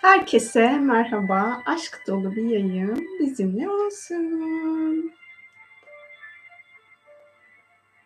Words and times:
Herkese 0.00 0.78
merhaba. 0.78 1.62
Aşk 1.66 2.02
dolu 2.06 2.36
bir 2.36 2.44
yayın 2.44 3.08
bizimle 3.20 3.70
olsun. 3.70 5.12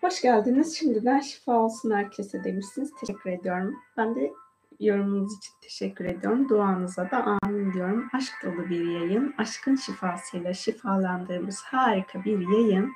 Hoş 0.01 0.23
geldiniz. 0.23 0.79
Şimdiden 0.79 1.21
şifa 1.21 1.53
olsun 1.53 1.91
herkese 1.91 2.45
demişsiniz. 2.45 2.93
Teşekkür 3.01 3.31
ediyorum. 3.31 3.77
Ben 3.97 4.15
de 4.15 4.33
yorumunuz 4.81 5.39
için 5.39 5.53
teşekkür 5.63 6.05
ediyorum. 6.05 6.49
Duanıza 6.49 7.11
da 7.11 7.39
amin 7.43 7.73
diyorum. 7.73 8.09
Aşk 8.13 8.33
dolu 8.45 8.69
bir 8.71 9.01
yayın. 9.01 9.35
Aşkın 9.39 9.77
şifasıyla 9.77 10.55
şifalandığımız 10.55 11.63
harika 11.63 12.25
bir 12.25 12.49
yayın 12.49 12.93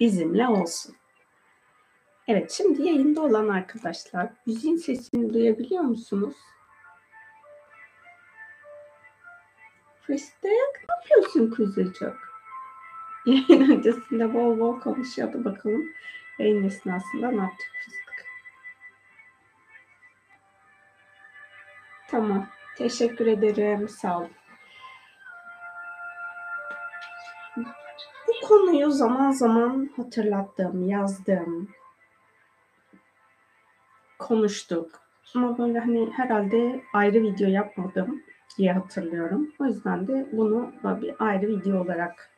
bizimle 0.00 0.48
olsun. 0.48 0.94
Evet 2.28 2.50
şimdi 2.50 2.82
yayında 2.82 3.22
olan 3.22 3.48
arkadaşlar 3.48 4.32
müziğin 4.46 4.76
sesini 4.76 5.34
duyabiliyor 5.34 5.82
musunuz? 5.82 6.34
Fıstık 10.06 10.44
ne 10.88 10.94
yapıyorsun 10.96 11.50
kuzucuk? 11.50 12.16
Yayın 13.26 13.70
öncesinde 13.70 14.34
bol 14.34 14.58
bol 14.58 14.80
konuşuyordu 14.80 15.44
bakalım. 15.44 15.92
Yayın 16.38 16.64
esnasında 16.64 17.30
ne 17.30 17.42
yaptık 17.42 17.68
fıstık? 17.84 18.26
Tamam. 22.08 22.46
Teşekkür 22.76 23.26
ederim. 23.26 23.88
Sağ 23.88 24.18
olun. 24.18 24.30
Bu 28.28 28.48
konuyu 28.48 28.90
zaman 28.90 29.30
zaman 29.30 29.90
hatırlattım, 29.96 30.88
yazdım, 30.88 31.68
konuştuk. 34.18 34.90
Ama 35.34 35.58
böyle 35.58 35.78
hani 35.78 36.12
herhalde 36.12 36.84
ayrı 36.92 37.22
video 37.22 37.48
yapmadım 37.48 38.22
diye 38.58 38.72
hatırlıyorum. 38.72 39.52
O 39.60 39.64
yüzden 39.64 40.06
de 40.06 40.26
bunu 40.32 40.72
bir 40.84 41.14
ayrı 41.18 41.48
video 41.48 41.82
olarak 41.82 42.30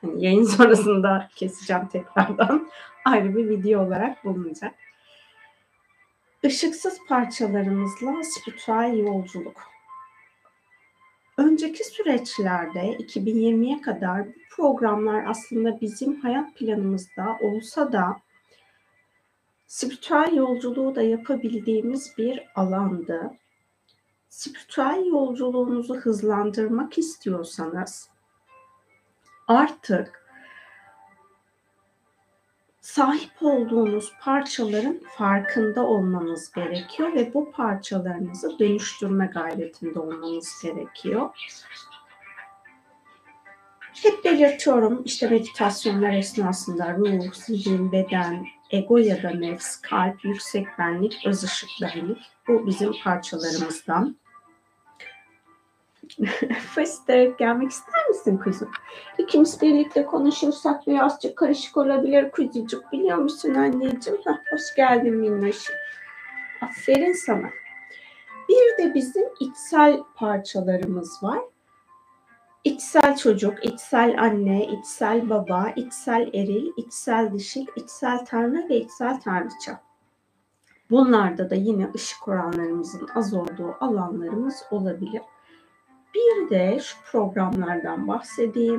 hani 0.00 0.24
yayın 0.24 0.44
sonrasında 0.56 1.28
keseceğim 1.36 1.88
tekrardan. 1.88 2.70
ayrı 3.04 3.36
bir 3.36 3.48
video 3.48 3.82
olarak 3.86 4.24
bulunacak. 4.24 4.74
Işıksız 6.42 6.98
parçalarımızla 7.08 8.22
spiritüel 8.22 8.98
yolculuk. 8.98 9.62
Önceki 11.38 11.84
süreçlerde 11.84 12.80
2020'ye 12.80 13.80
kadar 13.80 14.26
bu 14.26 14.32
programlar 14.50 15.24
aslında 15.26 15.80
bizim 15.80 16.20
hayat 16.20 16.54
planımızda 16.54 17.38
olsa 17.40 17.92
da 17.92 18.16
spiritüel 19.66 20.36
yolculuğu 20.36 20.94
da 20.94 21.02
yapabildiğimiz 21.02 22.14
bir 22.18 22.42
alandı 22.54 23.30
spiritüel 24.32 25.06
yolculuğunuzu 25.06 25.96
hızlandırmak 25.96 26.98
istiyorsanız 26.98 28.08
artık 29.48 30.26
sahip 32.80 33.30
olduğunuz 33.40 34.12
parçaların 34.20 35.00
farkında 35.16 35.86
olmanız 35.86 36.52
gerekiyor 36.52 37.14
ve 37.14 37.34
bu 37.34 37.50
parçalarınızı 37.50 38.58
dönüştürme 38.58 39.26
gayretinde 39.26 39.98
olmanız 39.98 40.62
gerekiyor. 40.62 41.30
Hep 44.02 44.24
belirtiyorum 44.24 45.02
işte 45.04 45.28
meditasyonlar 45.28 46.12
esnasında 46.12 46.96
ruh, 46.96 47.34
zihin, 47.34 47.92
beden, 47.92 48.46
ego 48.70 48.98
ya 48.98 49.22
da 49.22 49.30
nefs, 49.30 49.80
kalp, 49.80 50.24
yüksek 50.24 50.66
benlik, 50.78 51.26
öz 51.26 51.44
ışık 51.44 51.70
benlik 51.82 52.18
bu 52.48 52.66
bizim 52.66 52.92
parçalarımızdan. 53.04 54.21
Fıstık 56.74 57.38
gelmek 57.38 57.70
ister 57.70 58.08
misin 58.08 58.38
kuzum? 58.38 58.70
İkimiz 59.18 59.62
birlikte 59.62 60.06
konuşursak 60.06 60.86
birazcık 60.86 61.36
karışık 61.36 61.76
olabilir 61.76 62.30
kuzucuk 62.30 62.92
biliyor 62.92 63.18
musun 63.18 63.54
anneciğim? 63.54 64.20
Heh, 64.24 64.52
hoş 64.52 64.74
geldin 64.76 65.14
minnoşum. 65.14 65.74
Aferin 66.62 67.12
sana. 67.12 67.50
Bir 68.48 68.84
de 68.84 68.94
bizim 68.94 69.24
içsel 69.40 70.00
parçalarımız 70.14 71.22
var. 71.22 71.38
İçsel 72.64 73.16
çocuk, 73.16 73.64
içsel 73.64 74.22
anne, 74.22 74.66
içsel 74.66 75.30
baba, 75.30 75.72
içsel 75.76 76.30
eril, 76.34 76.72
içsel 76.76 77.32
dişil, 77.32 77.66
içsel 77.76 78.24
tanrı 78.24 78.68
ve 78.68 78.76
içsel 78.76 79.20
tanrıça. 79.20 79.80
Bunlarda 80.90 81.50
da 81.50 81.54
yine 81.54 81.90
ışık 81.94 82.28
oranlarımızın 82.28 83.08
az 83.14 83.34
olduğu 83.34 83.76
alanlarımız 83.80 84.62
olabilir. 84.70 85.22
Bir 86.14 86.50
de 86.50 86.80
şu 86.80 86.96
programlardan 87.12 88.08
bahsedeyim. 88.08 88.78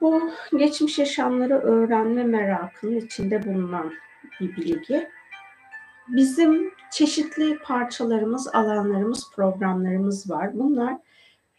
Bu 0.00 0.30
geçmiş 0.56 0.98
yaşamları 0.98 1.54
öğrenme 1.54 2.24
merakının 2.24 2.96
içinde 2.96 3.46
bulunan 3.46 3.92
bir 4.40 4.56
bilgi. 4.56 5.08
Bizim 6.08 6.74
çeşitli 6.92 7.58
parçalarımız, 7.58 8.48
alanlarımız, 8.48 9.30
programlarımız 9.34 10.30
var. 10.30 10.50
Bunlar 10.54 10.98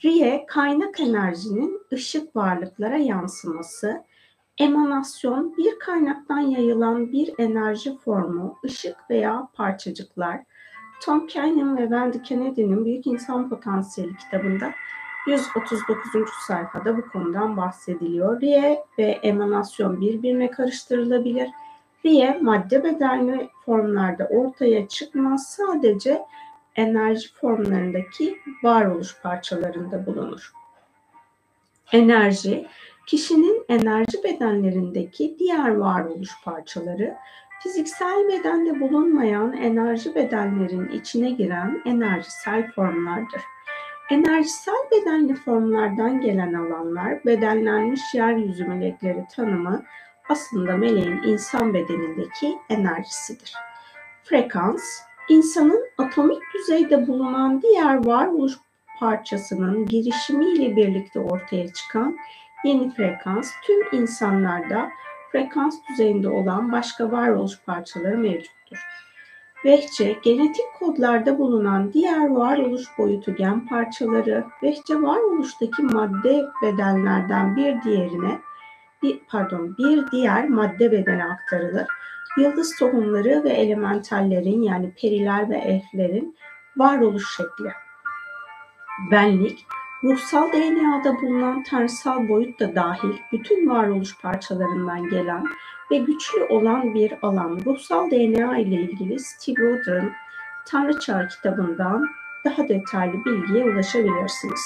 RIE 0.03 0.45
kaynak 0.47 1.00
enerjinin 1.00 1.81
ışık 1.94 2.35
varlıklara 2.35 2.97
yansıması, 2.97 4.03
emanasyon 4.57 5.57
bir 5.57 5.79
kaynaktan 5.79 6.40
yayılan 6.40 7.12
bir 7.12 7.34
enerji 7.38 7.97
formu, 7.97 8.57
ışık 8.66 9.09
veya 9.09 9.47
parçacıklar, 9.53 10.44
Tom 11.01 11.28
Canyon 11.28 11.78
ve 11.78 11.81
Wendy 11.81 12.22
Kennedy'nin 12.22 12.85
Büyük 12.85 13.07
İnsan 13.07 13.50
Potansiyeli 13.50 14.17
kitabında 14.17 14.72
139. 15.28 16.29
sayfada 16.47 16.97
bu 16.97 17.09
konudan 17.09 17.57
bahsediliyor. 17.57 18.41
Riye 18.41 18.83
ve 18.97 19.03
emanasyon 19.03 20.01
birbirine 20.01 20.51
karıştırılabilir. 20.51 21.50
Riye 22.06 22.39
madde 22.41 22.83
bedenli 22.83 23.50
formlarda 23.66 24.25
ortaya 24.25 24.88
çıkmaz 24.88 25.47
sadece 25.47 26.22
enerji 26.75 27.33
formlarındaki 27.33 28.38
varoluş 28.63 29.22
parçalarında 29.22 30.06
bulunur. 30.06 30.53
Enerji, 31.91 32.67
kişinin 33.07 33.66
enerji 33.69 34.23
bedenlerindeki 34.23 35.35
diğer 35.39 35.75
varoluş 35.75 36.44
parçaları 36.44 37.16
Fiziksel 37.66 38.28
bedende 38.28 38.80
bulunmayan 38.80 39.53
enerji 39.53 40.16
bedenlerin 40.16 40.90
içine 40.90 41.30
giren 41.30 41.81
enerjisel 41.86 42.72
formlardır. 42.72 43.42
Enerjisel 44.12 44.90
bedenli 44.92 45.36
formlardan 45.36 46.22
gelen 46.22 46.54
alanlar 46.54 47.25
bedenlenmiş 47.25 48.02
yeryüzü 48.14 48.66
melekleri 48.66 49.25
tanımı 49.36 49.84
aslında 50.30 50.78
meleğin 50.78 51.24
insan 51.24 51.74
bedenindeki 51.74 52.58
enerjisidir. 52.70 53.54
Frekans, 54.24 54.84
insanın 55.30 55.86
atomik 55.98 56.42
düzeyde 56.54 57.08
bulunan 57.08 57.62
diğer 57.62 58.06
varoluş 58.06 58.54
parçasının 59.00 59.86
girişimiyle 59.86 60.75
birlikte 60.75 61.20
ortaya 61.20 61.74
çıkan 61.74 62.18
yeni 62.66 62.94
frekans 62.94 63.52
tüm 63.64 64.00
insanlarda 64.00 64.90
frekans 65.35 65.75
düzeyinde 65.90 66.29
olan 66.29 66.72
başka 66.72 67.12
varoluş 67.12 67.59
parçaları 67.66 68.18
mevcuttur. 68.18 68.85
Vehçe, 69.66 70.16
genetik 70.23 70.66
kodlarda 70.79 71.40
bulunan 71.40 71.94
diğer 71.94 72.29
varoluş 72.29 72.84
boyutu 72.97 73.35
gen 73.35 73.68
parçaları, 73.68 74.45
vehçe 74.63 75.01
varoluştaki 75.01 75.84
madde 75.84 76.45
bedenlerden 76.63 77.56
bir 77.56 77.81
diğerine, 77.81 78.40
bir, 79.03 79.19
pardon, 79.29 79.78
bir 79.78 80.12
diğer 80.12 80.50
madde 80.50 80.91
bedene 80.91 81.25
aktarılır. 81.25 81.88
Yıldız 82.38 82.75
tohumları 82.79 83.44
ve 83.44 83.50
elementallerin 83.50 84.62
yani 84.62 84.94
periler 85.01 85.50
ve 85.50 85.57
elflerin 85.57 86.38
varoluş 86.77 87.36
şekli. 87.38 87.71
Benlik, 89.12 89.65
Ruhsal 90.03 90.51
DNA'da 90.51 91.21
bulunan 91.21 91.63
tanrısal 91.63 92.27
boyut 92.27 92.59
da 92.59 92.75
dahil 92.75 93.13
bütün 93.31 93.69
varoluş 93.69 94.18
parçalarından 94.21 95.09
gelen 95.09 95.44
ve 95.92 95.97
güçlü 95.97 96.44
olan 96.44 96.94
bir 96.94 97.13
alan. 97.21 97.59
Ruhsal 97.65 98.12
DNA 98.12 98.57
ile 98.57 98.75
ilgili 98.75 99.19
Steve 99.19 99.56
Roder'ın 99.62 100.12
Tanrı 100.68 101.00
Çağı 101.00 101.27
kitabından 101.27 102.07
daha 102.45 102.68
detaylı 102.69 103.25
bilgiye 103.25 103.63
ulaşabilirsiniz. 103.63 104.62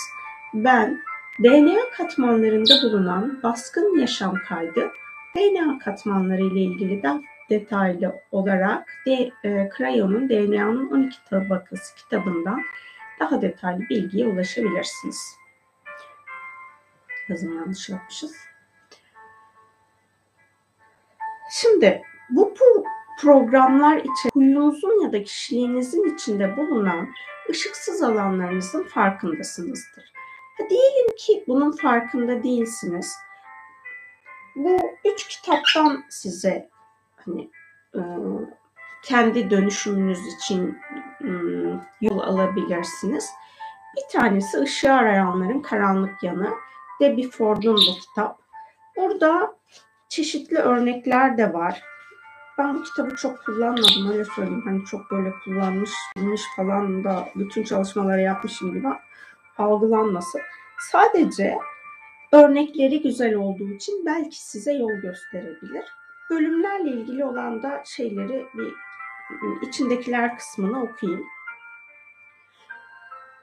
Ben 0.53 0.99
DNA 1.43 1.89
katmanlarında 1.97 2.73
bulunan 2.83 3.39
baskın 3.43 3.99
yaşam 3.99 4.35
kaydı 4.49 4.91
DNA 5.37 5.79
katmanları 5.79 6.41
ile 6.41 6.59
ilgili 6.61 7.03
daha 7.03 7.21
detaylı 7.49 8.15
olarak 8.31 8.87
de, 9.07 9.31
Crayon'un 9.77 10.29
DNA'nın 10.29 10.89
12 10.91 11.23
tabakası 11.29 11.95
kitabından 11.95 12.61
daha 13.19 13.41
detaylı 13.41 13.79
bilgiye 13.89 14.27
ulaşabilirsiniz. 14.27 15.37
Yazım 17.29 17.57
yanlış 17.57 17.89
yapmışız. 17.89 18.35
Şimdi 21.51 22.01
bu 22.29 22.53
programlar 23.21 23.97
için 23.97 24.29
huyunuzun 24.33 25.03
ya 25.03 25.13
da 25.13 25.23
kişiliğinizin 25.23 26.15
içinde 26.15 26.57
bulunan 26.57 27.09
ışıksız 27.49 28.03
alanlarınızın 28.03 28.83
farkındasınızdır. 28.83 30.13
Ha, 30.57 30.63
diyelim 30.69 31.15
ki 31.17 31.43
bunun 31.47 31.71
farkında 31.71 32.43
değilsiniz. 32.43 33.15
Bu 34.55 34.79
üç 35.05 35.27
kitaptan 35.27 36.03
size 36.09 36.69
hani 37.15 37.51
e, 37.95 38.01
kendi 39.03 39.49
dönüşümünüz 39.49 40.19
için 40.35 40.77
yol 42.01 42.19
alabilirsiniz. 42.19 43.29
Bir 43.97 44.19
tanesi 44.19 44.63
Işığı 44.63 44.93
Arayanların 44.93 45.61
Karanlık 45.61 46.23
Yanı. 46.23 46.49
Debbie 47.01 47.29
Ford'un 47.29 47.75
bu 47.75 47.99
kitap. 47.99 48.39
Burada 48.97 49.55
çeşitli 50.09 50.57
örnekler 50.57 51.37
de 51.37 51.53
var. 51.53 51.81
Ben 52.57 52.75
bu 52.75 52.83
kitabı 52.83 53.15
çok 53.15 53.45
kullanmadım 53.45 54.11
öyle 54.11 54.25
söyleyeyim. 54.25 54.63
Hani 54.65 54.85
çok 54.85 55.11
böyle 55.11 55.33
kullanmış, 55.43 55.91
bilmiş 56.17 56.41
falan 56.55 57.03
da 57.03 57.29
bütün 57.35 57.63
çalışmaları 57.63 58.21
yapmışım 58.21 58.73
gibi 58.73 58.87
algılanmasın. 59.57 60.41
Sadece 60.91 61.57
örnekleri 62.31 63.01
güzel 63.01 63.35
olduğu 63.35 63.69
için 63.69 64.05
belki 64.05 64.45
size 64.45 64.73
yol 64.73 64.91
gösterebilir. 64.91 65.85
Bölümlerle 66.29 66.89
ilgili 66.89 67.25
olan 67.25 67.63
da 67.63 67.83
şeyleri 67.85 68.45
bir 68.53 68.73
içindekiler 69.61 70.37
kısmını 70.37 70.83
okuyayım. 70.83 71.25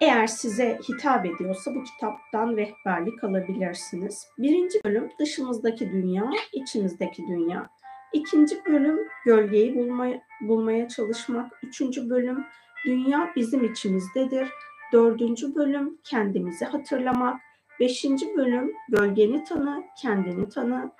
Eğer 0.00 0.26
size 0.26 0.78
hitap 0.88 1.26
ediyorsa 1.26 1.74
bu 1.74 1.84
kitaptan 1.84 2.56
rehberlik 2.56 3.24
alabilirsiniz. 3.24 4.28
Birinci 4.38 4.80
bölüm 4.84 5.10
dışımızdaki 5.20 5.92
dünya, 5.92 6.30
içimizdeki 6.52 7.22
dünya. 7.28 7.70
İkinci 8.12 8.64
bölüm 8.64 8.98
gölgeyi 9.24 9.74
bulmaya, 9.74 10.22
bulmaya 10.40 10.88
çalışmak. 10.88 11.52
Üçüncü 11.62 12.10
bölüm 12.10 12.44
dünya 12.86 13.32
bizim 13.36 13.64
içimizdedir. 13.64 14.48
Dördüncü 14.92 15.54
bölüm 15.54 15.98
kendimizi 16.04 16.64
hatırlamak. 16.64 17.40
Beşinci 17.80 18.36
bölüm 18.36 18.72
gölgeni 18.88 19.44
tanı, 19.44 19.84
kendini 20.02 20.48
tanı. 20.48 20.92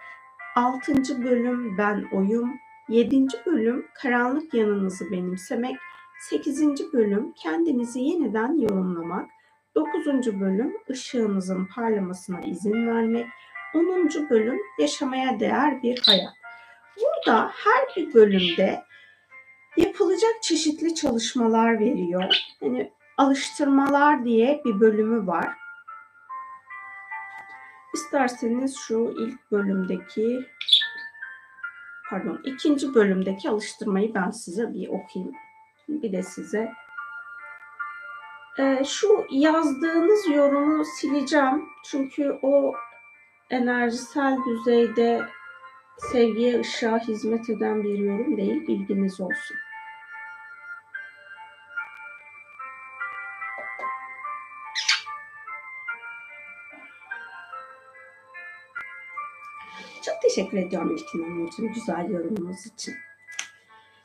Altıncı 0.57 1.25
bölüm 1.25 1.79
ben 1.79 2.05
oyum. 2.13 2.51
Yedinci 2.89 3.39
bölüm 3.47 3.87
karanlık 3.95 4.55
yanınızı 4.55 5.11
benimsemek. 5.11 5.77
Sekizinci 6.21 6.93
bölüm 6.93 7.33
kendinizi 7.33 8.01
yeniden 8.01 8.61
yorumlamak. 8.61 9.31
Dokuzuncu 9.75 10.41
bölüm 10.41 10.77
ışığınızın 10.91 11.67
parlamasına 11.75 12.41
izin 12.41 12.87
vermek. 12.87 13.27
Onuncu 13.75 14.31
bölüm 14.31 14.59
yaşamaya 14.79 15.41
değer 15.41 15.83
bir 15.83 16.03
hayat. 16.07 16.33
Burada 16.97 17.51
her 17.55 17.97
bir 17.97 18.15
bölümde 18.15 18.83
yapılacak 19.77 20.43
çeşitli 20.43 20.95
çalışmalar 20.95 21.81
veriyor. 21.81 22.35
Yani 22.61 22.93
alıştırmalar 23.19 24.25
diye 24.25 24.63
bir 24.65 24.81
bölümü 24.81 25.27
var. 25.27 25.49
İsterseniz 27.95 28.77
şu 28.77 29.15
ilk 29.19 29.51
bölümdeki 29.53 30.47
pardon 32.11 32.41
ikinci 32.45 32.95
bölümdeki 32.95 33.51
alıştırmayı 33.51 34.15
ben 34.15 34.31
size 34.31 34.75
bir 34.75 34.89
okuyayım. 34.89 35.35
Bir 35.89 36.13
de 36.13 36.23
size 36.23 36.73
ee, 38.59 38.83
şu 38.85 39.27
yazdığınız 39.31 40.29
yorumu 40.29 40.85
sileceğim. 40.85 41.65
Çünkü 41.85 42.39
o 42.43 42.75
enerjisel 43.51 44.39
düzeyde 44.47 45.23
sevgiye, 45.99 46.61
ışığa 46.61 46.99
hizmet 46.99 47.51
eden 47.51 47.83
bir 47.83 47.99
yorum 47.99 48.37
değil. 48.37 48.67
Bilginiz 48.67 49.21
olsun. 49.21 49.57
Teşekkür 60.37 60.59
ediyorum 60.59 60.97
İlkin 60.97 61.23
Hanımcığım 61.23 61.73
güzel 61.73 62.11
yorumunuz 62.11 62.67
için. 62.67 62.95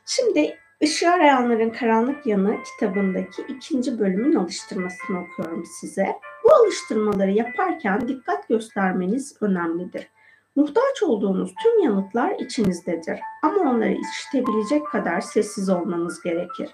Şimdi 0.06 0.56
Işığı 0.80 1.10
Arayanların 1.10 1.70
Karanlık 1.70 2.26
Yanı 2.26 2.56
kitabındaki 2.62 3.42
ikinci 3.48 3.98
bölümün 3.98 4.34
alıştırmasını 4.34 5.20
okuyorum 5.20 5.64
size. 5.80 6.06
Bu 6.44 6.52
alıştırmaları 6.54 7.30
yaparken 7.30 8.08
dikkat 8.08 8.48
göstermeniz 8.48 9.36
önemlidir. 9.40 10.08
Muhtaç 10.56 11.02
olduğunuz 11.02 11.54
tüm 11.62 11.84
yanıtlar 11.84 12.30
içinizdedir 12.38 13.18
ama 13.42 13.70
onları 13.70 13.92
işitebilecek 13.92 14.86
kadar 14.86 15.20
sessiz 15.20 15.68
olmanız 15.68 16.22
gerekir. 16.22 16.70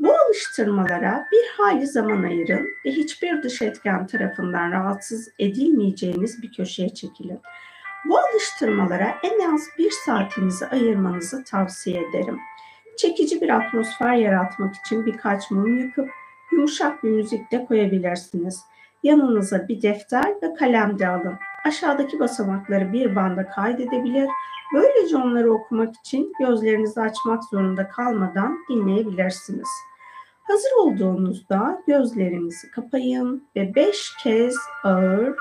Bu 0.00 0.12
alıştırmalara 0.14 1.26
bir 1.32 1.44
hali 1.56 1.86
zaman 1.86 2.22
ayırın 2.22 2.66
ve 2.86 2.90
hiçbir 2.90 3.42
dış 3.42 3.62
etken 3.62 4.06
tarafından 4.06 4.72
rahatsız 4.72 5.28
edilmeyeceğiniz 5.38 6.42
bir 6.42 6.52
köşeye 6.52 6.88
çekilin. 6.88 7.40
Bu 8.04 8.18
alıştırmalara 8.18 9.14
en 9.22 9.52
az 9.52 9.68
bir 9.78 9.90
saatinizi 9.90 10.66
ayırmanızı 10.66 11.44
tavsiye 11.44 12.08
ederim. 12.08 12.40
Çekici 12.96 13.40
bir 13.40 13.48
atmosfer 13.48 14.14
yaratmak 14.14 14.74
için 14.74 15.06
birkaç 15.06 15.50
mum 15.50 15.78
yakıp 15.78 16.08
yumuşak 16.52 17.04
bir 17.04 17.10
müzik 17.10 17.52
de 17.52 17.64
koyabilirsiniz. 17.64 18.60
Yanınıza 19.02 19.68
bir 19.68 19.82
defter 19.82 20.34
ve 20.42 20.54
kalem 20.54 20.98
de 20.98 21.08
alın. 21.08 21.34
Aşağıdaki 21.66 22.18
basamakları 22.18 22.92
bir 22.92 23.16
banda 23.16 23.46
kaydedebilir, 23.48 24.28
böylece 24.74 25.16
onları 25.16 25.52
okumak 25.52 25.94
için 25.96 26.32
gözlerinizi 26.40 27.00
açmak 27.00 27.44
zorunda 27.44 27.88
kalmadan 27.88 28.58
dinleyebilirsiniz. 28.68 29.68
Hazır 30.42 30.70
olduğunuzda 30.80 31.82
gözlerinizi 31.86 32.70
kapayın 32.70 33.48
ve 33.56 33.74
beş 33.74 34.16
kez 34.22 34.56
ağır 34.84 35.34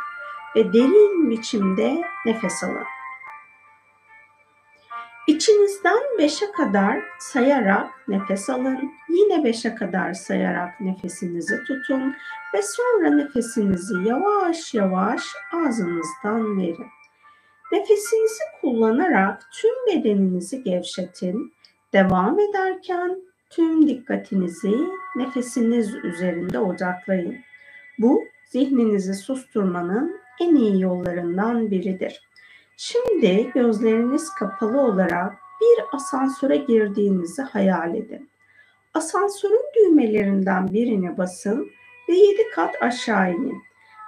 ve 0.56 0.74
derin 0.74 1.30
biçimde 1.30 2.02
nefes 2.26 2.64
alın. 2.64 2.86
İçinizden 5.28 6.02
beşe 6.20 6.52
kadar 6.52 7.04
sayarak 7.20 8.08
nefes 8.08 8.50
alın. 8.50 8.92
Yine 9.10 9.44
beşe 9.44 9.76
kadar 9.76 10.14
sayarak 10.14 10.82
nefesinizi 10.82 11.64
tutun 11.64 12.16
ve 12.54 12.62
sonra 12.62 13.10
nefesinizi 13.10 13.94
yavaş 14.06 14.74
yavaş 14.74 15.24
ağzınızdan 15.54 16.58
verin. 16.58 16.88
Nefesinizi 17.72 18.44
kullanarak 18.62 19.42
tüm 19.54 19.72
bedeninizi 19.88 20.64
gevşetin. 20.64 21.54
Devam 21.94 22.40
ederken 22.40 23.22
tüm 23.50 23.88
dikkatinizi 23.88 24.76
nefesiniz 25.16 25.96
üzerinde 25.96 26.60
odaklayın. 26.60 27.36
Bu 28.00 28.24
zihninizi 28.46 29.14
susturmanın 29.14 30.23
en 30.42 30.56
iyi 30.56 30.82
yollarından 30.82 31.72
biridir. 31.72 32.22
Şimdi 32.78 33.52
gözleriniz 33.54 34.30
kapalı 34.30 34.82
olarak 34.82 35.34
bir 35.62 35.84
asansöre 35.96 36.58
girdiğinizi 36.58 37.42
hayal 37.42 37.96
edin. 37.96 38.30
Asansörün 38.94 39.66
düğmelerinden 39.76 40.74
birine 40.74 41.18
basın 41.18 41.72
ve 42.10 42.16
yedi 42.16 42.50
kat 42.56 42.82
aşağı 42.82 43.32
inin. 43.32 43.64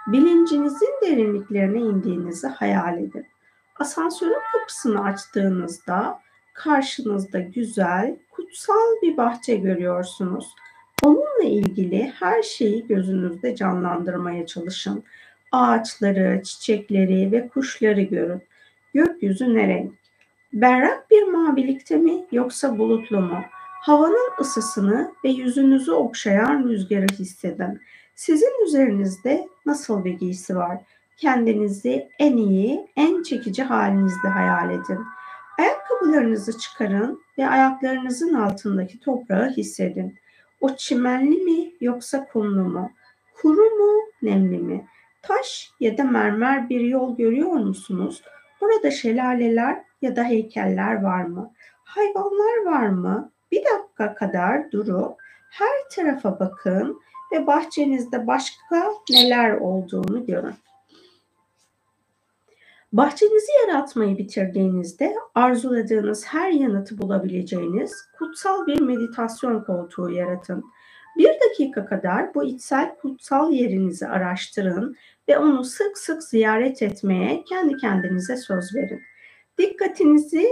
Bilincinizin 0.08 0.94
derinliklerine 1.02 1.80
indiğinizi 1.80 2.48
hayal 2.48 2.98
edin. 2.98 3.26
Asansörün 3.80 4.38
kapısını 4.54 5.04
açtığınızda 5.04 6.20
karşınızda 6.54 7.40
güzel, 7.40 8.16
kutsal 8.32 9.02
bir 9.02 9.18
bahçe 9.18 9.56
görüyorsunuz. 9.56 10.56
Onunla 11.04 11.44
ilgili 11.44 12.14
her 12.20 12.44
şeyi 12.44 12.88
gözünüzde 12.88 13.56
canlandırmaya 13.56 14.46
çalışın. 14.46 15.04
Ağaçları, 15.56 16.42
çiçekleri 16.44 17.32
ve 17.32 17.48
kuşları 17.48 18.02
görün. 18.02 18.42
Gökyüzü 18.94 19.54
ne 19.54 19.68
renk? 19.68 19.94
Berrak 20.54 21.12
bir 21.12 21.24
mavilikte 21.24 21.98
mi 21.98 22.26
yoksa 22.32 22.78
bulutlu 22.78 23.22
mu? 23.22 23.40
Havanın 23.82 24.30
ısısını 24.42 25.12
ve 25.24 25.30
yüzünüzü 25.30 25.92
okşayan 25.92 26.64
rüzgarı 26.64 27.06
hissedin. 27.06 27.82
Sizin 28.16 28.66
üzerinizde 28.66 29.48
nasıl 29.66 30.06
bir 30.06 30.14
giysi 30.14 30.56
var? 30.56 30.78
Kendinizi 31.18 32.10
en 32.20 32.38
iyi, 32.38 32.88
en 32.96 33.24
çekici 33.24 33.64
halinizde 33.64 34.28
hayal 34.28 34.70
edin. 34.70 35.00
Ayakkabılarınızı 35.60 36.58
çıkarın 36.58 37.22
ve 37.38 37.48
ayaklarınızın 37.48 38.34
altındaki 38.34 39.00
toprağı 39.00 39.50
hissedin. 39.50 40.16
O 40.62 40.76
çimenli 40.76 41.38
mi 41.38 41.72
yoksa 41.82 42.26
kumlu 42.26 42.64
mu? 42.64 42.92
Kuru 43.34 43.62
mu, 43.62 44.02
nemli 44.22 44.58
mi? 44.58 44.86
Taş 45.28 45.72
ya 45.80 45.98
da 45.98 46.04
mermer 46.04 46.70
bir 46.70 46.82
yol 46.82 47.18
görüyor 47.18 47.52
musunuz? 47.52 48.24
Burada 48.62 48.92
şelaleler 48.92 49.84
ya 50.02 50.16
da 50.16 50.24
heykeller 50.24 51.02
var 51.02 51.24
mı? 51.24 51.54
Hayvanlar 51.84 52.66
var 52.66 52.88
mı? 52.88 53.32
Bir 53.52 53.64
dakika 53.66 54.16
kadar 54.16 54.72
durup 54.72 55.18
her 55.52 55.90
tarafa 55.96 56.40
bakın 56.40 57.02
ve 57.32 57.48
bahçenizde 57.48 58.28
başka 58.28 58.94
neler 59.10 59.58
olduğunu 59.58 60.26
görün. 60.26 60.56
Bahçenizi 62.94 63.52
yaratmayı 63.68 64.18
bitirdiğinizde 64.18 65.16
arzuladığınız 65.36 66.26
her 66.26 66.52
yanıtı 66.52 66.98
bulabileceğiniz 66.98 67.94
kutsal 68.18 68.68
bir 68.68 68.82
meditasyon 68.82 69.64
koltuğu 69.64 70.10
yaratın. 70.10 70.66
Bir 71.18 71.32
dakika 71.50 71.86
kadar 71.86 72.36
bu 72.36 72.44
içsel 72.44 72.96
kutsal 72.96 73.52
yerinizi 73.52 74.08
araştırın 74.08 74.96
ve 75.30 75.38
onu 75.38 75.64
sık 75.64 75.98
sık 75.98 76.24
ziyaret 76.24 76.82
etmeye 76.82 77.44
kendi 77.44 77.78
kendinize 77.78 78.38
söz 78.38 78.76
verin. 78.76 79.02
Dikkatinizi 79.58 80.48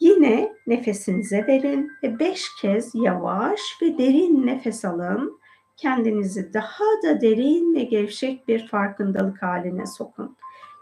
yine 0.00 0.52
nefesinize 0.66 1.46
verin 1.46 1.92
ve 2.02 2.18
beş 2.18 2.44
kez 2.60 2.94
yavaş 2.94 3.60
ve 3.82 3.98
derin 3.98 4.46
nefes 4.46 4.84
alın. 4.84 5.40
Kendinizi 5.76 6.54
daha 6.54 6.84
da 7.04 7.20
derin 7.20 7.74
ve 7.74 7.82
gevşek 7.82 8.48
bir 8.48 8.68
farkındalık 8.68 9.42
haline 9.42 9.86
sokun. 9.86 10.36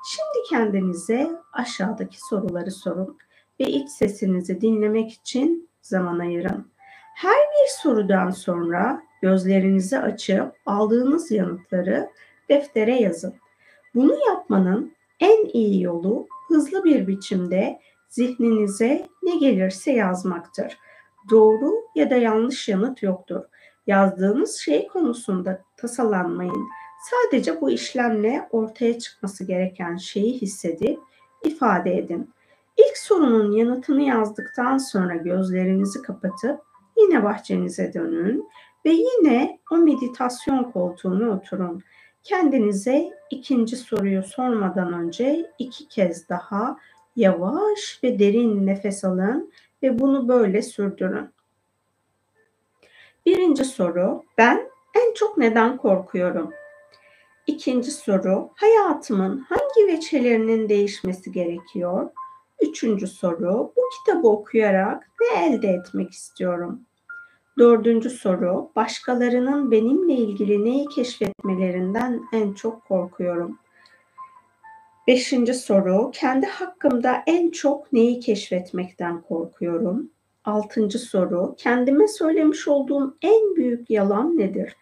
Şimdi 0.06 0.48
kendinize 0.50 1.30
aşağıdaki 1.52 2.18
soruları 2.20 2.70
sorun 2.70 3.18
ve 3.60 3.64
iç 3.64 3.88
sesinizi 3.88 4.60
dinlemek 4.60 5.12
için 5.12 5.68
zaman 5.82 6.18
ayırın. 6.18 6.73
Her 7.14 7.36
bir 7.36 7.70
sorudan 7.82 8.30
sonra 8.30 9.02
gözlerinizi 9.22 9.98
açıp 9.98 10.52
aldığınız 10.66 11.30
yanıtları 11.30 12.10
deftere 12.48 13.00
yazın. 13.00 13.34
Bunu 13.94 14.16
yapmanın 14.28 14.92
en 15.20 15.44
iyi 15.44 15.82
yolu 15.82 16.26
hızlı 16.48 16.84
bir 16.84 17.06
biçimde 17.06 17.80
zihninize 18.08 19.06
ne 19.22 19.36
gelirse 19.36 19.92
yazmaktır. 19.92 20.78
Doğru 21.30 21.74
ya 21.94 22.10
da 22.10 22.16
yanlış 22.16 22.68
yanıt 22.68 23.02
yoktur. 23.02 23.44
Yazdığınız 23.86 24.56
şey 24.56 24.88
konusunda 24.88 25.62
tasalanmayın. 25.76 26.68
Sadece 27.10 27.60
bu 27.60 27.70
işlemle 27.70 28.48
ortaya 28.50 28.98
çıkması 28.98 29.44
gereken 29.44 29.96
şeyi 29.96 30.40
hissedip 30.40 31.00
ifade 31.44 31.98
edin. 31.98 32.30
İlk 32.76 32.98
sorunun 32.98 33.52
yanıtını 33.52 34.02
yazdıktan 34.02 34.78
sonra 34.78 35.14
gözlerinizi 35.14 36.02
kapatıp 36.02 36.60
yine 36.96 37.24
bahçenize 37.24 37.94
dönün 37.94 38.48
ve 38.84 38.90
yine 38.90 39.58
o 39.70 39.76
meditasyon 39.76 40.64
koltuğuna 40.64 41.30
oturun. 41.36 41.82
Kendinize 42.22 43.10
ikinci 43.30 43.76
soruyu 43.76 44.22
sormadan 44.22 44.92
önce 44.92 45.50
iki 45.58 45.88
kez 45.88 46.28
daha 46.28 46.76
yavaş 47.16 48.00
ve 48.02 48.18
derin 48.18 48.66
nefes 48.66 49.04
alın 49.04 49.52
ve 49.82 49.98
bunu 49.98 50.28
böyle 50.28 50.62
sürdürün. 50.62 51.30
Birinci 53.26 53.64
soru, 53.64 54.22
ben 54.38 54.70
en 54.94 55.14
çok 55.14 55.38
neden 55.38 55.76
korkuyorum? 55.76 56.50
İkinci 57.46 57.90
soru, 57.90 58.50
hayatımın 58.54 59.38
hangi 59.38 59.92
veçelerinin 59.92 60.68
değişmesi 60.68 61.32
gerekiyor? 61.32 62.10
Üçüncü 62.68 63.06
soru, 63.06 63.72
bu 63.76 63.82
kitabı 63.98 64.28
okuyarak 64.28 65.10
ne 65.20 65.46
elde 65.46 65.68
etmek 65.68 66.10
istiyorum? 66.10 66.80
Dördüncü 67.58 68.10
soru, 68.10 68.70
başkalarının 68.76 69.70
benimle 69.70 70.14
ilgili 70.14 70.64
neyi 70.64 70.88
keşfetmelerinden 70.88 72.22
en 72.32 72.52
çok 72.52 72.84
korkuyorum? 72.84 73.58
Beşinci 75.06 75.54
soru, 75.54 76.10
kendi 76.14 76.46
hakkımda 76.46 77.22
en 77.26 77.50
çok 77.50 77.92
neyi 77.92 78.20
keşfetmekten 78.20 79.20
korkuyorum? 79.20 80.10
Altıncı 80.44 80.98
soru, 80.98 81.54
kendime 81.58 82.08
söylemiş 82.08 82.68
olduğum 82.68 83.16
en 83.22 83.56
büyük 83.56 83.90
yalan 83.90 84.38
nedir? 84.38 84.76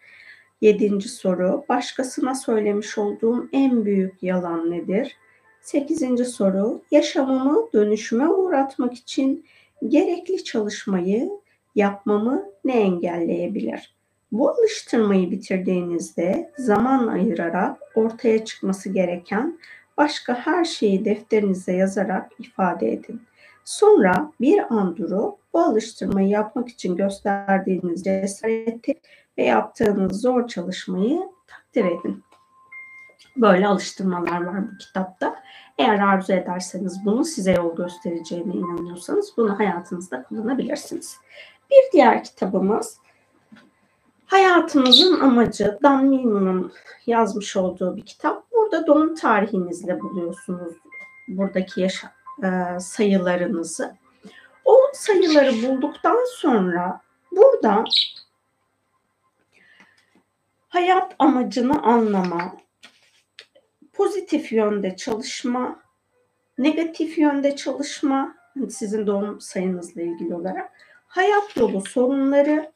Yedinci 0.61 1.09
soru, 1.09 1.65
başkasına 1.69 2.35
söylemiş 2.35 2.97
olduğum 2.97 3.49
en 3.53 3.85
büyük 3.85 4.23
yalan 4.23 4.71
nedir? 4.71 5.17
Sekizinci 5.63 6.25
soru, 6.25 6.81
yaşamımı 6.91 7.67
dönüşüme 7.73 8.27
uğratmak 8.27 8.93
için 8.93 9.45
gerekli 9.87 10.43
çalışmayı 10.43 11.29
yapmamı 11.75 12.45
ne 12.65 12.81
engelleyebilir? 12.81 13.95
Bu 14.31 14.49
alıştırmayı 14.49 15.31
bitirdiğinizde 15.31 16.51
zaman 16.57 17.07
ayırarak 17.07 17.77
ortaya 17.95 18.45
çıkması 18.45 18.89
gereken 18.89 19.59
başka 19.97 20.33
her 20.33 20.65
şeyi 20.65 21.05
defterinize 21.05 21.73
yazarak 21.73 22.31
ifade 22.39 22.93
edin. 22.93 23.21
Sonra 23.65 24.31
bir 24.41 24.73
an 24.73 24.97
durup 24.97 25.35
bu 25.53 25.59
alıştırmayı 25.59 26.27
yapmak 26.27 26.69
için 26.69 26.95
gösterdiğiniz 26.95 28.03
cesareti 28.03 28.99
ve 29.37 29.43
yaptığınız 29.43 30.21
zor 30.21 30.47
çalışmayı 30.47 31.19
takdir 31.47 31.85
edin. 31.85 32.23
Böyle 33.37 33.67
alıştırmalar 33.67 34.43
var 34.43 34.71
bu 34.71 34.77
kitapta. 34.77 35.35
Eğer 35.77 35.99
arzu 35.99 36.33
ederseniz 36.33 37.05
bunu 37.05 37.25
size 37.25 37.51
yol 37.51 37.75
göstereceğine 37.75 38.53
inanıyorsanız 38.53 39.33
bunu 39.37 39.59
hayatınızda 39.59 40.23
kullanabilirsiniz. 40.23 41.17
Bir 41.71 41.91
diğer 41.93 42.23
kitabımız 42.23 42.97
Hayatımızın 44.33 45.19
Amacı 45.19 45.79
Dan 45.83 46.05
Millman'ın 46.05 46.73
yazmış 47.07 47.57
olduğu 47.57 47.97
bir 47.97 48.05
kitap. 48.05 48.51
Burada 48.51 48.87
doğum 48.87 49.15
tarihinizle 49.15 50.01
buluyorsunuz 50.01 50.73
buradaki 51.27 51.81
yaşa, 51.81 52.11
e, 52.43 52.79
sayılarınızı. 52.79 53.95
O 54.65 54.77
sayıları 54.93 55.51
bulduktan 55.51 56.19
sonra 56.37 57.01
burada 57.31 57.83
hayat 60.69 61.15
amacını 61.19 61.83
anlama, 61.83 62.55
pozitif 64.03 64.51
yönde 64.51 64.95
çalışma, 64.95 65.79
negatif 66.57 67.17
yönde 67.17 67.55
çalışma, 67.55 68.35
hani 68.53 68.71
sizin 68.71 69.07
doğum 69.07 69.41
sayınızla 69.41 70.01
ilgili 70.01 70.35
olarak, 70.35 70.71
hayat 71.07 71.57
yolu 71.57 71.81
sorunları, 71.81 72.71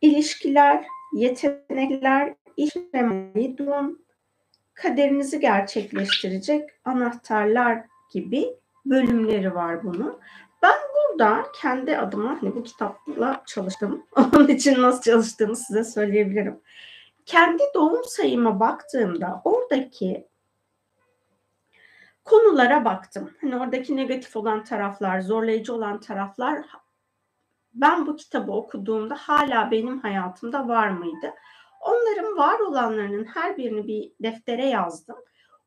ilişkiler, 0.00 0.84
yetenekler, 1.14 2.34
işlemeyi 2.56 3.58
durum, 3.58 3.98
kaderinizi 4.74 5.40
gerçekleştirecek 5.40 6.70
anahtarlar 6.84 7.84
gibi 8.12 8.46
bölümleri 8.86 9.54
var 9.54 9.84
bunun. 9.84 10.18
Ben 10.62 10.78
burada 10.94 11.46
kendi 11.60 11.98
adıma 11.98 12.38
hani 12.42 12.54
bu 12.54 12.62
kitapla 12.62 13.42
çalıştım. 13.46 14.06
Onun 14.16 14.48
için 14.48 14.82
nasıl 14.82 15.02
çalıştığımı 15.02 15.56
size 15.56 15.84
söyleyebilirim. 15.84 16.60
Kendi 17.28 17.62
doğum 17.74 18.04
sayıma 18.04 18.60
baktığımda 18.60 19.40
oradaki 19.44 20.28
konulara 22.24 22.84
baktım. 22.84 23.30
Hani 23.40 23.56
oradaki 23.56 23.96
negatif 23.96 24.36
olan 24.36 24.64
taraflar, 24.64 25.20
zorlayıcı 25.20 25.74
olan 25.74 26.00
taraflar 26.00 26.64
ben 27.74 28.06
bu 28.06 28.16
kitabı 28.16 28.52
okuduğumda 28.52 29.14
hala 29.14 29.70
benim 29.70 30.00
hayatımda 30.00 30.68
var 30.68 30.88
mıydı? 30.88 31.34
Onların 31.80 32.36
var 32.36 32.60
olanlarının 32.60 33.24
her 33.24 33.56
birini 33.56 33.86
bir 33.86 34.12
deftere 34.22 34.66
yazdım. 34.66 35.16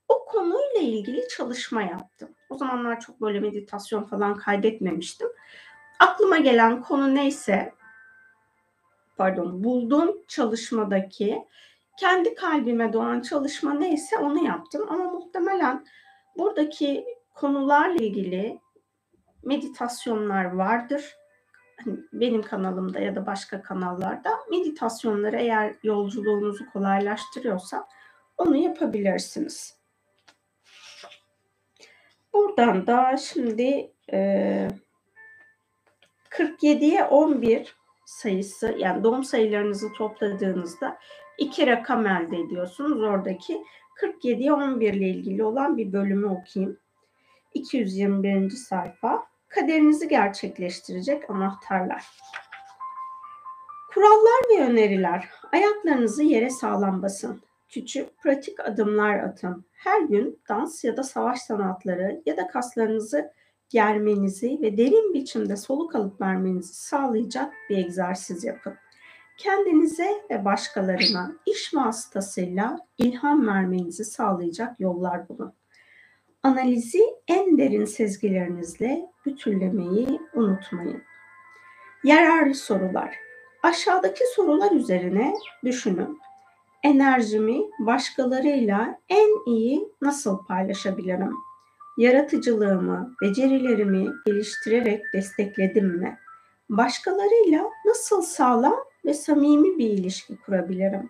O 0.08 0.26
konuyla 0.26 0.82
ilgili 0.82 1.28
çalışma 1.28 1.82
yaptım. 1.82 2.30
O 2.50 2.58
zamanlar 2.58 3.00
çok 3.00 3.22
böyle 3.22 3.40
meditasyon 3.40 4.04
falan 4.04 4.36
kaydetmemiştim. 4.36 5.28
Aklıma 6.00 6.38
gelen 6.38 6.82
konu 6.82 7.16
neyse 7.16 7.74
pardon 9.18 9.64
bulduğum 9.64 10.18
çalışmadaki 10.28 11.46
kendi 12.00 12.36
kalbime 12.36 12.94
doğan 12.94 13.22
çalışma 13.22 13.74
neyse 13.74 14.18
onu 14.18 14.46
yaptım. 14.46 14.86
Ama 14.90 15.04
muhtemelen 15.04 15.86
buradaki 16.38 17.06
konularla 17.34 17.96
ilgili 17.96 18.60
meditasyonlar 19.44 20.46
vardır. 20.46 21.16
Hani 21.86 21.98
benim 22.14 22.42
kanalımda 22.42 23.00
ya 23.00 23.16
da 23.16 23.26
başka 23.26 23.62
kanallarda 23.62 24.30
meditasyonları 24.52 25.38
eğer 25.38 25.76
yolculuğunuzu 25.84 26.70
kolaylaştırıyorsa 26.74 27.88
onu 28.38 28.58
yapabilirsiniz. 28.58 29.82
Buradan 32.34 32.88
da 32.88 33.18
şimdi 33.18 33.92
e, 34.14 34.68
47'ye 36.30 37.04
11 37.04 37.76
sayısı 38.12 38.76
yani 38.78 39.04
doğum 39.04 39.24
sayılarınızı 39.24 39.94
topladığınızda 39.94 40.98
iki 41.38 41.68
rakam 41.68 42.08
elde 42.08 42.38
ediyorsunuz. 42.38 43.02
Oradaki 43.02 43.64
47'ye 44.02 44.54
11 44.54 44.94
ile 44.94 45.10
ilgili 45.10 45.44
olan 45.44 45.78
bir 45.78 45.94
bölümü 45.94 46.28
okuyayım. 46.28 46.78
221. 47.54 48.50
sayfa. 48.50 49.26
Kaderinizi 49.48 50.08
gerçekleştirecek 50.08 51.30
anahtarlar. 51.30 52.06
Kurallar 53.94 54.42
ve 54.50 54.64
öneriler. 54.64 55.30
Ayaklarınızı 55.54 56.24
yere 56.24 56.50
sağlam 56.50 57.02
basın. 57.02 57.42
Küçük, 57.70 58.18
pratik 58.18 58.60
adımlar 58.60 59.20
atın. 59.20 59.66
Her 59.72 60.02
gün 60.02 60.40
dans 60.50 60.84
ya 60.84 60.98
da 60.98 61.04
savaş 61.04 61.42
sanatları 61.42 62.22
ya 62.26 62.38
da 62.38 62.48
kaslarınızı 62.48 63.32
germenizi 63.72 64.60
ve 64.62 64.78
derin 64.78 65.14
biçimde 65.14 65.58
soluk 65.58 65.96
alıp 65.96 66.22
vermenizi 66.22 66.74
sağlayacak 66.74 67.54
bir 67.70 67.78
egzersiz 67.78 68.44
yapın. 68.44 68.74
Kendinize 69.38 70.12
ve 70.30 70.46
başkalarına 70.46 71.32
iş 71.46 71.74
vasıtasıyla 71.74 72.78
ilham 72.98 73.48
vermenizi 73.48 74.06
sağlayacak 74.06 74.80
yollar 74.80 75.30
bulun. 75.30 75.54
Analizi 76.44 77.02
en 77.28 77.58
derin 77.58 77.86
sezgilerinizle 77.86 79.06
bütünlemeyi 79.26 80.20
unutmayın. 80.34 81.04
Yararlı 82.04 82.54
sorular. 82.54 83.16
Aşağıdaki 83.64 84.24
sorular 84.36 84.72
üzerine 84.72 85.34
düşünün. 85.66 86.20
Enerjimi 86.84 87.62
başkalarıyla 87.80 89.00
en 89.10 89.52
iyi 89.52 89.90
nasıl 90.02 90.46
paylaşabilirim? 90.46 91.51
Yaratıcılığımı, 92.02 93.16
becerilerimi 93.22 94.08
geliştirerek 94.26 95.04
destekledim 95.14 95.88
mi? 95.88 96.18
Başkalarıyla 96.70 97.70
nasıl 97.86 98.22
sağlam 98.22 98.76
ve 99.06 99.14
samimi 99.14 99.78
bir 99.78 99.90
ilişki 99.90 100.38
kurabilirim? 100.38 101.10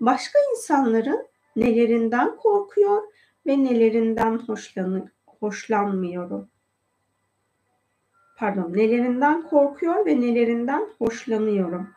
Başka 0.00 0.38
insanların 0.52 1.26
nelerinden 1.56 2.36
korkuyor 2.36 3.02
ve 3.46 3.64
nelerinden 3.64 4.38
hoşlanı, 4.38 5.10
hoşlanmıyorum? 5.26 6.48
Pardon, 8.38 8.72
nelerinden 8.72 9.42
korkuyor 9.42 10.06
ve 10.06 10.20
nelerinden 10.20 10.88
hoşlanıyorum? 10.98 11.90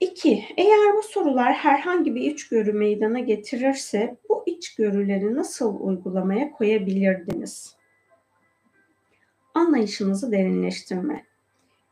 İki, 0.00 0.44
eğer 0.56 0.94
bu 0.96 1.02
sorular 1.02 1.52
herhangi 1.52 2.14
bir 2.14 2.20
içgörü 2.20 2.72
meydana 2.72 3.20
getirirse 3.20 4.16
bu 4.28 4.42
içgörüleri 4.46 5.34
nasıl 5.34 5.80
uygulamaya 5.80 6.52
koyabilirdiniz? 6.52 7.76
Anlayışınızı 9.54 10.32
derinleştirme. 10.32 11.24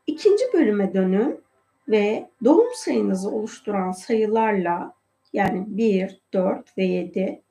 İkinci 0.07 0.43
bölüme 0.53 0.93
dönün 0.93 1.39
ve 1.87 2.29
doğum 2.43 2.73
sayınızı 2.75 3.29
oluşturan 3.29 3.91
sayılarla 3.91 4.93
yani 5.33 5.63
1, 5.67 6.21
4 6.33 6.77
ve 6.77 6.83
7, 6.83 7.41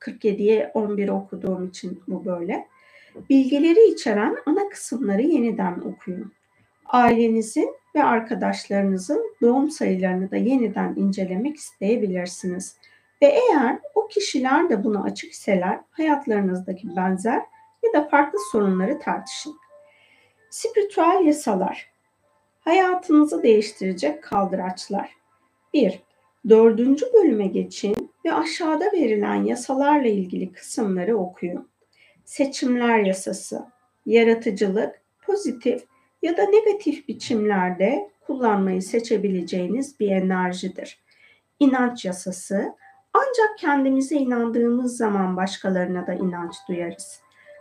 47'ye 0.00 0.70
11 0.74 1.08
okuduğum 1.08 1.66
için 1.66 2.02
bu 2.08 2.24
böyle. 2.24 2.68
Bilgileri 3.30 3.92
içeren 3.92 4.36
ana 4.46 4.68
kısımları 4.68 5.22
yeniden 5.22 5.80
okuyun. 5.80 6.32
Ailenizin 6.86 7.76
ve 7.96 8.04
arkadaşlarınızın 8.04 9.34
doğum 9.42 9.70
sayılarını 9.70 10.30
da 10.30 10.36
yeniden 10.36 10.94
incelemek 10.96 11.56
isteyebilirsiniz. 11.56 12.76
Ve 13.22 13.26
eğer 13.26 13.78
o 13.94 14.08
kişiler 14.08 14.70
de 14.70 14.84
buna 14.84 15.02
açık 15.02 15.32
iseler 15.32 15.80
hayatlarınızdaki 15.90 16.96
benzer 16.96 17.42
ya 17.84 17.92
da 17.92 18.08
farklı 18.08 18.38
sorunları 18.52 18.98
tartışın. 18.98 19.56
Spiritüel 20.50 21.22
yasalar 21.24 21.96
Hayatınızı 22.60 23.42
değiştirecek 23.42 24.22
kaldıraçlar 24.22 25.10
1. 25.74 26.02
Dördüncü 26.48 27.06
bölüme 27.14 27.46
geçin 27.46 28.10
ve 28.24 28.32
aşağıda 28.32 28.84
verilen 28.92 29.44
yasalarla 29.44 30.08
ilgili 30.08 30.52
kısımları 30.52 31.16
okuyun. 31.16 31.68
Seçimler 32.24 32.98
yasası, 32.98 33.66
yaratıcılık, 34.06 35.00
pozitif 35.22 35.84
ya 36.22 36.36
da 36.36 36.42
negatif 36.42 37.08
biçimlerde 37.08 38.10
kullanmayı 38.26 38.82
seçebileceğiniz 38.82 40.00
bir 40.00 40.10
enerjidir. 40.10 40.98
İnanç 41.60 42.04
yasası, 42.04 42.74
ancak 43.12 43.58
kendimize 43.58 44.16
inandığımız 44.16 44.96
zaman 44.96 45.36
başkalarına 45.36 46.06
da 46.06 46.14
inanç 46.14 46.54
duyarız. 46.68 47.20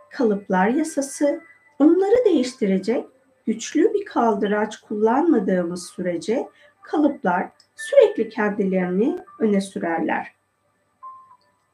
Kalıplar 0.09 0.67
yasası, 0.67 1.41
onları 1.79 2.25
değiştirecek 2.25 3.05
güçlü 3.45 3.93
bir 3.93 4.05
kaldıraç 4.05 4.77
kullanmadığımız 4.77 5.89
sürece 5.89 6.49
kalıplar 6.81 7.49
sürekli 7.75 8.29
kendilerini 8.29 9.17
öne 9.39 9.61
sürerler. 9.61 10.31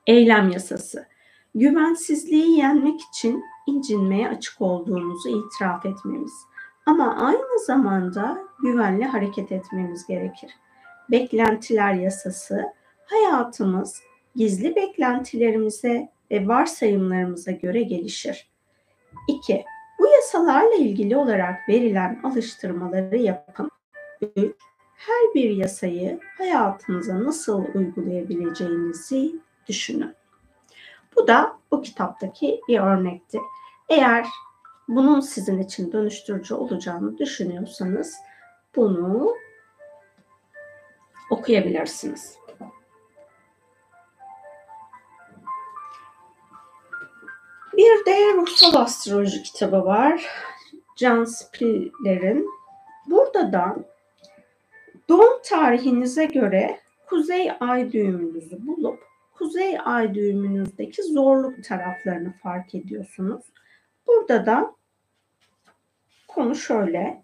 Eylem 0.08 0.50
yasası. 0.50 1.06
Güvensizliği 1.56 2.58
yenmek 2.58 3.02
için 3.02 3.44
incinmeye 3.68 4.30
açık 4.30 4.62
olduğumuzu 4.62 5.30
itiraf 5.30 5.86
etmemiz. 5.86 6.34
Ama 6.86 7.16
aynı 7.16 7.60
zamanda 7.66 8.38
güvenli 8.60 9.06
hareket 9.06 9.52
etmemiz 9.52 10.08
gerekir. 10.08 10.52
Beklentiler 11.12 11.94
yasası, 11.94 12.74
hayatımız 13.06 14.02
gizli 14.36 14.76
beklentilerimize 14.76 16.10
ve 16.32 16.48
varsayımlarımıza 16.48 17.52
göre 17.52 17.82
gelişir. 17.82 18.52
2. 19.28 19.64
Bu 20.00 20.08
yasalarla 20.08 20.76
ilgili 20.76 21.18
olarak 21.18 21.70
verilen 21.70 22.20
alıştırmaları 22.24 23.18
yapın. 23.18 23.72
3 24.36 24.56
her 25.08 25.34
bir 25.36 25.50
yasayı 25.50 26.20
hayatınıza 26.38 27.24
nasıl 27.24 27.66
uygulayabileceğinizi 27.74 29.36
düşünün. 29.68 30.16
Bu 31.16 31.28
da 31.28 31.58
bu 31.72 31.82
kitaptaki 31.82 32.62
bir 32.68 32.80
örnekti. 32.80 33.40
Eğer 33.90 34.28
bunun 34.96 35.20
sizin 35.20 35.60
için 35.60 35.92
dönüştürücü 35.92 36.54
olacağını 36.54 37.18
düşünüyorsanız 37.18 38.16
bunu 38.76 39.36
okuyabilirsiniz. 41.30 42.38
Bir 47.78 48.06
de 48.06 48.34
ruhsal 48.34 48.74
astroloji 48.74 49.44
kitabı 49.44 49.86
var. 49.86 50.26
John 50.98 51.24
Spiller'in. 51.24 52.50
Burada 53.08 53.54
da 53.54 53.76
Doğum 55.10 55.42
tarihinize 55.44 56.26
göre 56.26 56.80
kuzey 57.06 57.52
ay 57.60 57.92
düğümünüzü 57.92 58.68
bulup 58.68 59.00
kuzey 59.34 59.78
ay 59.86 60.14
düğümünüzdeki 60.14 61.04
zorluk 61.04 61.64
taraflarını 61.64 62.34
fark 62.44 62.76
ediyorsunuz. 62.76 63.44
Burada 64.08 64.46
da 64.46 64.76
konu 66.34 66.56
şöyle. 66.56 67.22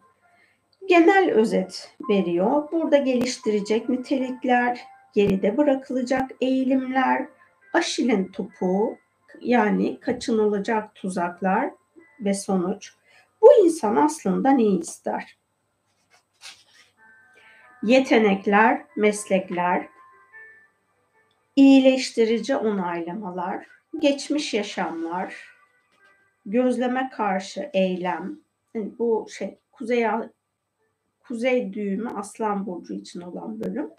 Genel 0.90 1.32
özet 1.32 1.96
veriyor. 2.10 2.72
Burada 2.72 2.98
geliştirecek 2.98 3.90
nitelikler, 3.90 4.82
geride 5.14 5.58
bırakılacak 5.58 6.32
eğilimler, 6.42 7.26
aşilin 7.74 8.32
topuğu 8.32 8.98
yani 9.42 10.00
kaçınılacak 10.00 10.96
tuzaklar 10.96 11.72
ve 12.20 12.34
sonuç. 12.34 12.94
Bu 13.42 13.66
insan 13.66 13.96
aslında 13.96 14.52
ne 14.52 14.64
ister? 14.64 15.38
yetenekler, 17.84 18.86
meslekler, 18.96 19.88
iyileştirici 21.56 22.56
onaylamalar, 22.56 23.68
geçmiş 24.00 24.54
yaşamlar, 24.54 25.36
gözleme 26.46 27.10
karşı 27.10 27.70
eylem. 27.74 28.40
Yani 28.78 29.00
bu 29.00 29.28
şey 29.30 29.60
kuzey 29.72 30.08
kuzey 31.28 31.74
düğümü 31.74 32.10
Aslan 32.10 32.66
burcu 32.66 32.94
için 32.94 33.22
olan 33.22 33.60
bölüm. 33.60 33.90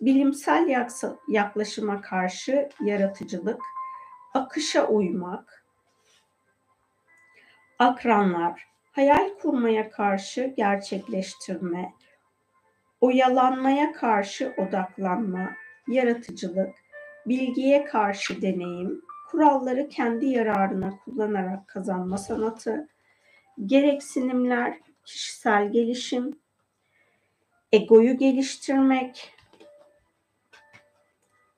Bilimsel 0.00 0.86
yaklaşıma 1.28 2.00
karşı 2.00 2.68
yaratıcılık, 2.84 3.60
akışa 4.34 4.86
uymak, 4.86 5.64
akranlar, 7.78 8.66
hayal 8.92 9.38
kurmaya 9.42 9.90
karşı 9.90 10.54
gerçekleştirme, 10.56 11.92
oyalanmaya 13.00 13.92
karşı 13.92 14.54
odaklanma, 14.58 15.50
yaratıcılık, 15.88 16.74
bilgiye 17.26 17.84
karşı 17.84 18.42
deneyim, 18.42 19.02
kuralları 19.30 19.88
kendi 19.88 20.26
yararına 20.26 20.98
kullanarak 21.04 21.68
kazanma 21.68 22.18
sanatı, 22.18 22.88
gereksinimler, 23.64 24.78
kişisel 25.04 25.72
gelişim, 25.72 26.38
egoyu 27.72 28.18
geliştirmek, 28.18 29.34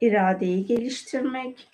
iradeyi 0.00 0.66
geliştirmek, 0.66 1.68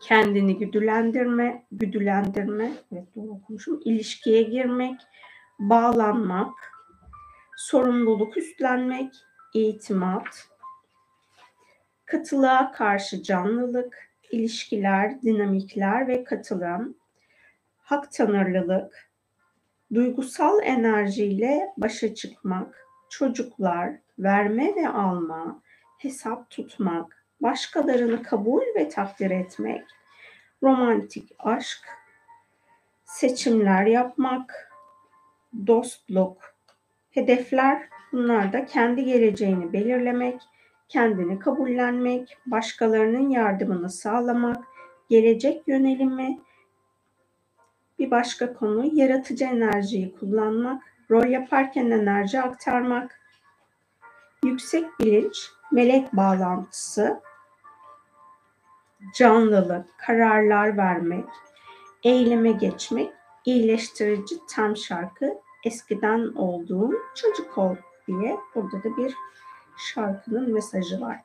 kendini 0.00 0.58
güdülendirme, 0.58 1.66
güdülendirme, 1.72 2.72
evet 2.92 3.06
doğru 3.16 3.30
okumuşum, 3.30 3.80
ilişkiye 3.84 4.42
girmek, 4.42 5.00
bağlanmak, 5.58 6.54
sorumluluk 7.56 8.36
üstlenmek, 8.36 9.14
itimat, 9.54 10.48
katılığa 12.04 12.72
karşı 12.72 13.22
canlılık, 13.22 14.08
ilişkiler, 14.30 15.22
dinamikler 15.22 16.08
ve 16.08 16.24
katılım, 16.24 16.96
hak 17.88 18.12
tanırlılık, 18.12 19.10
duygusal 19.94 20.62
enerjiyle 20.62 21.72
başa 21.76 22.14
çıkmak, 22.14 22.86
çocuklar, 23.10 23.92
verme 24.18 24.74
ve 24.76 24.88
alma, 24.88 25.62
hesap 25.98 26.50
tutmak, 26.50 27.24
başkalarını 27.40 28.22
kabul 28.22 28.62
ve 28.76 28.88
takdir 28.88 29.30
etmek, 29.30 29.84
romantik 30.62 31.32
aşk, 31.38 31.80
seçimler 33.04 33.86
yapmak, 33.86 34.72
dostluk, 35.66 36.58
Hedefler 37.10 37.88
bunlar 38.12 38.52
da 38.52 38.64
kendi 38.64 39.04
geleceğini 39.04 39.72
belirlemek, 39.72 40.40
kendini 40.88 41.38
kabullenmek, 41.38 42.38
başkalarının 42.46 43.30
yardımını 43.30 43.90
sağlamak, 43.90 44.64
gelecek 45.08 45.68
yönelimi, 45.68 46.38
bir 47.98 48.10
başka 48.10 48.54
konu 48.54 48.90
yaratıcı 48.92 49.44
enerjiyi 49.44 50.14
kullanmak, 50.14 50.82
rol 51.10 51.26
yaparken 51.26 51.90
enerji 51.90 52.40
aktarmak, 52.40 53.20
yüksek 54.44 55.00
bilinç, 55.00 55.50
melek 55.72 56.12
bağlantısı, 56.12 57.20
canlılık, 59.14 59.98
kararlar 59.98 60.76
vermek, 60.76 61.24
eyleme 62.04 62.52
geçmek, 62.52 63.12
iyileştirici 63.44 64.36
tam 64.50 64.76
şarkı, 64.76 65.38
eskiden 65.64 66.32
olduğum 66.36 66.92
çocuk 67.14 67.58
ol 67.58 67.76
diye 68.06 68.36
burada 68.54 68.82
da 68.84 68.96
bir 68.96 69.14
şarkının 69.78 70.52
mesajı 70.52 71.00
var. 71.00 71.20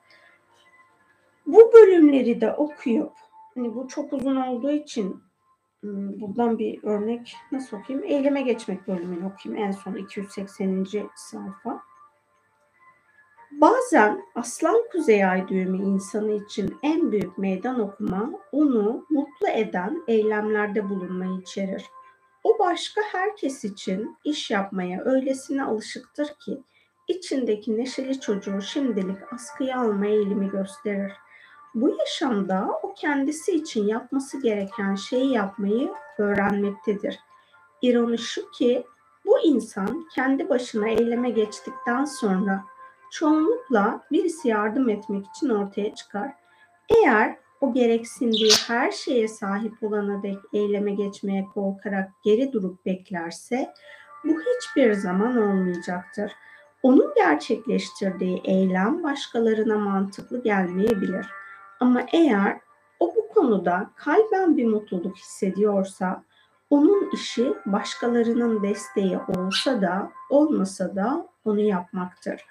Bu 1.46 1.74
bölümleri 1.74 2.42
de 2.42 2.54
okuyup, 2.54 3.14
hani 3.54 3.76
bu 3.76 3.88
çok 3.88 4.14
uzun 4.14 4.36
olduğu 4.36 4.72
için 4.72 5.24
buradan 5.84 6.60
bir 6.60 6.84
örnek 6.84 7.36
nasıl 7.52 7.78
okuyayım? 7.78 8.10
Eyleme 8.10 8.42
geçmek 8.42 8.88
bölümünü 8.88 9.26
okuyayım. 9.26 9.68
En 9.68 9.72
son 9.72 9.96
280. 9.96 10.88
sayfa. 11.16 11.82
Bazen 13.52 14.26
aslan 14.36 14.84
kuzey 14.92 15.26
ay 15.26 15.48
düğümü 15.48 15.78
insanı 15.78 16.32
için 16.32 16.78
en 16.84 17.12
büyük 17.12 17.38
meydan 17.38 17.80
okuma, 17.80 18.32
onu 18.52 19.06
mutlu 19.10 19.48
eden 19.48 20.04
eylemlerde 20.08 20.90
bulunmayı 20.90 21.42
içerir. 21.42 21.86
O 22.44 22.60
başka 22.60 23.02
herkes 23.12 23.64
için 23.64 24.18
iş 24.24 24.52
yapmaya 24.52 25.04
öylesine 25.06 25.64
alışıktır 25.64 26.28
ki 26.46 26.64
içindeki 27.08 27.78
neşeli 27.78 28.20
çocuğu 28.20 28.62
şimdilik 28.62 29.34
askıya 29.34 29.80
alma 29.80 30.06
eğilimi 30.06 30.50
gösterir. 30.50 31.12
Bu 31.76 31.98
yaşamda 32.00 32.80
o 32.84 32.94
kendisi 32.94 33.52
için 33.52 33.88
yapması 33.88 34.42
gereken 34.42 34.96
şeyi 34.96 35.34
yapmayı 35.34 35.92
öğrenmektedir. 36.18 37.20
İroni 37.82 38.18
şu 38.18 38.52
ki 38.52 38.84
bu 39.26 39.40
insan 39.40 40.08
kendi 40.16 40.50
başına 40.50 40.90
eyleme 40.90 41.30
geçtikten 41.30 42.06
sonra 42.06 42.64
çoğunlukla 43.12 44.04
birisi 44.12 44.48
yardım 44.48 44.90
etmek 44.90 45.26
için 45.28 45.50
ortaya 45.50 45.96
çıkar. 45.96 46.32
Eğer 46.90 47.38
o 47.62 47.74
gereksindiği 47.74 48.52
her 48.68 48.92
şeye 48.92 49.28
sahip 49.28 49.74
olana 49.84 50.24
dek 50.24 50.38
eyleme 50.54 50.92
geçmeye 50.92 51.46
korkarak 51.54 52.12
geri 52.24 52.54
durup 52.54 52.86
beklerse 52.86 53.74
bu 54.24 54.32
hiçbir 54.42 54.94
zaman 54.94 55.38
olmayacaktır. 55.38 56.32
Onun 56.84 57.14
gerçekleştirdiği 57.16 58.42
eylem 58.44 59.04
başkalarına 59.04 59.78
mantıklı 59.78 60.44
gelmeyebilir. 60.44 61.26
Ama 61.84 62.06
eğer 62.14 62.60
o 63.00 63.16
bu 63.16 63.28
konuda 63.28 63.90
kalben 63.96 64.58
bir 64.58 64.66
mutluluk 64.66 65.18
hissediyorsa 65.18 66.24
onun 66.70 67.12
işi 67.14 67.54
başkalarının 67.66 68.64
desteği 68.64 69.18
olsa 69.38 69.82
da 69.82 70.12
olmasa 70.30 70.96
da 70.96 71.28
onu 71.46 71.60
yapmaktır. 71.60 72.42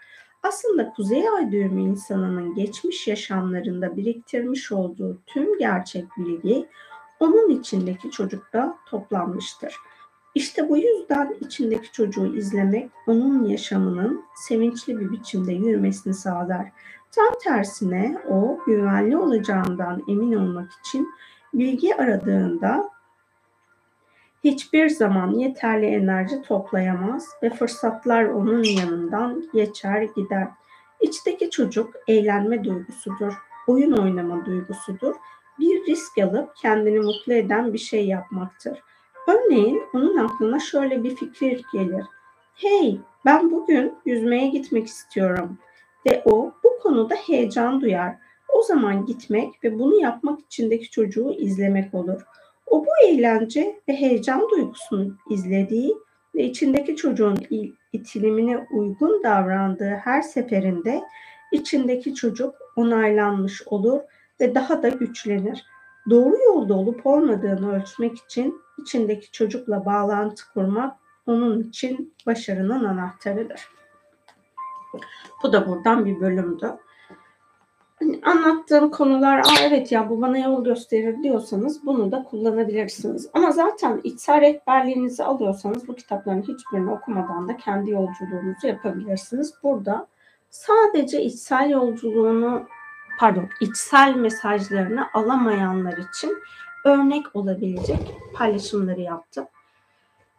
Aslında 0.42 0.92
Kuzey 0.92 1.28
Ay 1.28 1.52
düğümü 1.52 1.80
insanının 1.80 2.54
geçmiş 2.54 3.08
yaşamlarında 3.08 3.96
biriktirmiş 3.96 4.72
olduğu 4.72 5.22
tüm 5.26 5.58
gerçek 5.58 6.04
bilgi 6.16 6.68
onun 7.20 7.50
içindeki 7.50 8.10
çocukta 8.10 8.78
toplanmıştır. 8.86 9.76
İşte 10.34 10.68
bu 10.68 10.76
yüzden 10.78 11.36
içindeki 11.40 11.92
çocuğu 11.92 12.36
izlemek 12.36 12.90
onun 13.06 13.44
yaşamının 13.44 14.24
sevinçli 14.34 15.00
bir 15.00 15.10
biçimde 15.10 15.52
yürümesini 15.52 16.14
sağlar. 16.14 16.72
Tam 17.14 17.34
tersine 17.44 18.22
o 18.28 18.58
güvenli 18.66 19.16
olacağından 19.16 20.02
emin 20.08 20.32
olmak 20.32 20.70
için 20.72 21.08
bilgi 21.54 21.96
aradığında 21.96 22.90
hiçbir 24.44 24.88
zaman 24.88 25.30
yeterli 25.30 25.86
enerji 25.86 26.42
toplayamaz 26.42 27.28
ve 27.42 27.50
fırsatlar 27.50 28.24
onun 28.24 28.62
yanından 28.62 29.44
geçer 29.54 30.02
gider. 30.02 30.48
İçteki 31.00 31.50
çocuk 31.50 31.94
eğlenme 32.08 32.64
duygusudur, 32.64 33.32
oyun 33.66 33.92
oynama 33.92 34.46
duygusudur. 34.46 35.14
Bir 35.58 35.86
risk 35.86 36.18
alıp 36.18 36.56
kendini 36.56 36.98
mutlu 37.00 37.32
eden 37.32 37.72
bir 37.72 37.78
şey 37.78 38.06
yapmaktır. 38.06 38.82
Örneğin 39.28 39.82
onun 39.94 40.16
aklına 40.16 40.60
şöyle 40.60 41.04
bir 41.04 41.16
fikir 41.16 41.64
gelir. 41.72 42.04
Hey, 42.54 43.00
ben 43.24 43.50
bugün 43.50 43.94
yüzmeye 44.06 44.48
gitmek 44.48 44.86
istiyorum. 44.86 45.58
Ve 46.06 46.22
o 46.24 46.52
bu 46.64 46.78
konuda 46.82 47.14
heyecan 47.14 47.80
duyar. 47.80 48.16
O 48.48 48.62
zaman 48.62 49.06
gitmek 49.06 49.64
ve 49.64 49.78
bunu 49.78 50.00
yapmak 50.00 50.40
içindeki 50.40 50.90
çocuğu 50.90 51.32
izlemek 51.32 51.94
olur. 51.94 52.22
O 52.66 52.84
bu 52.84 53.08
eğlence 53.08 53.80
ve 53.88 53.92
heyecan 53.92 54.48
duygusunu 54.50 55.16
izlediği 55.30 55.96
ve 56.34 56.44
içindeki 56.44 56.96
çocuğun 56.96 57.38
itilimine 57.92 58.66
uygun 58.72 59.22
davrandığı 59.22 59.94
her 60.04 60.22
seferinde 60.22 61.02
içindeki 61.52 62.14
çocuk 62.14 62.54
onaylanmış 62.76 63.62
olur 63.66 64.00
ve 64.40 64.54
daha 64.54 64.82
da 64.82 64.88
güçlenir. 64.88 65.66
Doğru 66.10 66.36
yolda 66.46 66.74
olup 66.74 67.06
olmadığını 67.06 67.76
ölçmek 67.76 68.18
için 68.18 68.60
içindeki 68.82 69.32
çocukla 69.32 69.86
bağlantı 69.86 70.52
kurmak 70.54 70.96
onun 71.26 71.62
için 71.62 72.14
başarının 72.26 72.84
anahtarıdır. 72.84 73.60
Bu 75.42 75.52
da 75.52 75.68
buradan 75.68 76.04
bir 76.04 76.20
bölümdü 76.20 76.78
hani 78.02 78.20
anlattığım 78.22 78.90
konular 78.90 79.38
Aa, 79.38 79.60
evet 79.62 79.92
ya 79.92 80.10
bu 80.10 80.22
bana 80.22 80.38
yol 80.38 80.64
gösterir 80.64 81.22
diyorsanız 81.22 81.86
bunu 81.86 82.12
da 82.12 82.24
kullanabilirsiniz. 82.24 83.30
Ama 83.34 83.50
zaten 83.50 84.00
içsel 84.04 84.40
rehberliğinizi 84.40 85.24
alıyorsanız 85.24 85.88
bu 85.88 85.94
kitapların 85.94 86.42
hiçbirini 86.42 86.90
okumadan 86.90 87.48
da 87.48 87.56
kendi 87.56 87.90
yolculuğunuzu 87.90 88.66
yapabilirsiniz. 88.66 89.54
Burada 89.62 90.06
sadece 90.50 91.22
içsel 91.22 91.70
yolculuğunu 91.70 92.62
pardon 93.18 93.48
içsel 93.60 94.16
mesajlarını 94.16 95.06
alamayanlar 95.14 95.96
için 95.96 96.38
örnek 96.84 97.36
olabilecek 97.36 98.14
paylaşımları 98.34 99.00
yaptım. 99.00 99.46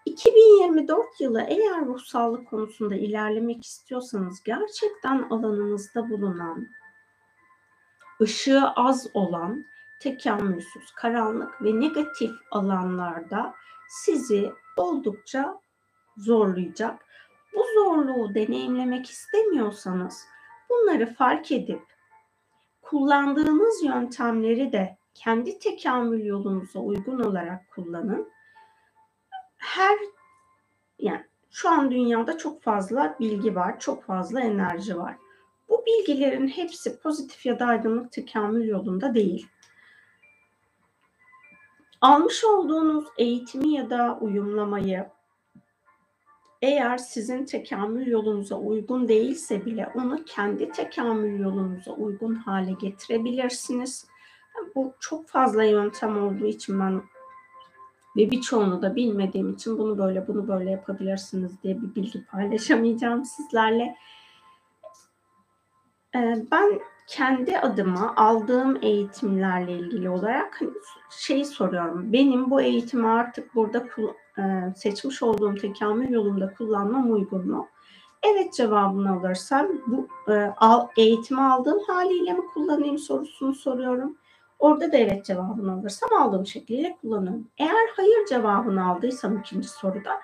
2024 0.05 1.21
yılı 1.21 1.41
eğer 1.41 1.85
ruhsallık 1.85 2.49
konusunda 2.49 2.95
ilerlemek 2.95 3.65
istiyorsanız 3.65 4.43
gerçekten 4.43 5.29
alanınızda 5.29 6.09
bulunan 6.09 6.67
ışığı 8.21 8.69
az 8.75 9.07
olan, 9.13 9.65
tekamülsüz, 9.99 10.91
karanlık 10.95 11.61
ve 11.61 11.79
negatif 11.79 12.31
alanlarda 12.51 13.53
sizi 13.89 14.51
oldukça 14.77 15.59
zorlayacak. 16.17 17.05
Bu 17.55 17.63
zorluğu 17.75 18.35
deneyimlemek 18.35 19.09
istemiyorsanız 19.09 20.25
bunları 20.69 21.13
fark 21.13 21.51
edip 21.51 21.81
kullandığınız 22.81 23.83
yöntemleri 23.83 24.71
de 24.71 24.97
kendi 25.13 25.59
tekamül 25.59 26.25
yolunuza 26.25 26.79
uygun 26.79 27.19
olarak 27.19 27.69
kullanın. 27.71 28.32
Her 29.63 29.97
yani 30.99 31.25
şu 31.51 31.69
an 31.69 31.91
dünyada 31.91 32.37
çok 32.37 32.63
fazla 32.63 33.15
bilgi 33.19 33.55
var, 33.55 33.79
çok 33.79 34.03
fazla 34.03 34.41
enerji 34.41 34.97
var. 34.97 35.17
Bu 35.69 35.83
bilgilerin 35.85 36.47
hepsi 36.47 36.99
pozitif 36.99 37.45
ya 37.45 37.59
da 37.59 37.65
aydınlık 37.65 38.11
tekamül 38.11 38.67
yolunda 38.67 39.13
değil. 39.13 39.47
Almış 42.01 42.43
olduğunuz 42.43 43.05
eğitimi 43.17 43.73
ya 43.73 43.89
da 43.89 44.17
uyumlamayı 44.21 45.09
eğer 46.61 46.97
sizin 46.97 47.45
tekamül 47.45 48.07
yolunuza 48.07 48.55
uygun 48.55 49.07
değilse 49.07 49.65
bile 49.65 49.91
onu 49.95 50.25
kendi 50.25 50.71
tekamül 50.71 51.39
yolunuza 51.39 51.91
uygun 51.91 52.35
hale 52.35 52.71
getirebilirsiniz. 52.71 54.07
Bu 54.75 54.93
çok 54.99 55.29
fazla 55.29 55.63
yöntem 55.63 56.23
olduğu 56.23 56.47
için 56.47 56.79
ben 56.79 57.01
ve 58.15 58.31
birçoğunu 58.31 58.81
da 58.81 58.95
bilmediğim 58.95 59.53
için 59.53 59.77
bunu 59.77 59.97
böyle 59.97 60.27
bunu 60.27 60.47
böyle 60.47 60.71
yapabilirsiniz 60.71 61.63
diye 61.63 61.81
bir 61.81 61.95
bilgi 61.95 62.25
paylaşamayacağım 62.25 63.25
sizlerle. 63.25 63.95
Ee, 66.15 66.45
ben 66.51 66.79
kendi 67.07 67.59
adıma 67.59 68.13
aldığım 68.15 68.79
eğitimlerle 68.81 69.71
ilgili 69.71 70.09
olarak 70.09 70.61
hani 70.61 70.71
şeyi 71.09 71.45
soruyorum. 71.45 72.13
Benim 72.13 72.51
bu 72.51 72.61
eğitimi 72.61 73.07
artık 73.07 73.55
burada 73.55 73.85
e, 74.37 74.41
seçmiş 74.75 75.23
olduğum 75.23 75.55
tekamül 75.55 76.09
yolunda 76.09 76.53
kullanmam 76.53 77.11
uygun 77.11 77.47
mu? 77.47 77.67
Evet 78.23 78.53
cevabını 78.53 79.11
alırsam 79.11 79.67
bu 79.87 80.07
e, 80.31 80.53
eğitimi 80.97 81.41
aldığım 81.41 81.79
haliyle 81.87 82.33
mi 82.33 82.41
kullanayım 82.53 82.97
sorusunu 82.97 83.55
soruyorum. 83.55 84.17
Orada 84.63 84.91
da 84.91 84.97
evet 84.97 85.25
cevabını 85.25 85.73
alırsam 85.73 86.13
aldığım 86.13 86.45
şekliyle 86.45 86.97
kullanıyorum. 87.01 87.47
Eğer 87.57 87.89
hayır 87.95 88.25
cevabını 88.29 88.87
aldıysam 88.89 89.37
ikinci 89.37 89.67
soruda 89.67 90.21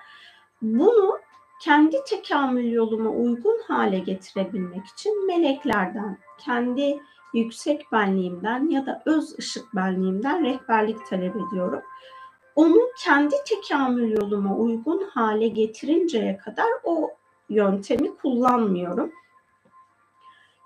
bunu 0.62 1.18
kendi 1.62 1.96
tekamül 2.04 2.72
yoluma 2.72 3.10
uygun 3.10 3.60
hale 3.68 3.98
getirebilmek 3.98 4.86
için 4.86 5.26
meleklerden, 5.26 6.18
kendi 6.38 7.00
yüksek 7.34 7.92
benliğimden 7.92 8.70
ya 8.70 8.86
da 8.86 9.02
öz 9.06 9.38
ışık 9.38 9.74
benliğimden 9.74 10.44
rehberlik 10.44 11.06
talep 11.06 11.36
ediyorum. 11.36 11.82
Onu 12.54 12.80
kendi 13.04 13.34
tekamül 13.44 14.10
yoluma 14.10 14.56
uygun 14.56 15.10
hale 15.14 15.48
getirinceye 15.48 16.36
kadar 16.36 16.70
o 16.84 17.10
yöntemi 17.48 18.16
kullanmıyorum. 18.16 19.12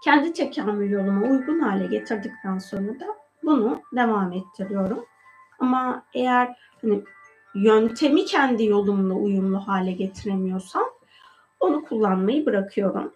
Kendi 0.04 0.32
tekamül 0.32 0.90
yoluma 0.90 1.26
uygun 1.26 1.60
hale 1.60 1.86
getirdikten 1.86 2.58
sonra 2.58 3.00
da 3.00 3.23
bunu 3.46 3.82
devam 3.92 4.32
ettiriyorum. 4.32 5.04
Ama 5.58 6.04
eğer 6.14 6.56
hani 6.82 7.04
yöntemi 7.54 8.24
kendi 8.24 8.64
yolumla 8.64 9.14
uyumlu 9.14 9.58
hale 9.58 9.92
getiremiyorsam 9.92 10.84
onu 11.60 11.84
kullanmayı 11.84 12.46
bırakıyorum. 12.46 13.12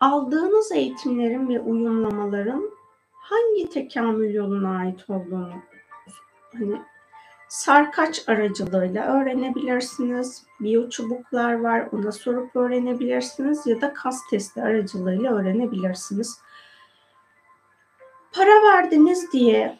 Aldığınız 0.00 0.72
eğitimlerin 0.72 1.48
ve 1.48 1.60
uyumlamaların 1.60 2.70
hangi 3.12 3.70
tekamül 3.70 4.34
yoluna 4.34 4.78
ait 4.78 5.10
olduğunu 5.10 5.52
hani 6.52 6.82
sarkaç 7.48 8.28
aracılığıyla 8.28 9.20
öğrenebilirsiniz. 9.20 10.46
Biyo 10.60 10.88
çubuklar 10.88 11.60
var, 11.60 11.88
ona 11.92 12.12
sorup 12.12 12.56
öğrenebilirsiniz 12.56 13.66
ya 13.66 13.80
da 13.80 13.92
kas 13.92 14.20
testi 14.30 14.62
aracılığıyla 14.62 15.34
öğrenebilirsiniz. 15.34 16.40
Para 18.32 18.62
verdiniz 18.62 19.32
diye 19.32 19.78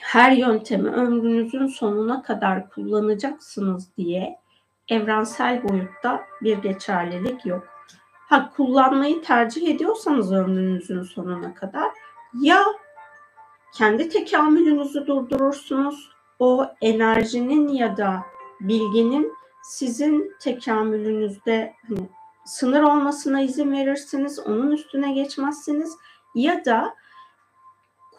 her 0.00 0.32
yöntemi 0.32 0.88
ömrünüzün 0.88 1.66
sonuna 1.66 2.22
kadar 2.22 2.70
kullanacaksınız 2.70 3.96
diye 3.96 4.36
evrensel 4.88 5.68
boyutta 5.68 6.22
bir 6.42 6.58
geçerlilik 6.58 7.46
yok. 7.46 7.68
Ha 8.28 8.50
kullanmayı 8.56 9.22
tercih 9.22 9.74
ediyorsanız 9.74 10.32
ömrünüzün 10.32 11.02
sonuna 11.02 11.54
kadar 11.54 11.90
ya 12.40 12.64
kendi 13.74 14.08
tekamülünüzü 14.08 15.06
durdurursunuz. 15.06 16.13
O 16.38 16.66
enerjinin 16.80 17.68
ya 17.68 17.96
da 17.96 18.22
bilginin 18.60 19.32
sizin 19.62 20.36
tekamülünüzde 20.40 21.74
hani 21.88 22.08
sınır 22.44 22.82
olmasına 22.82 23.40
izin 23.40 23.72
verirsiniz. 23.72 24.38
Onun 24.38 24.70
üstüne 24.70 25.12
geçmezsiniz 25.12 25.96
ya 26.34 26.64
da 26.64 26.94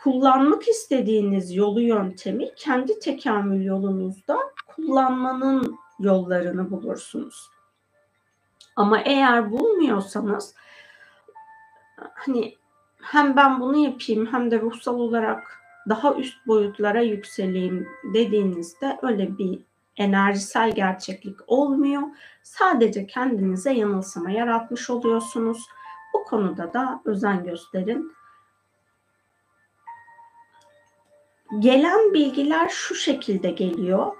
kullanmak 0.03 0.67
istediğiniz 0.67 1.55
yolu 1.55 1.81
yöntemi 1.81 2.55
kendi 2.55 2.99
tekamül 2.99 3.65
yolunuzda 3.65 4.39
kullanmanın 4.67 5.79
yollarını 5.99 6.71
bulursunuz. 6.71 7.49
Ama 8.75 8.99
eğer 8.99 9.51
bulmuyorsanız 9.51 10.55
hani 12.13 12.55
hem 13.01 13.35
ben 13.35 13.59
bunu 13.59 13.77
yapayım 13.77 14.25
hem 14.25 14.51
de 14.51 14.61
ruhsal 14.61 14.99
olarak 14.99 15.64
daha 15.89 16.13
üst 16.13 16.47
boyutlara 16.47 17.01
yükseleyim 17.01 17.87
dediğinizde 18.13 18.99
öyle 19.01 19.37
bir 19.37 19.59
enerjisel 19.97 20.75
gerçeklik 20.75 21.39
olmuyor. 21.47 22.01
Sadece 22.43 23.07
kendinize 23.07 23.73
yanılsama 23.73 24.31
yaratmış 24.31 24.89
oluyorsunuz. 24.89 25.67
Bu 26.13 26.23
konuda 26.23 26.73
da 26.73 27.01
özen 27.05 27.43
gösterin. 27.43 28.11
Gelen 31.59 32.13
bilgiler 32.13 32.69
şu 32.69 32.95
şekilde 32.95 33.51
geliyor. 33.51 34.15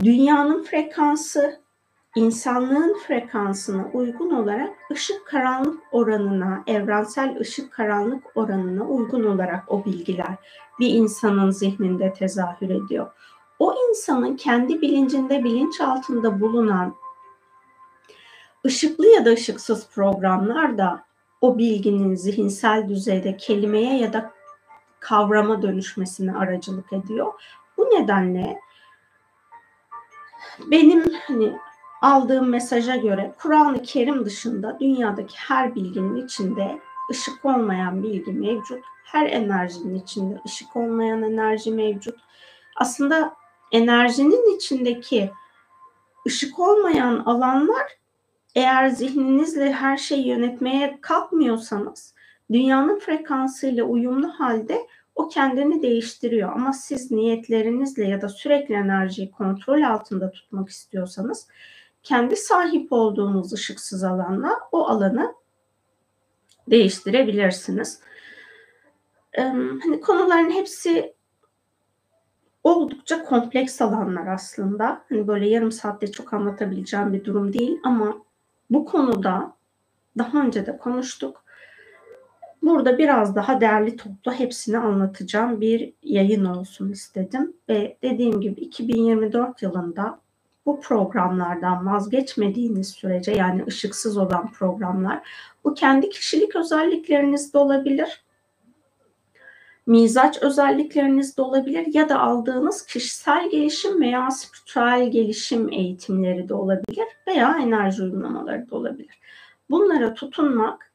Dünyanın 0.00 0.62
frekansı 0.62 1.60
insanlığın 2.16 2.96
frekansına 3.06 3.88
uygun 3.92 4.30
olarak 4.30 4.70
ışık 4.92 5.26
karanlık 5.26 5.82
oranına, 5.92 6.62
evrensel 6.66 7.38
ışık 7.40 7.72
karanlık 7.72 8.36
oranına 8.36 8.84
uygun 8.84 9.24
olarak 9.24 9.64
o 9.72 9.84
bilgiler 9.84 10.34
bir 10.80 10.88
insanın 10.88 11.50
zihninde 11.50 12.12
tezahür 12.12 12.70
ediyor. 12.70 13.10
O 13.58 13.74
insanın 13.88 14.36
kendi 14.36 14.80
bilincinde, 14.80 15.44
bilinç 15.44 15.80
altında 15.80 16.40
bulunan 16.40 16.94
ışıklı 18.66 19.06
ya 19.06 19.24
da 19.24 19.30
ışıksız 19.30 19.88
programlar 19.88 20.78
da 20.78 21.04
o 21.40 21.58
bilginin 21.58 22.14
zihinsel 22.14 22.88
düzeyde 22.88 23.36
kelimeye 23.36 23.98
ya 23.98 24.12
da 24.12 24.30
kavrama 25.00 25.62
dönüşmesine 25.62 26.36
aracılık 26.36 26.92
ediyor. 26.92 27.32
Bu 27.76 27.82
nedenle 27.84 28.60
benim 30.70 31.04
hani 31.26 31.56
aldığım 32.06 32.48
mesaja 32.48 32.96
göre 32.96 33.34
Kur'an-ı 33.38 33.82
Kerim 33.82 34.24
dışında 34.24 34.76
dünyadaki 34.80 35.36
her 35.36 35.74
bilginin 35.74 36.26
içinde 36.26 36.78
ışık 37.10 37.44
olmayan 37.44 38.02
bilgi 38.02 38.32
mevcut. 38.32 38.84
Her 39.04 39.26
enerjinin 39.26 39.94
içinde 39.94 40.40
ışık 40.46 40.76
olmayan 40.76 41.22
enerji 41.22 41.70
mevcut. 41.70 42.18
Aslında 42.76 43.34
enerjinin 43.72 44.56
içindeki 44.56 45.30
ışık 46.26 46.58
olmayan 46.58 47.18
alanlar 47.18 47.98
eğer 48.54 48.88
zihninizle 48.88 49.72
her 49.72 49.96
şeyi 49.96 50.28
yönetmeye 50.28 50.98
kalkmıyorsanız 51.00 52.14
dünyanın 52.52 52.98
frekansıyla 52.98 53.84
uyumlu 53.84 54.28
halde 54.28 54.86
o 55.14 55.28
kendini 55.28 55.82
değiştiriyor. 55.82 56.52
Ama 56.52 56.72
siz 56.72 57.10
niyetlerinizle 57.10 58.04
ya 58.04 58.20
da 58.20 58.28
sürekli 58.28 58.74
enerjiyi 58.74 59.30
kontrol 59.30 59.82
altında 59.82 60.30
tutmak 60.30 60.68
istiyorsanız 60.68 61.48
kendi 62.06 62.36
sahip 62.36 62.92
olduğunuz 62.92 63.52
ışıksız 63.52 64.04
alanla 64.04 64.60
o 64.72 64.86
alanı 64.86 65.34
değiştirebilirsiniz. 66.70 68.00
Hani 69.36 70.00
konuların 70.00 70.50
hepsi 70.50 71.14
oldukça 72.64 73.24
kompleks 73.24 73.82
alanlar 73.82 74.26
aslında. 74.26 75.04
Hani 75.08 75.28
böyle 75.28 75.48
yarım 75.48 75.72
saatte 75.72 76.12
çok 76.12 76.32
anlatabileceğim 76.32 77.12
bir 77.12 77.24
durum 77.24 77.52
değil 77.52 77.78
ama 77.84 78.18
bu 78.70 78.84
konuda 78.84 79.56
daha 80.18 80.42
önce 80.42 80.66
de 80.66 80.78
konuştuk. 80.78 81.44
Burada 82.62 82.98
biraz 82.98 83.36
daha 83.36 83.60
değerli 83.60 83.96
toplu 83.96 84.32
hepsini 84.32 84.78
anlatacağım 84.78 85.60
bir 85.60 85.92
yayın 86.02 86.44
olsun 86.44 86.92
istedim. 86.92 87.56
Ve 87.68 87.98
dediğim 88.02 88.40
gibi 88.40 88.60
2024 88.60 89.62
yılında 89.62 90.25
bu 90.66 90.80
programlardan 90.80 91.86
vazgeçmediğiniz 91.86 92.88
sürece 92.88 93.32
yani 93.32 93.64
ışıksız 93.66 94.16
olan 94.16 94.52
programlar 94.52 95.28
bu 95.64 95.74
kendi 95.74 96.10
kişilik 96.10 96.56
özellikleriniz 96.56 97.54
de 97.54 97.58
olabilir. 97.58 98.24
Mizaç 99.86 100.42
özellikleriniz 100.42 101.36
de 101.36 101.42
olabilir 101.42 101.94
ya 101.94 102.08
da 102.08 102.20
aldığınız 102.20 102.86
kişisel 102.86 103.50
gelişim 103.50 104.00
veya 104.00 104.30
spiritüel 104.30 105.10
gelişim 105.10 105.72
eğitimleri 105.72 106.48
de 106.48 106.54
olabilir 106.54 107.06
veya 107.26 107.58
enerji 107.62 108.02
uygulamaları 108.02 108.70
da 108.70 108.76
olabilir. 108.76 109.20
Bunlara 109.70 110.14
tutunmak 110.14 110.92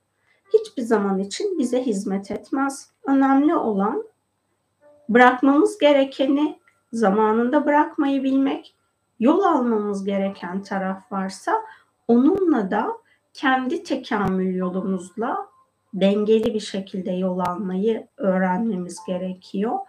hiçbir 0.54 0.82
zaman 0.82 1.20
için 1.20 1.60
bize 1.60 1.86
hizmet 1.86 2.32
etmez. 2.32 2.92
Önemli 3.04 3.56
olan 3.56 4.04
bırakmamız 5.10 5.78
gerekeni 5.78 6.60
zamanında 6.94 7.66
bırakmayı 7.66 8.24
bilmek 8.24 8.76
yol 9.22 9.42
almamız 9.44 10.04
gereken 10.04 10.64
taraf 10.64 11.12
varsa 11.12 11.62
onunla 12.08 12.72
da 12.72 12.98
kendi 13.34 13.84
tekamül 13.84 14.56
yolumuzla 14.56 15.48
dengeli 15.94 16.54
bir 16.54 16.60
şekilde 16.60 17.12
yol 17.12 17.40
almayı 17.40 18.08
öğrenmemiz 18.18 19.00
gerekiyor. 19.08 19.80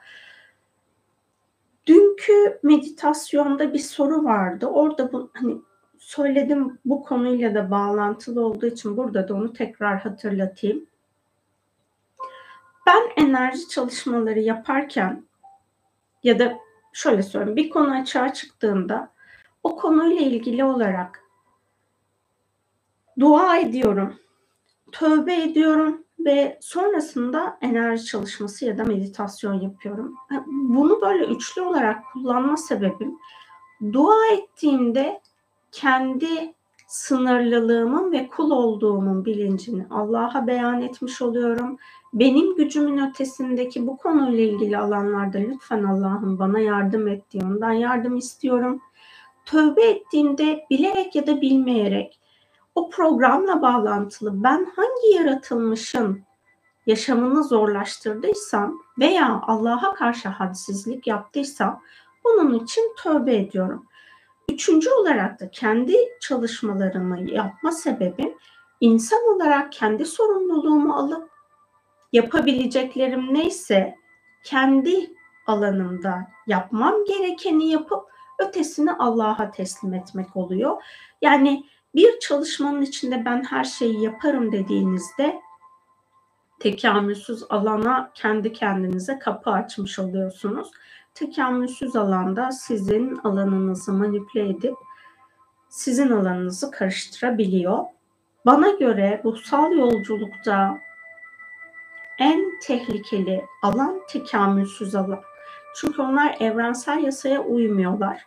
Dünkü 1.87 2.61
meditasyonda 2.62 3.73
bir 3.73 3.79
soru 3.79 4.25
vardı. 4.25 4.66
Orada 4.66 5.12
bu 5.12 5.31
hani 5.35 5.57
söyledim 5.99 6.79
bu 6.85 7.03
konuyla 7.03 7.55
da 7.55 7.71
bağlantılı 7.71 8.47
olduğu 8.47 8.66
için 8.66 8.97
burada 8.97 9.29
da 9.29 9.35
onu 9.35 9.53
tekrar 9.53 10.01
hatırlatayım. 10.01 10.87
Ben 12.87 13.25
enerji 13.25 13.68
çalışmaları 13.68 14.40
yaparken 14.40 15.25
ya 16.23 16.38
da 16.38 16.59
şöyle 16.92 17.23
söyleyeyim 17.23 17.57
bir 17.57 17.71
konu 17.71 18.01
açığa 18.01 18.33
çıktığında 18.33 19.12
o 19.62 19.77
konuyla 19.77 20.20
ilgili 20.20 20.64
olarak 20.64 21.25
dua 23.18 23.59
ediyorum, 23.59 24.14
tövbe 24.92 25.42
ediyorum 25.42 26.05
ve 26.18 26.59
sonrasında 26.61 27.59
enerji 27.61 28.05
çalışması 28.05 28.64
ya 28.64 28.79
da 28.79 28.85
meditasyon 28.85 29.61
yapıyorum. 29.61 30.14
Bunu 30.46 31.01
böyle 31.01 31.25
üçlü 31.25 31.62
olarak 31.62 32.05
kullanma 32.12 32.57
sebebim 32.57 33.18
dua 33.92 34.27
ettiğimde 34.33 35.20
kendi 35.72 36.55
sınırlılığımın 36.88 38.12
ve 38.12 38.29
kul 38.29 38.51
olduğumun 38.51 39.25
bilincini 39.25 39.87
Allah'a 39.90 40.46
beyan 40.46 40.83
etmiş 40.83 41.22
oluyorum. 41.22 41.77
Benim 42.12 42.57
gücümün 42.57 43.11
ötesindeki 43.11 43.87
bu 43.87 43.96
konuyla 43.96 44.44
ilgili 44.44 44.79
alanlarda 44.79 45.38
lütfen 45.38 45.85
Allah'ım 45.85 46.38
bana 46.38 46.59
yardım 46.59 47.09
et 47.09 47.31
diye 47.31 47.44
ondan 47.44 47.72
yardım 47.72 48.16
istiyorum. 48.16 48.81
Tövbe 49.46 49.83
ettiğimde 49.83 50.66
bilerek 50.70 51.14
ya 51.14 51.26
da 51.26 51.40
bilmeyerek 51.40 52.18
o 52.74 52.90
programla 52.90 53.62
bağlantılı 53.62 54.42
ben 54.42 54.72
hangi 54.76 55.16
yaratılmışın 55.16 56.22
yaşamını 56.87 57.44
zorlaştırdıysam 57.44 58.83
veya 58.98 59.40
Allah'a 59.46 59.94
karşı 59.94 60.28
hadsizlik 60.28 61.07
yaptıysam 61.07 61.83
bunun 62.24 62.64
için 62.64 62.94
tövbe 63.02 63.37
ediyorum. 63.37 63.87
Üçüncü 64.52 64.90
olarak 64.90 65.40
da 65.40 65.50
kendi 65.50 65.96
çalışmalarımı 66.20 67.31
yapma 67.31 67.72
sebebim 67.72 68.35
insan 68.81 69.20
olarak 69.35 69.72
kendi 69.72 70.05
sorumluluğumu 70.05 70.94
alıp 70.94 71.31
yapabileceklerim 72.12 73.35
neyse 73.35 73.96
kendi 74.44 75.12
alanımda 75.46 76.26
yapmam 76.46 77.05
gerekeni 77.05 77.70
yapıp 77.70 78.12
ötesini 78.38 78.92
Allah'a 78.92 79.51
teslim 79.51 79.95
etmek 79.95 80.37
oluyor. 80.37 80.83
Yani 81.23 81.64
bir 81.95 82.18
çalışmanın 82.18 82.83
içinde 82.83 83.25
ben 83.25 83.45
her 83.45 83.64
şeyi 83.64 84.03
yaparım 84.03 84.53
dediğinizde 84.53 85.40
tekamülsüz 86.61 87.45
alana 87.51 88.11
kendi 88.14 88.53
kendinize 88.53 89.18
kapı 89.18 89.51
açmış 89.51 89.99
oluyorsunuz. 89.99 90.71
Tekamülsüz 91.14 91.97
alanda 91.97 92.53
sizin 92.53 93.16
alanınızı 93.16 93.92
manipüle 93.92 94.49
edip 94.49 94.75
sizin 95.68 96.11
alanınızı 96.11 96.71
karıştırabiliyor. 96.71 97.79
Bana 98.47 98.71
göre 98.71 99.21
ruhsal 99.25 99.73
yolculukta 99.73 100.79
en 102.18 102.59
tehlikeli 102.62 103.45
alan 103.62 104.01
tekamülsüz 104.09 104.95
alan. 104.95 105.21
Çünkü 105.77 106.03
onlar 106.03 106.37
evrensel 106.41 107.05
yasaya 107.05 107.41
uymuyorlar. 107.41 108.27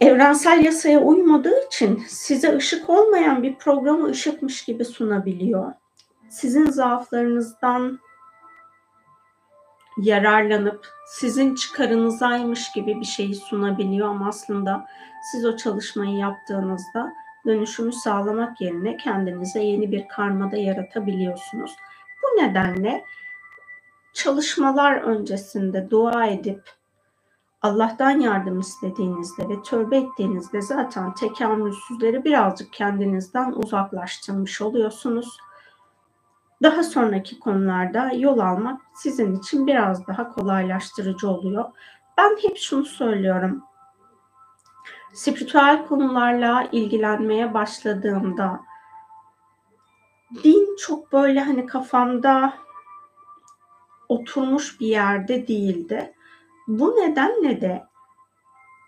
Evrensel 0.00 0.64
yasaya 0.64 1.00
uymadığı 1.00 1.66
için 1.66 2.04
size 2.08 2.56
ışık 2.56 2.90
olmayan 2.90 3.42
bir 3.42 3.54
programı 3.54 4.06
ışıkmış 4.08 4.64
gibi 4.64 4.84
sunabiliyor. 4.84 5.72
Sizin 6.28 6.70
zaaflarınızdan 6.70 7.98
yararlanıp 9.96 10.86
sizin 11.06 11.54
çıkarınızaymış 11.54 12.72
gibi 12.72 13.00
bir 13.00 13.04
şeyi 13.04 13.34
sunabiliyor 13.34 14.08
ama 14.08 14.28
aslında 14.28 14.86
siz 15.32 15.46
o 15.46 15.56
çalışmayı 15.56 16.16
yaptığınızda 16.16 17.12
dönüşümü 17.46 17.92
sağlamak 17.92 18.60
yerine 18.60 18.96
kendinize 18.96 19.60
yeni 19.60 19.92
bir 19.92 20.08
karmada 20.08 20.56
yaratabiliyorsunuz. 20.56 21.76
Bu 22.22 22.42
nedenle 22.42 23.04
çalışmalar 24.14 24.96
öncesinde 24.96 25.90
dua 25.90 26.26
edip 26.26 26.62
Allah'tan 27.62 28.10
yardım 28.10 28.60
istediğinizde 28.60 29.48
ve 29.48 29.62
tövbe 29.62 29.96
ettiğinizde 29.96 30.62
zaten 30.62 31.14
tekamülsüzleri 31.14 32.24
birazcık 32.24 32.72
kendinizden 32.72 33.52
uzaklaştırmış 33.52 34.60
oluyorsunuz. 34.60 35.38
Daha 36.62 36.82
sonraki 36.82 37.38
konularda 37.38 38.10
yol 38.14 38.38
almak 38.38 38.80
sizin 38.94 39.36
için 39.36 39.66
biraz 39.66 40.06
daha 40.06 40.32
kolaylaştırıcı 40.32 41.28
oluyor. 41.28 41.64
Ben 42.18 42.36
hep 42.42 42.58
şunu 42.58 42.84
söylüyorum. 42.84 43.62
Spiritüel 45.12 45.86
konularla 45.86 46.68
ilgilenmeye 46.72 47.54
başladığımda 47.54 48.60
din 50.44 50.76
çok 50.76 51.12
böyle 51.12 51.40
hani 51.40 51.66
kafamda 51.66 52.63
oturmuş 54.08 54.80
bir 54.80 54.86
yerde 54.86 55.48
değildi. 55.48 56.14
Bu 56.68 56.96
nedenle 56.96 57.60
de 57.60 57.84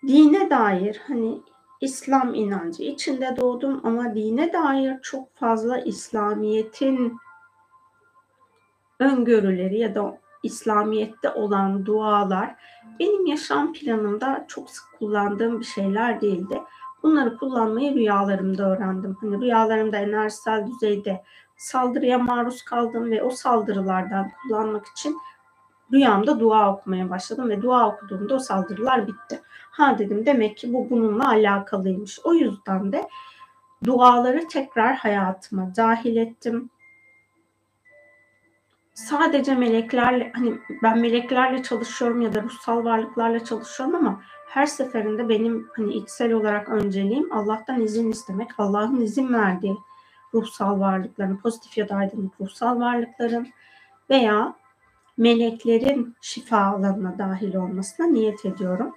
dine 0.07 0.51
dair 0.51 1.01
hani 1.09 1.41
İslam 1.81 2.35
inancı 2.35 2.83
içinde 2.83 3.37
doğdum 3.37 3.81
ama 3.85 4.15
dine 4.15 4.53
dair 4.53 5.01
çok 5.03 5.35
fazla 5.35 5.79
İslamiyet'in 5.79 7.17
öngörüleri 9.01 9.79
ya 9.79 9.95
da 9.95 10.19
İslamiyet'te 10.43 11.31
olan 11.31 11.87
dualar 11.87 12.57
benim 13.01 13.27
yaşam 13.27 13.73
planımda 13.73 14.45
çok 14.49 14.71
sık 14.71 14.85
kullandığım 14.99 15.61
bir 15.61 15.65
şeyler 15.65 16.21
değildi. 16.21 16.63
Bunları 17.03 17.37
kullanmayı 17.37 17.95
rüyalarımda 17.95 18.71
öğrendim. 18.71 19.17
Hani 19.21 19.41
rüyalarımda 19.41 19.97
enerjisel 19.97 20.67
düzeyde 20.67 21.25
saldırıya 21.57 22.19
maruz 22.19 22.62
kaldım 22.62 23.11
ve 23.11 23.23
o 23.23 23.31
saldırılardan 23.31 24.31
kullanmak 24.42 24.87
için 24.87 25.19
rüyamda 25.92 26.40
dua 26.40 26.73
okumaya 26.73 27.11
başladım 27.11 27.49
ve 27.49 27.62
dua 27.62 27.88
okuduğumda 27.88 28.35
o 28.35 28.38
saldırılar 28.38 29.07
bitti. 29.07 29.40
Ha 29.71 29.99
dedim 29.99 30.27
demek 30.27 30.57
ki 30.57 30.73
bu 30.73 30.90
bununla 30.90 31.29
alakalıymış. 31.29 32.21
O 32.25 32.35
yüzden 32.35 32.92
de 32.92 33.09
duaları 33.85 34.49
tekrar 34.49 34.97
hayatıma 34.97 35.77
dahil 35.77 36.16
ettim 36.16 36.71
sadece 38.97 39.55
meleklerle 39.55 40.33
hani 40.35 40.59
ben 40.83 40.99
meleklerle 40.99 41.62
çalışıyorum 41.62 42.21
ya 42.21 42.35
da 42.35 42.42
ruhsal 42.42 42.85
varlıklarla 42.85 43.45
çalışıyorum 43.45 43.95
ama 43.95 44.23
her 44.49 44.66
seferinde 44.66 45.29
benim 45.29 45.69
hani 45.77 45.95
içsel 45.95 46.33
olarak 46.33 46.69
önceliğim 46.69 47.33
Allah'tan 47.33 47.81
izin 47.81 48.11
istemek, 48.11 48.51
Allah'ın 48.59 49.01
izin 49.01 49.33
verdiği 49.33 49.77
ruhsal 50.35 50.81
varlıkların, 50.81 51.37
pozitif 51.37 51.79
ya 51.79 51.89
da 51.89 51.95
aydınlık 51.95 52.41
ruhsal 52.41 52.81
varlıkların 52.81 53.49
veya 54.11 54.55
meleklerin 55.17 56.17
şifa 56.21 56.59
alanına 56.59 57.19
dahil 57.19 57.55
olmasına 57.55 58.07
niyet 58.07 58.45
ediyorum. 58.45 58.95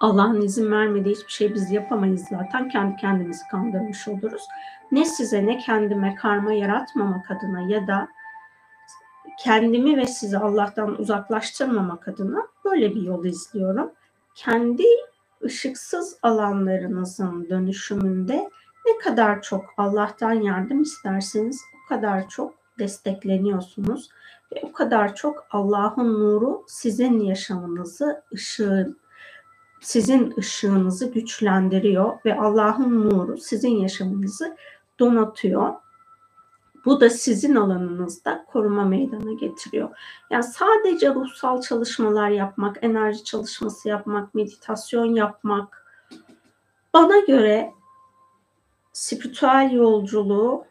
Allah'ın 0.00 0.40
izin 0.40 0.70
vermediği 0.70 1.14
hiçbir 1.14 1.32
şey 1.32 1.54
biz 1.54 1.70
yapamayız 1.70 2.24
zaten. 2.30 2.68
Kendi 2.68 2.96
kendimizi 2.96 3.48
kandırmış 3.50 4.08
oluruz. 4.08 4.42
Ne 4.92 5.04
size 5.04 5.46
ne 5.46 5.58
kendime 5.58 6.14
karma 6.14 6.52
yaratmamak 6.52 7.30
adına 7.30 7.60
ya 7.60 7.86
da 7.86 8.08
kendimi 9.38 9.96
ve 9.96 10.06
sizi 10.06 10.38
Allah'tan 10.38 11.00
uzaklaştırmamak 11.00 12.08
adına 12.08 12.46
böyle 12.64 12.94
bir 12.94 13.02
yol 13.02 13.24
izliyorum. 13.24 13.92
Kendi 14.34 14.84
ışıksız 15.44 16.18
alanlarınızın 16.22 17.48
dönüşümünde 17.50 18.50
ne 18.86 18.98
kadar 18.98 19.42
çok 19.42 19.64
Allah'tan 19.76 20.32
yardım 20.32 20.82
isterseniz 20.82 21.62
o 21.84 21.88
kadar 21.88 22.28
çok 22.28 22.54
destekleniyorsunuz 22.78 24.10
ve 24.52 24.60
o 24.62 24.72
kadar 24.72 25.14
çok 25.14 25.46
Allah'ın 25.50 26.20
nuru 26.20 26.64
sizin 26.66 27.20
yaşamınızı 27.20 28.22
ışığın 28.34 28.98
sizin 29.80 30.34
ışığınızı 30.38 31.12
güçlendiriyor 31.12 32.18
ve 32.24 32.34
Allah'ın 32.34 33.10
nuru 33.10 33.38
sizin 33.38 33.76
yaşamınızı 33.76 34.56
donatıyor. 34.98 35.74
Bu 36.84 37.00
da 37.00 37.10
sizin 37.10 37.54
alanınızda 37.54 38.44
koruma 38.52 38.84
meydana 38.84 39.32
getiriyor. 39.32 39.88
Yani 40.30 40.44
sadece 40.44 41.14
ruhsal 41.14 41.60
çalışmalar 41.60 42.28
yapmak, 42.28 42.76
enerji 42.82 43.24
çalışması 43.24 43.88
yapmak, 43.88 44.34
meditasyon 44.34 45.14
yapmak 45.14 45.86
bana 46.94 47.18
göre 47.18 47.72
spiritüel 48.98 49.70
yolculuğu 49.72 50.64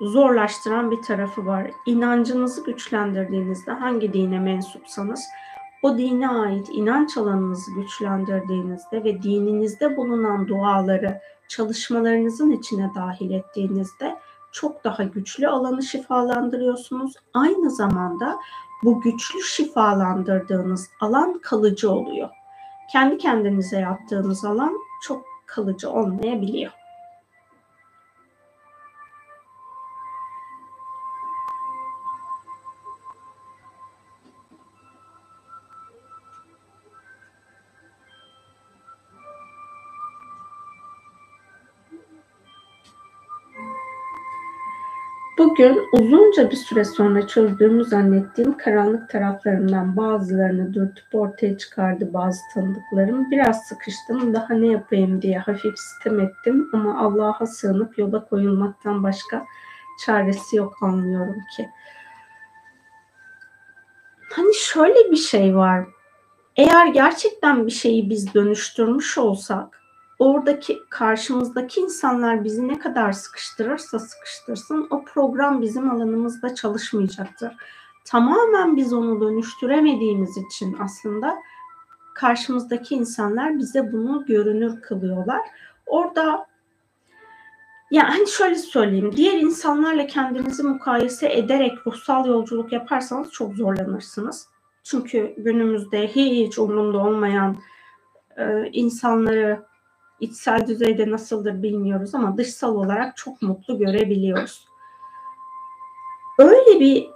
zorlaştıran 0.00 0.90
bir 0.90 1.02
tarafı 1.02 1.46
var. 1.46 1.70
İnancınızı 1.86 2.64
güçlendirdiğinizde 2.64 3.72
hangi 3.72 4.12
dine 4.12 4.38
mensupsanız 4.38 5.24
o 5.82 5.98
dine 5.98 6.28
ait 6.28 6.68
inanç 6.72 7.16
alanınızı 7.16 7.74
güçlendirdiğinizde 7.74 9.04
ve 9.04 9.22
dininizde 9.22 9.96
bulunan 9.96 10.48
duaları 10.48 11.20
çalışmalarınızın 11.48 12.50
içine 12.50 12.90
dahil 12.94 13.30
ettiğinizde 13.30 14.18
çok 14.52 14.84
daha 14.84 15.02
güçlü 15.02 15.48
alanı 15.48 15.82
şifalandırıyorsunuz. 15.82 17.14
Aynı 17.34 17.70
zamanda 17.70 18.38
bu 18.84 19.00
güçlü 19.00 19.40
şifalandırdığınız 19.42 20.90
alan 21.00 21.38
kalıcı 21.38 21.90
oluyor. 21.90 22.28
Kendi 22.92 23.18
kendinize 23.18 23.78
yaptığınız 23.78 24.44
alan 24.44 24.78
çok 25.02 25.31
kalıcı 25.52 25.90
olmayabiliyor. 25.90 26.72
Bugün 45.52 45.88
uzunca 45.92 46.50
bir 46.50 46.56
süre 46.56 46.84
sonra 46.84 47.26
çözdüğümü 47.26 47.84
zannettiğim 47.84 48.56
karanlık 48.56 49.10
taraflarımdan 49.10 49.96
bazılarını 49.96 50.74
dürtüp 50.74 51.14
ortaya 51.14 51.58
çıkardı 51.58 52.12
bazı 52.12 52.40
tanıdıklarım. 52.54 53.30
Biraz 53.30 53.66
sıkıştım, 53.66 54.34
daha 54.34 54.54
ne 54.54 54.66
yapayım 54.66 55.22
diye 55.22 55.38
hafif 55.38 55.78
sitem 55.78 56.20
ettim 56.20 56.70
ama 56.72 57.00
Allah'a 57.00 57.46
sığınıp 57.46 57.98
yola 57.98 58.24
koyulmaktan 58.24 59.02
başka 59.02 59.46
çaresi 60.06 60.56
yok 60.56 60.76
anlıyorum 60.82 61.40
ki. 61.56 61.68
Hani 64.30 64.54
şöyle 64.54 65.10
bir 65.10 65.16
şey 65.16 65.56
var. 65.56 65.84
Eğer 66.56 66.86
gerçekten 66.86 67.66
bir 67.66 67.72
şeyi 67.72 68.10
biz 68.10 68.34
dönüştürmüş 68.34 69.18
olsak 69.18 69.81
oradaki 70.22 70.82
karşımızdaki 70.90 71.80
insanlar 71.80 72.44
bizi 72.44 72.68
ne 72.68 72.78
kadar 72.78 73.12
sıkıştırırsa 73.12 73.98
sıkıştırsın 73.98 74.86
o 74.90 75.04
program 75.04 75.62
bizim 75.62 75.90
alanımızda 75.90 76.54
çalışmayacaktır. 76.54 77.52
Tamamen 78.04 78.76
biz 78.76 78.92
onu 78.92 79.20
dönüştüremediğimiz 79.20 80.36
için 80.36 80.76
aslında 80.80 81.38
karşımızdaki 82.14 82.94
insanlar 82.94 83.58
bize 83.58 83.92
bunu 83.92 84.24
görünür 84.26 84.80
kılıyorlar. 84.80 85.40
Orada 85.86 86.46
yani 87.90 88.28
şöyle 88.28 88.54
söyleyeyim, 88.54 89.12
diğer 89.16 89.40
insanlarla 89.40 90.06
kendinizi 90.06 90.62
mukayese 90.62 91.32
ederek 91.32 91.86
ruhsal 91.86 92.26
yolculuk 92.26 92.72
yaparsanız 92.72 93.30
çok 93.30 93.54
zorlanırsınız. 93.54 94.48
Çünkü 94.84 95.34
günümüzde 95.38 96.08
hiç 96.08 96.58
umurunda 96.58 96.98
olmayan 96.98 97.56
e, 98.36 98.68
insanları 98.72 99.71
içsel 100.22 100.66
düzeyde 100.66 101.10
nasıldır 101.10 101.62
bilmiyoruz 101.62 102.14
ama 102.14 102.36
dışsal 102.36 102.74
olarak 102.74 103.16
çok 103.16 103.42
mutlu 103.42 103.78
görebiliyoruz. 103.78 104.68
Öyle 106.38 106.80
bir 106.80 107.10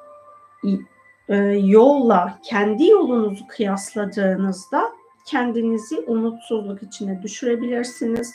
e, 1.29 1.37
yolla 1.53 2.39
kendi 2.45 2.87
yolunuzu 2.87 3.47
kıyasladığınızda 3.47 4.93
kendinizi 5.27 6.01
umutsuzluk 6.01 6.83
içine 6.83 7.23
düşürebilirsiniz. 7.23 8.35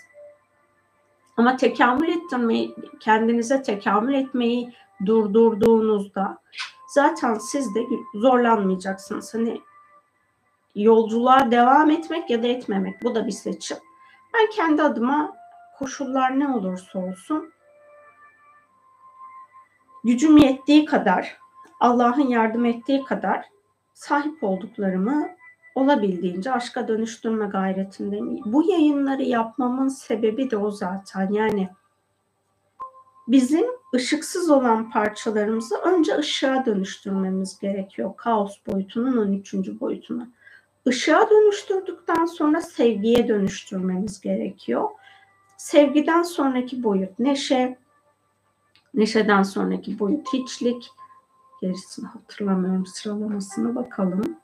Ama 1.38 1.58
tekamül 1.58 2.10
ettirmeyi, 2.10 2.76
kendinize 3.00 3.62
tekamül 3.62 4.14
etmeyi 4.14 4.74
durdurduğunuzda 5.06 6.38
zaten 6.94 7.34
siz 7.34 7.76
de 7.76 7.80
zorlanmayacaksınız. 8.16 9.34
Hani 9.34 9.62
yolculuğa 10.76 11.52
devam 11.52 11.90
etmek 11.90 12.30
ya 12.30 12.44
da 12.44 12.48
etmemek 12.48 13.04
bu 13.04 13.16
da 13.16 13.28
bir 13.28 13.32
seçim. 13.32 13.78
Ben 14.34 14.50
kendi 14.50 14.82
adıma 14.82 15.36
koşullar 15.78 16.40
ne 16.40 16.48
olursa 16.48 17.00
olsun 17.00 17.54
gücüm 20.04 20.38
yettiği 20.38 20.86
kadar, 20.86 21.38
Allah'ın 21.80 22.28
yardım 22.28 22.66
ettiği 22.66 23.04
kadar 23.04 23.46
sahip 23.94 24.44
olduklarımı 24.44 25.30
olabildiğince 25.76 26.52
aşka 26.52 26.88
dönüştürme 26.88 27.46
gayretindeyim. 27.46 28.40
Bu 28.46 28.72
yayınları 28.72 29.24
yapmamın 29.24 29.88
sebebi 29.88 30.52
de 30.52 30.58
o 30.58 30.72
zaten. 30.72 31.32
Yani 31.32 31.70
bizim 33.28 33.66
ışıksız 33.96 34.50
olan 34.50 34.90
parçalarımızı 34.90 35.78
önce 35.78 36.18
ışığa 36.18 36.66
dönüştürmemiz 36.66 37.60
gerekiyor. 37.60 38.14
Kaos 38.18 38.58
boyutunun 38.68 39.18
13. 39.18 39.54
boyutuna. 39.54 40.28
Işığa 40.86 41.30
dönüştürdükten 41.30 42.26
sonra 42.26 42.62
sevgiye 42.62 43.28
dönüştürmemiz 43.28 44.22
gerekiyor. 44.22 44.90
Sevgiden 45.58 46.24
sonraki 46.24 46.84
boyut 46.84 47.20
neşe, 47.20 47.78
neşeden 48.94 49.44
sonraki 49.44 50.00
boyut 50.00 50.34
hiçlik. 50.34 50.92
Gerisini 51.62 52.08
hatırlamıyorum 52.08 52.86
sıralamasını 52.86 53.76
bakalım. 53.76 54.38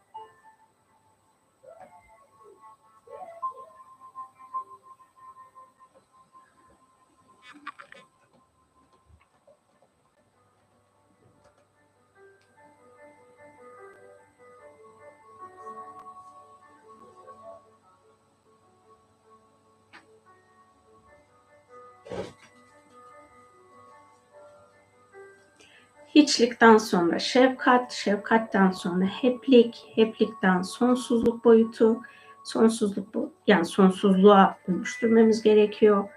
Hiçlikten 26.18 26.78
sonra 26.78 27.20
şefkat, 27.20 27.92
şefkatten 27.92 28.72
sonra 28.72 29.06
heplik, 29.06 29.92
heplikten 29.96 30.62
sonsuzluk 30.62 31.46
boyutu, 31.46 32.02
sonsuzluk 32.44 33.14
bu 33.14 33.34
yani 33.48 33.66
sonsuzluğa 33.66 34.58
dönüştürmemiz 34.68 35.42
gerekiyor. 35.42 36.10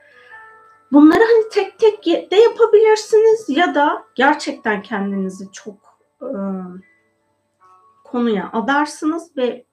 Bunları 0.92 1.20
hani 1.20 1.48
tek 1.52 1.78
tek 1.78 2.30
de 2.30 2.36
yapabilirsiniz 2.36 3.48
ya 3.48 3.74
da 3.74 4.04
gerçekten 4.14 4.82
kendinizi 4.82 5.52
çok 5.52 5.98
e, 6.22 6.30
konuya 8.04 8.50
adarsınız 8.52 9.36
ve 9.36 9.64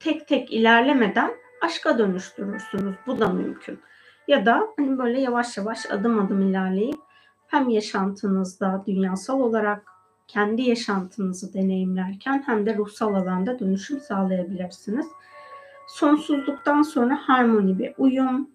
tek 0.00 0.28
tek 0.28 0.52
ilerlemeden 0.52 1.34
aşka 1.62 1.98
dönüştürürsünüz. 1.98 2.94
Bu 3.06 3.18
da 3.20 3.28
mümkün. 3.28 3.80
Ya 4.28 4.46
da 4.46 4.68
hani 4.76 4.98
böyle 4.98 5.20
yavaş 5.20 5.56
yavaş 5.56 5.90
adım 5.90 6.26
adım 6.26 6.50
ilerleyip 6.50 7.05
hem 7.48 7.68
yaşantınızda 7.68 8.84
dünyasal 8.86 9.40
olarak 9.40 9.84
kendi 10.28 10.62
yaşantınızı 10.62 11.54
deneyimlerken 11.54 12.42
hem 12.46 12.66
de 12.66 12.76
ruhsal 12.76 13.14
alanda 13.14 13.58
dönüşüm 13.58 14.00
sağlayabilirsiniz. 14.00 15.06
Sonsuzluktan 15.86 16.82
sonra 16.82 17.16
harmoni 17.16 17.78
ve 17.78 17.94
uyum. 17.98 18.50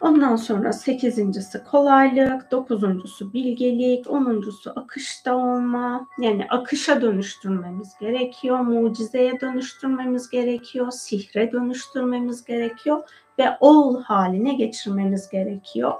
Ondan 0.00 0.36
sonra 0.36 0.72
sekizincisi 0.72 1.64
kolaylık, 1.64 2.50
dokuzuncusu 2.50 3.32
bilgelik, 3.32 4.10
onuncusu 4.10 4.72
akışta 4.76 5.36
olma. 5.36 6.08
Yani 6.18 6.46
akışa 6.50 7.00
dönüştürmemiz 7.00 7.98
gerekiyor, 8.00 8.58
mucizeye 8.58 9.40
dönüştürmemiz 9.40 10.30
gerekiyor, 10.30 10.90
sihre 10.90 11.52
dönüştürmemiz 11.52 12.44
gerekiyor 12.44 13.08
ve 13.38 13.56
ol 13.60 14.02
haline 14.02 14.54
geçirmemiz 14.54 15.28
gerekiyor. 15.28 15.92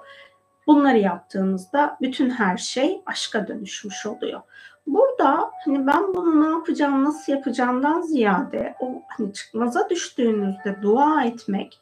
Bunları 0.67 0.99
yaptığımızda 0.99 1.97
bütün 2.01 2.31
her 2.31 2.57
şey 2.57 3.03
aşka 3.07 3.49
dönüşmüş 3.49 4.07
oluyor. 4.07 4.41
Burada 4.87 5.51
hani 5.65 5.87
ben 5.87 6.15
bunu 6.15 6.43
ne 6.43 6.51
yapacağım, 6.51 7.05
nasıl 7.05 7.33
yapacağımdan 7.33 8.01
ziyade 8.01 8.75
o 8.81 9.03
hani 9.09 9.33
çıkmaza 9.33 9.91
düştüğünüzde 9.91 10.83
dua 10.83 11.25
etmek, 11.25 11.81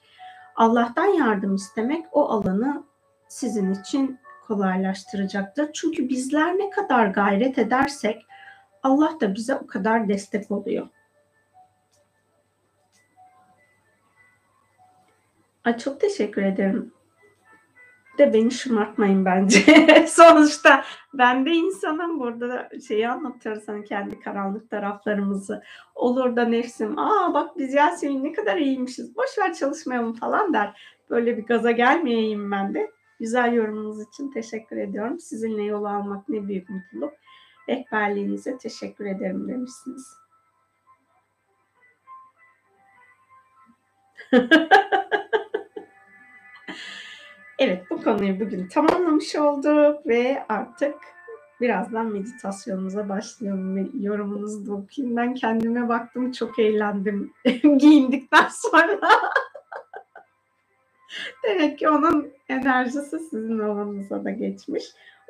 Allah'tan 0.57 1.07
yardım 1.07 1.55
istemek 1.55 2.07
o 2.13 2.29
alanı 2.29 2.85
sizin 3.29 3.75
için 3.75 4.19
kolaylaştıracaktır. 4.47 5.71
Çünkü 5.73 6.09
bizler 6.09 6.59
ne 6.59 6.71
kadar 6.71 7.07
gayret 7.07 7.59
edersek 7.59 8.27
Allah 8.83 9.21
da 9.21 9.35
bize 9.35 9.55
o 9.55 9.67
kadar 9.67 10.09
destek 10.09 10.51
oluyor. 10.51 10.89
Ay 15.65 15.79
çok 15.79 16.01
teşekkür 16.01 16.43
ederim 16.43 16.93
de 18.21 18.33
beni 18.33 18.51
şımartmayın 18.51 19.25
bence. 19.25 19.61
Sonuçta 20.09 20.85
ben 21.15 21.47
de 21.47 21.51
insanım. 21.51 22.21
Burada 22.21 22.49
da 22.49 22.69
şeyi 22.89 23.09
anlatıyoruz 23.09 23.69
hani 23.69 23.85
kendi 23.85 24.21
karanlık 24.21 24.71
taraflarımızı. 24.71 25.63
Olur 25.95 26.37
da 26.37 26.45
nefsim 26.45 26.99
aa 26.99 27.35
bak 27.35 27.59
biz 27.59 27.75
Yasemin 27.75 28.25
ne 28.25 28.33
kadar 28.33 28.57
iyiymişiz. 28.57 29.17
Boş 29.17 29.39
ver 29.39 29.55
çalışmayalım 29.55 30.13
falan 30.13 30.53
der. 30.53 30.83
Böyle 31.11 31.37
bir 31.37 31.47
gaza 31.47 31.71
gelmeyeyim 31.71 32.51
ben 32.51 32.75
de. 32.75 32.91
Güzel 33.21 33.53
yorumunuz 33.53 34.09
için 34.09 34.31
teşekkür 34.31 34.77
ediyorum. 34.77 35.21
Sizinle 35.21 35.63
yol 35.63 35.85
almak 35.85 36.29
ne 36.29 36.49
büyük 36.49 36.69
mutluluk. 36.71 37.15
Rehberliğinize 37.69 38.59
teşekkür 38.59 39.07
ederim 39.07 39.49
demişsiniz. 39.49 40.17
Evet 47.61 47.91
bu 47.91 48.03
konuyu 48.03 48.41
bugün 48.41 48.69
tamamlamış 48.69 49.37
olduk 49.37 50.07
ve 50.07 50.45
artık 50.49 50.95
birazdan 51.61 52.07
meditasyonumuza 52.07 53.09
başlayalım. 53.09 54.03
Yorumunuzu 54.03 54.67
da 54.67 54.73
okuyayım. 54.73 55.17
Ben 55.17 55.35
kendime 55.35 55.89
baktım 55.89 56.33
çok 56.33 56.59
eğlendim 56.59 57.33
giyindikten 57.79 58.49
sonra. 58.51 59.01
Demek 61.45 61.79
ki 61.79 61.89
onun 61.89 62.33
enerjisi 62.49 63.19
sizin 63.19 63.59
alanınıza 63.59 64.25
da 64.25 64.31
geçmiş. 64.31 64.85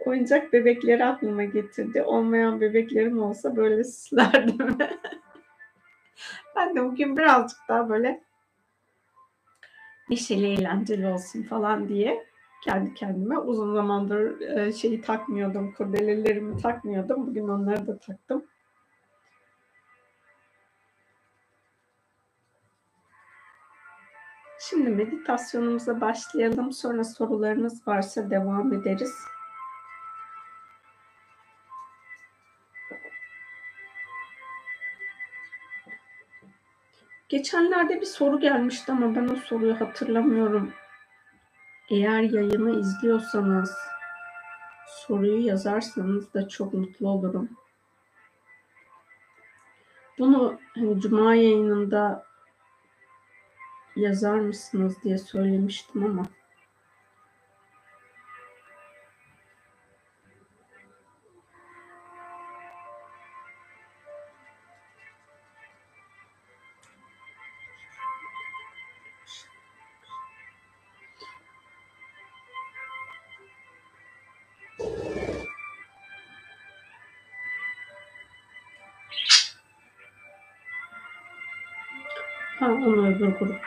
Oyuncak 0.07 0.53
bebekleri 0.53 1.05
aklıma 1.05 1.45
getirdi. 1.45 2.03
Olmayan 2.03 2.61
bebeklerim 2.61 3.23
olsa 3.23 3.57
böyle 3.57 3.85
süslerdim. 3.85 4.59
ben 6.57 6.77
de 6.77 6.85
bugün 6.85 7.17
birazcık 7.17 7.59
daha 7.69 7.89
böyle 7.89 8.30
neşeli 10.11 10.47
eğlenceli 10.47 11.07
olsun 11.07 11.43
falan 11.43 11.89
diye 11.89 12.27
kendi 12.65 12.95
kendime. 12.95 13.39
Uzun 13.39 13.75
zamandır 13.75 14.41
e, 14.41 14.73
şeyi 14.73 15.01
takmıyordum, 15.01 15.73
kurdelelerimi 15.73 16.57
takmıyordum. 16.57 17.27
Bugün 17.27 17.49
onları 17.49 17.87
da 17.87 17.99
taktım. 17.99 18.45
Şimdi 24.69 24.91
meditasyonumuza 24.91 26.01
başlayalım. 26.01 26.73
Sonra 26.73 27.05
sorularınız 27.05 27.89
varsa 27.89 28.31
devam 28.31 28.73
ederiz. 28.73 29.13
Geçenlerde 37.31 38.01
bir 38.01 38.07
soru 38.07 38.41
gelmişti 38.41 38.93
ama 38.93 39.15
ben 39.15 39.29
o 39.29 39.37
soruyu 39.37 39.81
hatırlamıyorum. 39.81 40.73
Eğer 41.91 42.23
yayını 42.23 42.81
izliyorsanız 42.81 43.77
soruyu 44.87 45.47
yazarsanız 45.47 46.35
da 46.35 46.49
çok 46.49 46.75
mutlu 46.75 47.09
olurum. 47.09 47.49
Bunu 50.19 50.59
hani 50.75 51.01
cuma 51.01 51.35
yayınında 51.35 52.27
yazar 53.97 54.39
mısınız 54.39 55.03
diye 55.03 55.19
söylemiştim 55.19 56.05
ama 56.05 56.23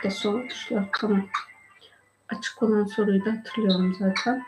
grupta 0.04 0.20
sormuşlar. 0.20 0.90
Tamam. 1.00 1.26
Açık 2.30 2.64
olan 2.64 2.86
soruyu 2.86 3.26
da 3.26 3.32
hatırlıyorum 3.32 3.96
zaten. 4.00 4.44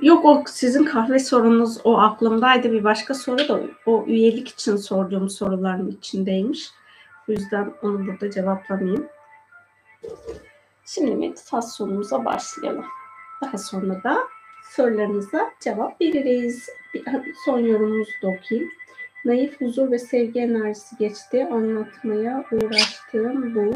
Yok 0.00 0.24
o 0.24 0.44
sizin 0.46 0.84
kahve 0.84 1.18
sorunuz 1.18 1.78
o 1.84 1.98
aklımdaydı. 1.98 2.72
Bir 2.72 2.84
başka 2.84 3.14
soru 3.14 3.48
da 3.48 3.60
o 3.86 4.04
üyelik 4.06 4.48
için 4.48 4.76
sorduğum 4.76 5.30
soruların 5.30 5.90
içindeymiş. 5.90 6.70
O 7.28 7.32
yüzden 7.32 7.74
onu 7.82 8.06
burada 8.06 8.30
cevaplamayayım. 8.30 9.06
Şimdi 10.84 11.14
meditasyonumuza 11.14 12.24
başlayalım. 12.24 12.84
Daha 13.42 13.58
sonra 13.58 14.02
da 14.02 14.28
sorularınıza 14.70 15.52
cevap 15.60 16.00
veririz. 16.00 16.68
Bir 16.94 17.04
son 17.44 17.58
yorumumuzu 17.58 18.12
da 18.22 18.28
okuyayım. 18.28 18.70
Naif 19.24 19.60
huzur 19.60 19.90
ve 19.90 19.98
sevgi 19.98 20.40
enerjisi 20.40 20.96
geçti. 20.96 21.48
Anlatmaya 21.52 22.44
uğraştığım 22.52 23.54
bu 23.54 23.74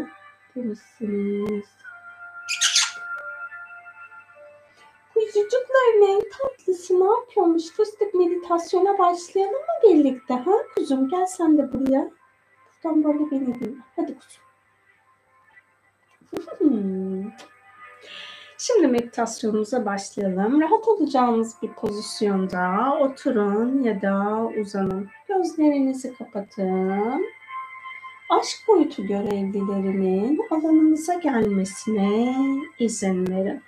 demişsiniz. 0.56 1.64
Kuzucukların 5.14 6.16
en 6.16 6.22
tatlısı 6.38 7.00
ne 7.00 7.04
yapıyormuş? 7.04 7.64
Fıstık 7.70 8.14
meditasyona 8.14 8.98
başlayalım 8.98 9.54
mı 9.54 9.90
birlikte? 9.90 10.34
Ha 10.34 10.52
kuzum 10.74 11.08
gel 11.08 11.26
sen 11.26 11.58
de 11.58 11.72
buraya. 11.72 12.10
Buradan 12.84 13.04
böyle 13.04 13.30
beni 13.30 13.60
dinle. 13.60 13.76
Hadi 13.96 14.18
kuzum. 14.18 14.42
Şimdi 18.62 18.86
meditasyonumuza 18.86 19.86
başlayalım. 19.86 20.60
Rahat 20.60 20.88
olacağınız 20.88 21.56
bir 21.62 21.72
pozisyonda 21.72 22.96
oturun 23.00 23.82
ya 23.82 24.02
da 24.02 24.46
uzanın. 24.60 25.08
Gözlerinizi 25.28 26.14
kapatın. 26.14 27.26
Aşk 28.30 28.58
boyutu 28.68 29.06
görevlilerinin 29.06 30.40
alanınıza 30.50 31.14
gelmesine 31.14 32.36
izin 32.78 33.26
verin. 33.26 33.62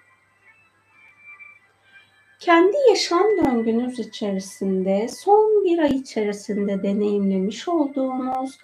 Kendi 2.40 2.76
yaşam 2.88 3.24
döngünüz 3.44 3.98
içerisinde 3.98 5.08
son 5.08 5.64
bir 5.64 5.78
ay 5.78 5.96
içerisinde 5.96 6.82
deneyimlemiş 6.82 7.68
olduğunuz 7.68 8.58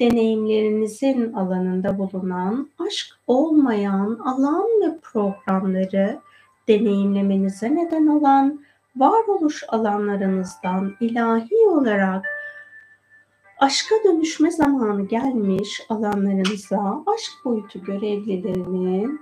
deneyimlerinizin 0.00 1.32
alanında 1.32 1.98
bulunan 1.98 2.70
aşk 2.86 3.06
olmayan 3.26 4.18
alan 4.24 4.64
ve 4.64 4.98
programları 5.02 6.20
deneyimlemenize 6.68 7.74
neden 7.74 8.06
olan 8.06 8.60
varoluş 8.96 9.64
alanlarınızdan 9.68 10.96
ilahi 11.00 11.68
olarak 11.68 12.24
aşka 13.58 13.94
dönüşme 14.04 14.50
zamanı 14.50 15.06
gelmiş 15.06 15.82
alanlarınıza 15.88 17.02
aşk 17.06 17.44
boyutu 17.44 17.84
görevlilerinin 17.84 19.20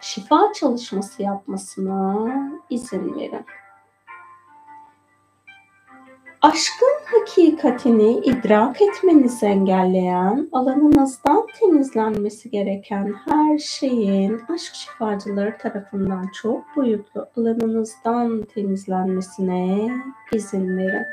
şifa 0.00 0.52
çalışması 0.52 1.22
yapmasına 1.22 2.28
izin 2.70 3.14
verin. 3.14 3.44
Aşkın 6.42 6.88
hakikatini 7.04 8.12
idrak 8.12 8.82
etmenizi 8.82 9.46
engelleyen, 9.46 10.48
alanınızdan 10.52 11.46
temizlenmesi 11.60 12.50
gereken 12.50 13.14
her 13.28 13.58
şeyin 13.58 14.40
aşk 14.48 14.74
şifacıları 14.74 15.58
tarafından 15.58 16.26
çok 16.42 16.76
boyutlu 16.76 17.28
alanınızdan 17.36 18.42
temizlenmesine 18.42 19.90
izin 20.32 20.76
verin. 20.76 21.06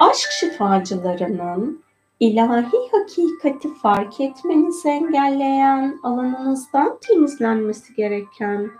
Aşk 0.00 0.30
şifacılarının 0.30 1.84
ilahi 2.20 2.76
hakikati 2.92 3.74
fark 3.74 4.20
etmenizi 4.20 4.88
engelleyen, 4.88 5.98
alanınızdan 6.02 6.98
temizlenmesi 7.08 7.94
gereken 7.94 8.70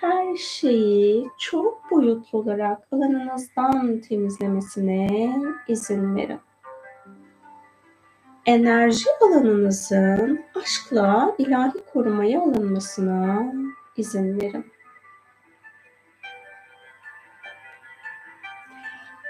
her 0.00 0.36
şeyi 0.36 1.30
çok 1.38 1.90
boyutlu 1.90 2.38
olarak 2.38 2.88
alanınızdan 2.92 4.00
temizlemesine 4.00 5.32
izin 5.68 6.16
verin. 6.16 6.40
Enerji 8.46 9.04
alanınızın 9.20 10.44
aşkla 10.54 11.34
ilahi 11.38 11.84
korumaya 11.92 12.42
alınmasına 12.42 13.52
izin 13.96 14.40
verin. 14.40 14.66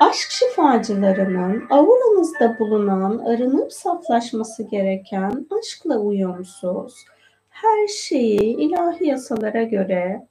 Aşk 0.01 0.31
şifacılarının 0.31 1.67
avuranızda 1.71 2.59
bulunan 2.59 3.19
arınıp 3.19 3.73
saflaşması 3.73 4.62
gereken 4.62 5.47
aşkla 5.61 5.99
uyumsuz 5.99 7.05
her 7.49 7.87
şeyi 7.87 8.57
ilahi 8.57 9.07
yasalara 9.07 9.62
göre 9.62 10.27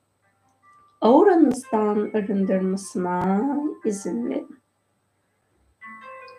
auranızdan 1.06 2.12
arındırmasına 2.14 3.41
izin 3.86 4.30
verin. 4.30 4.60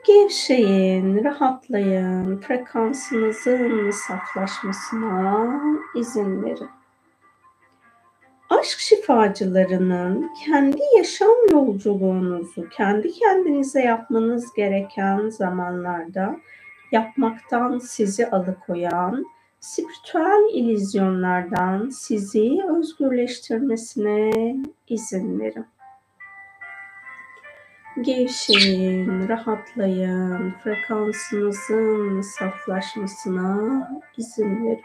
Gevşeyin, 0.06 1.24
rahatlayın, 1.24 2.40
frekansınızın 2.40 3.90
saflaşmasına 3.90 5.50
izin 5.94 6.42
verin. 6.42 6.68
Aşk 8.50 8.78
şifacılarının 8.78 10.30
kendi 10.44 10.80
yaşam 10.96 11.36
yolculuğunuzu 11.50 12.68
kendi 12.68 13.12
kendinize 13.12 13.82
yapmanız 13.82 14.52
gereken 14.52 15.28
zamanlarda 15.28 16.36
yapmaktan 16.92 17.78
sizi 17.78 18.30
alıkoyan 18.30 19.24
spiritüel 19.60 20.48
ilizyonlardan 20.52 21.88
sizi 21.88 22.58
özgürleştirmesine 22.78 24.56
izin 24.88 25.40
verin. 25.40 25.66
Gevşeyin, 28.00 29.28
rahatlayın, 29.28 30.54
frekansınızın 30.64 32.20
saflaşmasına 32.20 33.88
izin 34.16 34.66
verin. 34.66 34.82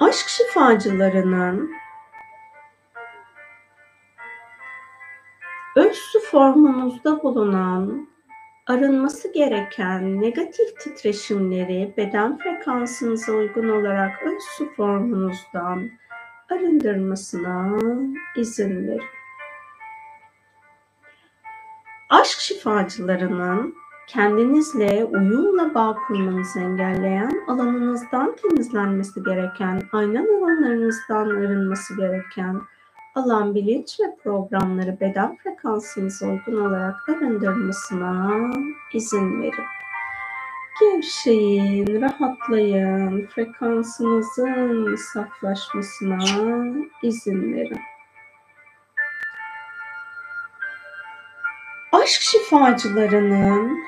Aşk 0.00 0.28
şifacılarının 0.28 1.70
öz 5.76 5.98
formunuzda 6.30 7.22
bulunan 7.22 8.08
arınması 8.68 9.32
gereken 9.32 10.20
negatif 10.20 10.80
titreşimleri 10.80 11.94
beden 11.96 12.38
frekansınıza 12.38 13.32
uygun 13.32 13.68
olarak 13.68 14.22
öz 14.26 14.42
su 14.56 14.74
formunuzdan 14.76 15.90
arındırmasına 16.50 17.78
izin 18.36 18.88
verin. 18.88 19.02
Aşk 22.10 22.40
şifacılarının 22.40 23.74
kendinizle 24.08 25.04
uyumla 25.04 25.74
bağ 25.74 25.96
kurmanızı 26.06 26.60
engelleyen, 26.60 27.44
alanınızdan 27.48 28.36
temizlenmesi 28.36 29.22
gereken, 29.22 29.82
ayna 29.92 30.20
alanlarınızdan 30.20 31.30
arınması 31.30 31.96
gereken 31.96 32.60
alan 33.14 33.54
bilinç 33.54 34.00
ve 34.00 34.16
programları 34.22 35.00
beden 35.00 35.36
frekansınıza 35.36 36.26
uygun 36.26 36.66
olarak 36.66 37.08
arındırmasına 37.08 38.40
izin 38.92 39.42
verin. 39.42 39.64
Gevşeyin, 40.80 42.00
rahatlayın, 42.00 43.26
frekansınızın 43.26 44.96
saflaşmasına 44.96 46.18
izin 47.02 47.52
verin. 47.52 47.80
Aşk 51.92 52.22
şifacılarının 52.22 53.87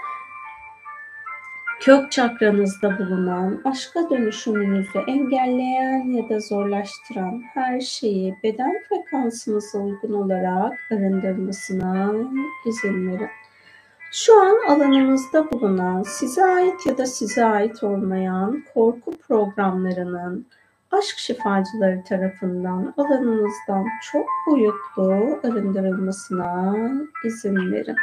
kök 1.81 2.12
çakranızda 2.12 2.99
bulunan, 2.99 3.61
aşka 3.64 4.11
dönüşümünüzü 4.11 4.99
engelleyen 5.07 6.11
ya 6.11 6.28
da 6.28 6.41
zorlaştıran 6.41 7.43
her 7.55 7.81
şeyi 7.81 8.37
beden 8.43 8.72
frekansınıza 8.89 9.78
uygun 9.78 10.12
olarak 10.12 10.72
arındırmasına 10.93 12.12
izin 12.66 13.09
verin. 13.09 13.28
Şu 14.12 14.43
an 14.43 14.57
alanınızda 14.68 15.51
bulunan, 15.51 16.03
size 16.03 16.45
ait 16.45 16.87
ya 16.87 16.99
da 16.99 17.07
size 17.07 17.45
ait 17.45 17.83
olmayan 17.83 18.64
korku 18.74 19.11
programlarının 19.28 20.47
aşk 20.91 21.18
şifacıları 21.18 22.05
tarafından 22.05 22.95
alanınızdan 22.97 23.87
çok 24.12 24.26
boyutlu 24.47 25.41
arındırılmasına 25.45 26.76
izin 27.24 27.72
verin. 27.72 27.97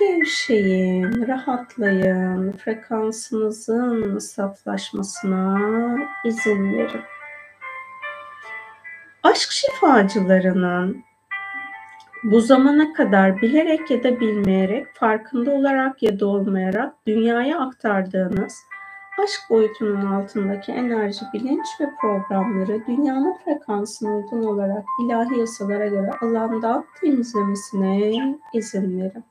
Gevşeyin, 0.00 1.28
rahatlayın, 1.28 2.52
frekansınızın 2.52 4.18
saflaşmasına 4.18 5.58
izin 6.24 6.72
verin. 6.72 7.00
Aşk 9.22 9.50
şifacılarının 9.50 11.04
bu 12.24 12.40
zamana 12.40 12.92
kadar 12.92 13.42
bilerek 13.42 13.90
ya 13.90 14.02
da 14.02 14.20
bilmeyerek, 14.20 14.86
farkında 14.94 15.50
olarak 15.50 16.02
ya 16.02 16.20
da 16.20 16.26
olmayarak 16.26 16.94
dünyaya 17.06 17.60
aktardığınız 17.60 18.58
aşk 19.22 19.40
boyutunun 19.50 20.06
altındaki 20.06 20.72
enerji, 20.72 21.24
bilinç 21.34 21.66
ve 21.80 21.84
programları 22.00 22.86
dünyanın 22.86 23.36
frekansına 23.44 24.16
uygun 24.16 24.44
olarak 24.44 24.84
ilahi 25.04 25.38
yasalara 25.38 25.86
göre 25.86 26.10
alandan 26.22 26.84
temizlemesine 27.00 28.38
izin 28.52 29.00
verin. 29.00 29.29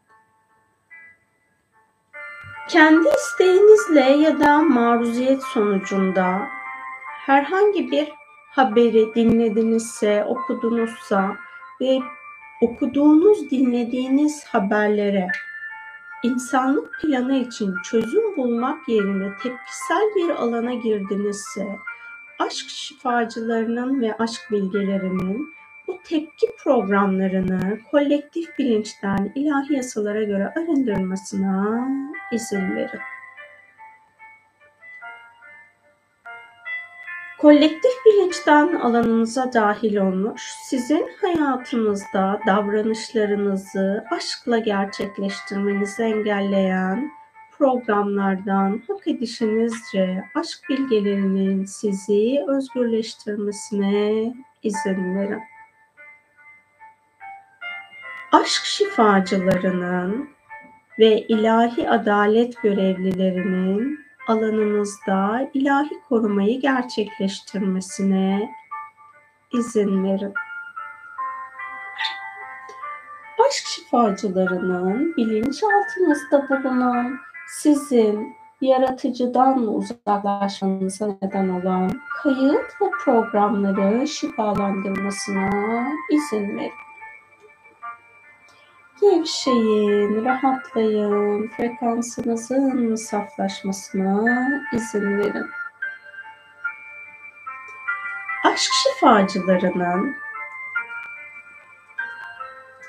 Kendi 2.69 3.09
isteğinizle 3.17 4.01
ya 4.01 4.39
da 4.39 4.61
maruziyet 4.61 5.43
sonucunda 5.43 6.47
herhangi 7.25 7.91
bir 7.91 8.11
haberi 8.49 9.15
dinledinizse, 9.15 10.23
okudunuzsa 10.23 11.37
ve 11.81 11.99
okuduğunuz, 12.61 13.51
dinlediğiniz 13.51 14.45
haberlere 14.45 15.27
insanlık 16.23 16.99
planı 17.01 17.37
için 17.37 17.75
çözüm 17.83 18.37
bulmak 18.37 18.89
yerine 18.89 19.29
tepkisel 19.43 20.11
bir 20.15 20.29
alana 20.29 20.73
girdinizse, 20.73 21.79
aşk 22.39 22.69
şifacılarının 22.69 24.01
ve 24.01 24.17
aşk 24.17 24.41
bilgelerinin 24.51 25.53
bu 25.89 25.97
tepki 26.03 26.47
programlarını 26.63 27.79
kolektif 27.91 28.59
bilinçten 28.59 29.31
ilahi 29.35 29.73
yasalara 29.73 30.23
göre 30.23 30.53
arındırmasına 30.57 31.87
izin 32.31 32.75
verin. 32.75 32.99
Kolektif 37.39 37.91
bilinçten 38.05 38.75
alanınıza 38.75 39.53
dahil 39.53 39.97
olmuş, 39.97 40.41
sizin 40.63 41.07
hayatınızda 41.21 42.39
davranışlarınızı 42.47 44.03
aşkla 44.11 44.57
gerçekleştirmenizi 44.57 46.03
engelleyen 46.03 47.11
programlardan 47.57 48.81
hak 48.87 49.07
edişinizce 49.07 50.23
aşk 50.35 50.59
bilgelerinin 50.69 51.65
sizi 51.65 52.43
özgürleştirmesine 52.47 54.33
izin 54.63 55.15
verin. 55.15 55.39
Aşk 58.31 58.65
şifacılarının 58.65 60.29
ve 60.99 61.21
ilahi 61.21 61.89
adalet 61.89 62.61
görevlilerinin 62.61 63.99
alanınızda 64.27 65.49
ilahi 65.53 66.01
korumayı 66.09 66.61
gerçekleştirmesine 66.61 68.49
izin 69.53 70.03
verin. 70.03 70.33
Aşk 73.47 73.67
şifacılarının 73.67 75.15
bilinçaltınızda 75.17 76.49
bulunan 76.49 77.19
sizin 77.47 78.35
yaratıcıdan 78.61 79.75
uzaklaşmanıza 79.75 81.17
neden 81.21 81.49
olan 81.49 81.91
kayıt 82.23 82.81
ve 82.81 82.85
programları 83.03 84.07
şifalandırmasına 84.07 85.87
izin 86.11 86.57
verin. 86.57 86.88
Gevşeyin, 89.01 90.25
rahatlayın, 90.25 91.47
frekansınızın 91.47 92.95
saflaşmasına 92.95 94.39
izin 94.73 95.17
verin. 95.17 95.45
Aşk 98.45 98.71
şifacılarının 98.73 100.15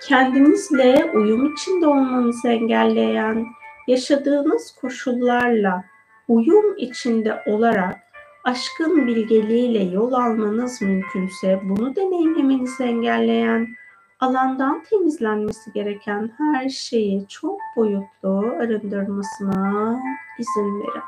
kendinizle 0.08 1.10
uyum 1.14 1.52
içinde 1.52 1.86
olmanızı 1.86 2.48
engelleyen, 2.48 3.46
yaşadığınız 3.86 4.74
koşullarla 4.80 5.84
uyum 6.28 6.76
içinde 6.76 7.42
olarak 7.46 7.96
aşkın 8.44 9.06
bilgeliğiyle 9.06 9.82
yol 9.94 10.12
almanız 10.12 10.82
mümkünse 10.82 11.60
bunu 11.64 11.96
deneyimlemenizi 11.96 12.84
engelleyen 12.84 13.79
alandan 14.20 14.82
temizlenmesi 14.82 15.72
gereken 15.72 16.30
her 16.38 16.68
şeyi 16.68 17.28
çok 17.28 17.60
boyutlu 17.76 18.56
arındırmasına 18.60 20.00
izin 20.38 20.80
verin. 20.80 21.02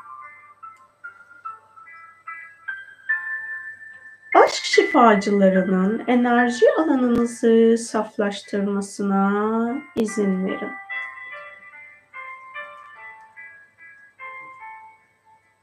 Aşk 4.43 4.63
şifacılarının 4.63 6.03
enerji 6.07 6.65
alanınızı 6.77 7.77
saflaştırmasına 7.77 9.75
izin 9.95 10.45
verin. 10.45 10.71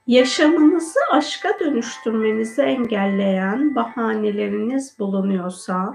Yaşamınızı 0.06 1.00
aşka 1.12 1.58
dönüştürmenizi 1.60 2.62
engelleyen 2.62 3.74
bahaneleriniz 3.74 4.98
bulunuyorsa 4.98 5.94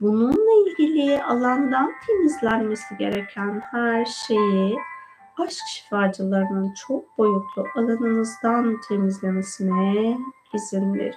Bununla 0.00 0.52
ilgili 0.90 1.22
alandan 1.22 1.92
temizlenmesi 2.06 2.96
gereken 2.96 3.62
her 3.70 4.04
şeyi 4.04 4.78
aşk 5.38 5.66
şifacılarının 5.66 6.74
çok 6.86 7.18
boyutlu 7.18 7.64
alanınızdan 7.76 8.80
temizlemesine 8.88 10.18
izin 10.54 10.94
verin. 10.94 11.14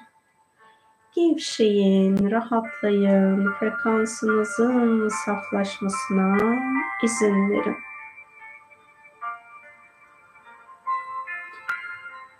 Gevşeyin, 1.15 2.31
rahatlayın, 2.31 3.53
frekansınızın 3.59 5.09
saflaşmasına 5.25 6.37
izin 7.03 7.49
verin. 7.49 7.75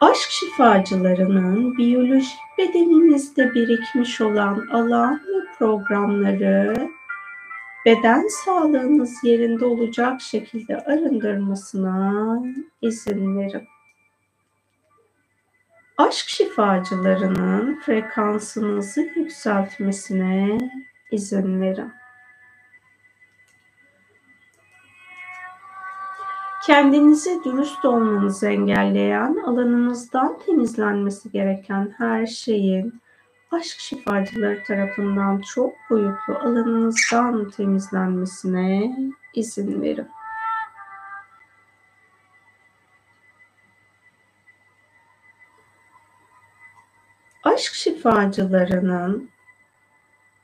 Aşk 0.02 0.30
şifacılarının 0.30 1.78
biyolojik 1.78 2.40
bedeninizde 2.58 3.54
birikmiş 3.54 4.22
olan 4.22 4.68
alan 4.68 5.14
ve 5.14 5.58
programları 5.60 6.90
beden 7.86 8.28
sağlığınız 8.28 9.24
yerinde 9.24 9.66
olacak 9.66 10.22
şekilde 10.22 10.78
arındırmasına 10.78 12.40
izin 12.82 13.38
verin. 13.38 13.68
Aşk 15.98 16.30
şifacılarının 16.30 17.80
frekansınızı 17.80 19.02
yükseltmesine 19.02 20.58
izin 21.12 21.62
verin. 21.62 21.92
Kendinize 26.66 27.44
dürüst 27.44 27.86
olmanızı 27.86 28.48
engelleyen, 28.48 29.36
alanınızdan 29.46 30.40
temizlenmesi 30.46 31.32
gereken 31.32 31.96
her 31.98 32.26
şeyin 32.26 33.02
aşk 33.54 33.80
şifacıları 33.80 34.64
tarafından 34.64 35.42
çok 35.42 35.74
boyutlu 35.90 36.36
alanınızdan 36.36 37.50
temizlenmesine 37.50 38.98
izin 39.34 39.82
verin. 39.82 40.08
Aşk 47.44 47.74
şifacılarının 47.74 49.30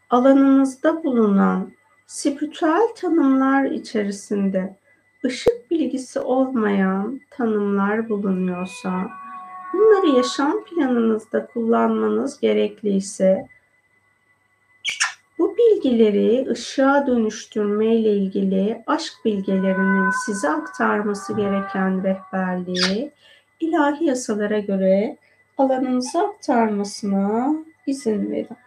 alanınızda 0.09 1.03
bulunan 1.03 1.71
spiritüel 2.07 2.87
tanımlar 2.95 3.65
içerisinde 3.65 4.77
ışık 5.25 5.71
bilgisi 5.71 6.19
olmayan 6.19 7.21
tanımlar 7.29 8.09
bulunuyorsa, 8.09 9.09
bunları 9.73 10.07
yaşam 10.07 10.63
planınızda 10.63 11.45
kullanmanız 11.45 12.39
gerekliyse, 12.39 13.47
bu 15.39 15.57
bilgileri 15.57 16.49
ışığa 16.49 17.07
dönüştürme 17.07 17.95
ile 17.95 18.13
ilgili 18.13 18.83
aşk 18.87 19.13
bilgelerinin 19.25 20.09
size 20.25 20.49
aktarması 20.49 21.35
gereken 21.35 22.03
rehberliği 22.03 23.11
ilahi 23.59 24.05
yasalara 24.05 24.59
göre 24.59 25.17
alanınıza 25.57 26.27
aktarmasına 26.27 27.55
izin 27.87 28.31
verin. 28.31 28.57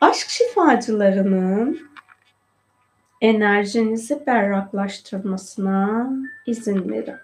Aşk 0.00 0.28
şifacılarının 0.28 1.88
enerjinizi 3.20 4.26
berraklaştırmasına 4.26 6.10
izin 6.46 6.88
verin. 6.88 7.16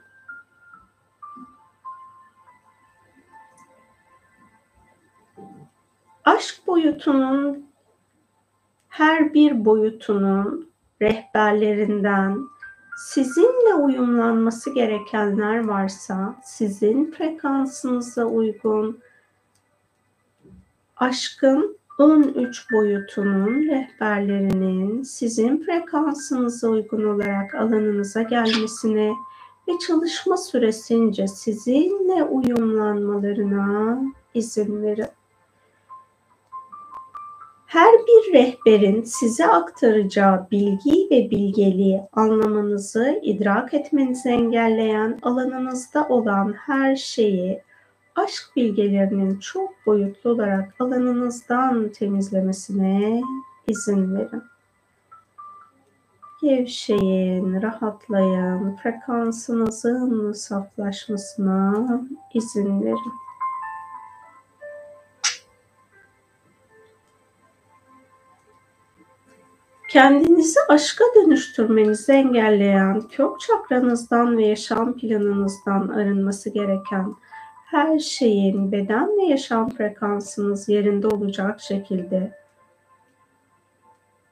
Aşk 6.25 6.67
boyutunun 6.67 7.67
her 8.89 9.35
bir 9.35 9.65
boyutunun 9.65 10.71
rehberlerinden 11.03 12.39
sizinle 12.97 13.75
uyumlanması 13.75 14.75
gerekenler 14.75 15.65
varsa 15.65 16.35
sizin 16.45 17.11
frekansınıza 17.11 18.25
uygun 18.25 19.01
aşkın 20.97 21.79
13 22.03 22.73
boyutunun 22.73 23.69
rehberlerinin 23.69 25.03
sizin 25.03 25.65
frekansınıza 25.65 26.69
uygun 26.69 27.05
olarak 27.05 27.55
alanınıza 27.55 28.23
gelmesine 28.23 29.13
ve 29.69 29.73
çalışma 29.87 30.37
süresince 30.37 31.29
sizinle 31.29 32.25
uyumlanmalarına 32.25 34.03
izin 34.35 34.83
verin. 34.83 35.07
Her 37.67 37.95
bir 37.95 38.33
rehberin 38.33 39.03
size 39.03 39.47
aktaracağı 39.47 40.47
bilgi 40.51 41.09
ve 41.11 41.31
bilgeliği 41.31 42.01
anlamanızı, 42.13 43.21
idrak 43.23 43.75
etmenizi 43.75 44.29
engelleyen 44.29 45.19
alanınızda 45.23 46.09
olan 46.09 46.53
her 46.53 46.97
şeyi 46.97 47.63
aşk 48.17 48.53
bilgelerinin 48.57 49.39
çok 49.39 49.71
boyutlu 49.87 50.31
olarak 50.31 50.75
alanınızdan 50.81 51.89
temizlemesine 51.89 53.23
izin 53.69 54.15
verin. 54.15 54.43
Gevşeyin, 56.43 57.63
rahatlayın, 57.63 58.77
frekansınızın 58.77 60.33
saflaşmasına 60.33 61.87
izin 62.35 62.83
verin. 62.83 63.13
Kendinizi 69.93 70.61
aşka 70.69 71.05
dönüştürmenizi 71.17 72.13
engelleyen 72.13 73.01
kök 73.01 73.41
çakranızdan 73.41 74.39
ve 74.39 74.47
yaşam 74.47 74.97
planınızdan 74.97 75.89
arınması 75.89 76.51
gereken 76.51 77.15
her 77.73 77.99
şeyin 77.99 78.73
beden 78.73 79.19
ve 79.19 79.23
yaşam 79.25 79.71
frekansınız 79.71 80.69
yerinde 80.69 81.07
olacak 81.07 81.61
şekilde 81.61 82.39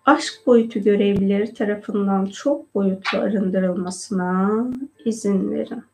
aşk 0.06 0.32
boyutu 0.46 0.80
görevlileri 0.80 1.54
tarafından 1.54 2.26
çok 2.26 2.74
boyutlu 2.74 3.18
arındırılmasına 3.18 4.64
izin 5.04 5.50
verin. 5.50 5.84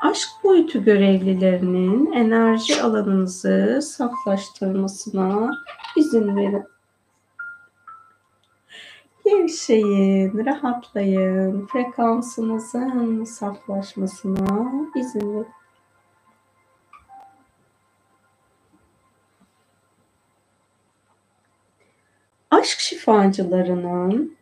Aşk 0.00 0.28
boyutu 0.44 0.84
görevlilerinin 0.84 2.12
enerji 2.12 2.82
alanınızı 2.82 3.80
saflaştırmasına 3.82 5.50
izin 5.96 6.36
verin. 6.36 6.79
Gevşeyin, 9.30 10.46
rahatlayın, 10.46 11.66
frekansınızın 11.66 13.24
saflaşmasına 13.24 14.72
izin 14.96 15.34
verin. 15.34 15.46
Aşk 22.50 22.78
şifacılarının 22.80 24.36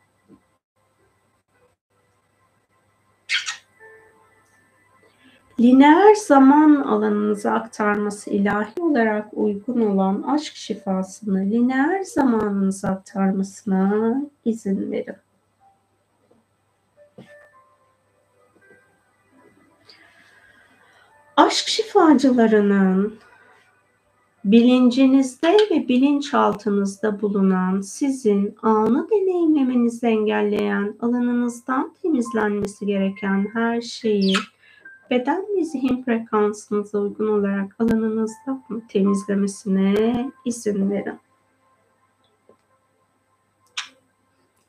lineer 5.61 6.15
zaman 6.15 6.75
alanınıza 6.75 7.53
aktarması 7.53 8.31
ilahi 8.31 8.81
olarak 8.81 9.29
uygun 9.33 9.81
olan 9.81 10.23
aşk 10.23 10.57
şifasını 10.57 11.39
lineer 11.51 12.03
zamanınıza 12.03 12.89
aktarmasına 12.89 14.23
izin 14.45 14.93
verin. 14.93 15.17
Aşk 21.37 21.69
şifacılarının 21.69 23.19
bilincinizde 24.45 25.57
ve 25.71 25.89
bilinçaltınızda 25.89 27.21
bulunan 27.21 27.81
sizin 27.81 28.57
anı 28.63 29.09
deneyimlemenizi 29.11 30.07
engelleyen 30.07 30.95
alanınızdan 31.01 31.95
temizlenmesi 32.03 32.87
gereken 32.87 33.49
her 33.55 33.81
şeyi 33.81 34.35
beden 35.11 35.47
ve 35.57 35.65
zihin 35.65 36.03
frekansınıza 36.03 36.99
uygun 36.99 37.29
olarak 37.29 37.77
alanınızda 37.79 38.63
temizlemesine 38.89 40.31
izin 40.45 40.91
verin. 40.91 41.19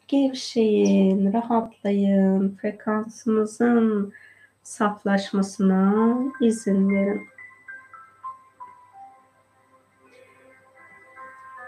Gevşeyin, 0.08 1.34
rahatlayın, 1.34 2.58
frekansınızın 2.62 4.14
saflaşmasına 4.64 6.18
izin 6.42 6.90
verin. 6.90 7.22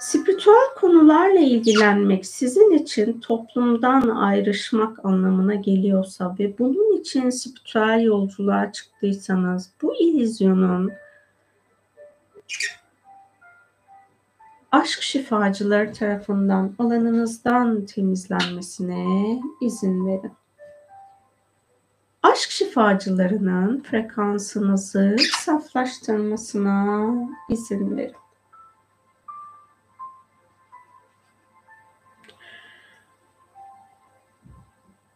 Spiritüel 0.01 0.75
konularla 0.75 1.39
ilgilenmek 1.39 2.25
sizin 2.25 2.71
için 2.71 3.19
toplumdan 3.19 4.09
ayrışmak 4.09 5.05
anlamına 5.05 5.55
geliyorsa 5.55 6.35
ve 6.39 6.57
bunun 6.59 6.97
için 6.99 7.29
spiritüel 7.29 8.01
yolculuğa 8.03 8.71
çıktıysanız 8.71 9.69
bu 9.81 9.95
illüzyonun 9.95 10.91
aşk 14.71 15.01
şifacıları 15.01 15.93
tarafından 15.93 16.73
alanınızdan 16.79 17.85
temizlenmesine 17.85 19.39
izin 19.61 20.07
verin. 20.07 20.33
Aşk 22.23 22.51
şifacılarının 22.51 23.83
frekansınızı 23.83 25.15
saflaştırmasına 25.31 27.13
izin 27.49 27.97
verin. 27.97 28.20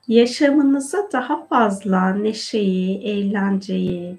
Yaşamınıza 0.08 1.10
daha 1.14 1.46
fazla 1.46 2.10
neşeyi, 2.10 2.98
eğlenceyi, 2.98 4.18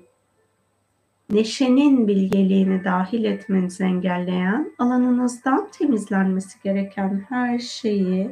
neşenin 1.30 2.08
bilgeliğini 2.08 2.84
dahil 2.84 3.24
etmenizi 3.24 3.84
engelleyen, 3.84 4.72
alanınızdan 4.78 5.68
temizlenmesi 5.72 6.62
gereken 6.64 7.24
her 7.28 7.58
şeyi 7.58 8.30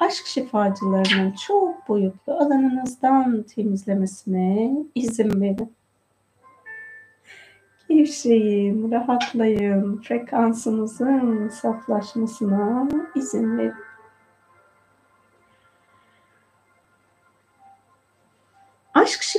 aşk 0.00 0.26
şifacılarının 0.26 1.34
çok 1.46 1.88
boyutlu 1.88 2.32
alanınızdan 2.32 3.42
temizlemesine 3.42 4.72
izin 4.94 5.40
verin. 5.40 5.72
Gevşeyin, 7.88 8.90
rahatlayın, 8.90 10.00
frekansınızın 10.02 11.48
saflaşmasına 11.48 12.88
izin 13.14 13.58
verin. 13.58 13.83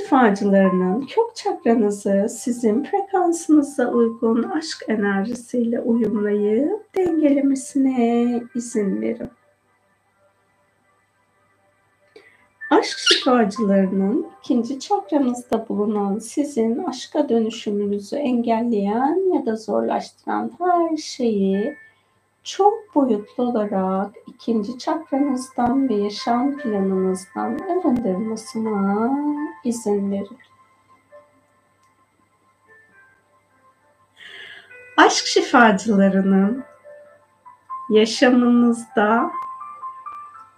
Şifacılarının 0.06 1.00
kök 1.00 1.36
çakranızı 1.36 2.26
sizin 2.30 2.84
frekansınıza 2.84 3.88
uygun 3.88 4.42
aşk 4.42 4.84
enerjisiyle 4.88 5.80
uyumlayıp 5.80 6.94
dengelemesine 6.96 8.42
izin 8.54 9.00
verin. 9.00 9.30
Aşk 12.70 12.98
şifacılarının 12.98 14.26
ikinci 14.40 14.80
çakranızda 14.80 15.68
bulunan 15.68 16.18
sizin 16.18 16.84
aşka 16.84 17.28
dönüşümünüzü 17.28 18.16
engelleyen 18.16 19.34
ya 19.34 19.46
da 19.46 19.56
zorlaştıran 19.56 20.52
her 20.58 20.96
şeyi 20.96 21.76
çok 22.44 22.94
boyutlu 22.94 23.44
olarak 23.44 24.14
ikinci 24.36 24.78
çakranızdan 24.78 25.88
ve 25.88 25.94
yaşam 25.94 26.58
planınızdan 26.58 27.58
arındırmasına 27.58 29.10
izin 29.64 30.10
verin. 30.10 30.38
Aşk 34.96 35.26
şifacılarının 35.26 36.64
yaşamınızda 37.90 39.30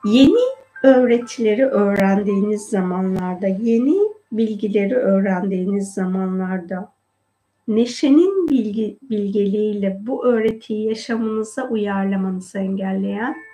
yeni 0.04 0.40
öğretileri 0.82 1.66
öğrendiğiniz 1.66 2.62
zamanlarda, 2.68 3.46
yeni 3.46 3.98
bilgileri 4.32 4.94
öğrendiğiniz 4.94 5.94
zamanlarda 5.94 6.92
neşenin 7.68 8.48
bilgi, 8.48 8.98
bilgeliğiyle 9.02 9.98
bu 10.06 10.26
öğretiyi 10.26 10.88
yaşamınıza 10.88 11.68
uyarlamanızı 11.68 12.58
engelleyen, 12.58 13.47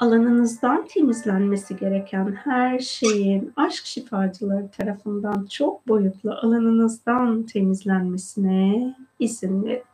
alanınızdan 0.00 0.86
temizlenmesi 0.86 1.76
gereken 1.76 2.32
her 2.44 2.78
şeyin 2.78 3.52
aşk 3.56 3.86
şifacıları 3.86 4.70
tarafından 4.70 5.46
çok 5.50 5.88
boyutlu 5.88 6.32
alanınızdan 6.32 7.42
temizlenmesine 7.42 8.96
izin 9.18 9.64
verin. 9.64 9.84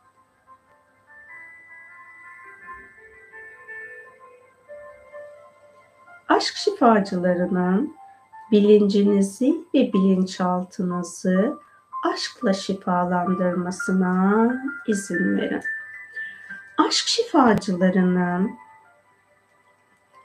aşk 6.41 6.55
şifacılarının 6.55 7.95
bilincinizi 8.51 9.55
ve 9.73 9.93
bilinçaltınızı 9.93 11.57
aşkla 12.13 12.53
şifalandırmasına 12.53 14.47
izin 14.87 15.37
verin. 15.37 15.61
Aşk 16.77 17.07
şifacılarının 17.07 18.51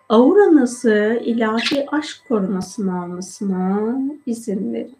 auranızı 0.08 1.20
ilahi 1.24 1.86
aşk 1.90 2.28
korumasına 2.28 3.02
almasına 3.02 3.98
izin 4.26 4.72
verin. 4.74 4.96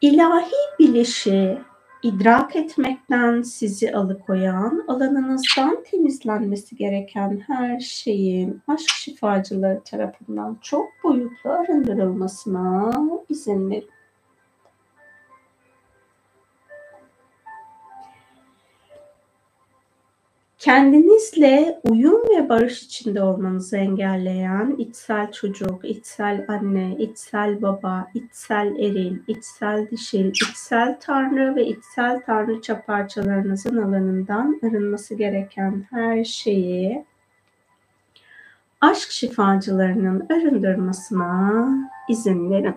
İlahi 0.00 0.52
bilişi 0.78 1.58
idrak 2.02 2.56
etmekten 2.56 3.42
sizi 3.42 3.94
alıkoyan, 3.96 4.84
alanınızdan 4.88 5.84
temizlenmesi 5.90 6.76
gereken 6.76 7.42
her 7.46 7.80
şeyin 7.80 8.62
aşk 8.68 8.88
şifacıları 8.90 9.80
tarafından 9.84 10.58
çok 10.62 10.88
boyutlu 11.04 11.50
arındırılmasına 11.50 12.92
izin 13.28 13.70
verin. 13.70 13.90
Kendinizle 20.64 21.80
uyum 21.84 22.22
ve 22.30 22.48
barış 22.48 22.82
içinde 22.82 23.22
olmanızı 23.22 23.76
engelleyen 23.76 24.74
içsel 24.78 25.32
çocuk, 25.32 25.84
içsel 25.84 26.44
anne, 26.48 26.96
içsel 26.98 27.62
baba, 27.62 28.10
içsel 28.14 28.66
eril, 28.66 29.18
içsel 29.26 29.90
dişil, 29.90 30.26
içsel 30.26 30.98
tanrı 31.00 31.56
ve 31.56 31.66
içsel 31.66 32.20
tanrıça 32.26 32.82
parçalarınızın 32.82 33.76
alanından 33.76 34.60
arınması 34.62 35.14
gereken 35.14 35.84
her 35.90 36.24
şeyi 36.24 37.04
aşk 38.80 39.10
şifacılarının 39.10 40.26
arındırmasına 40.30 41.68
izin 42.08 42.50
verin. 42.50 42.74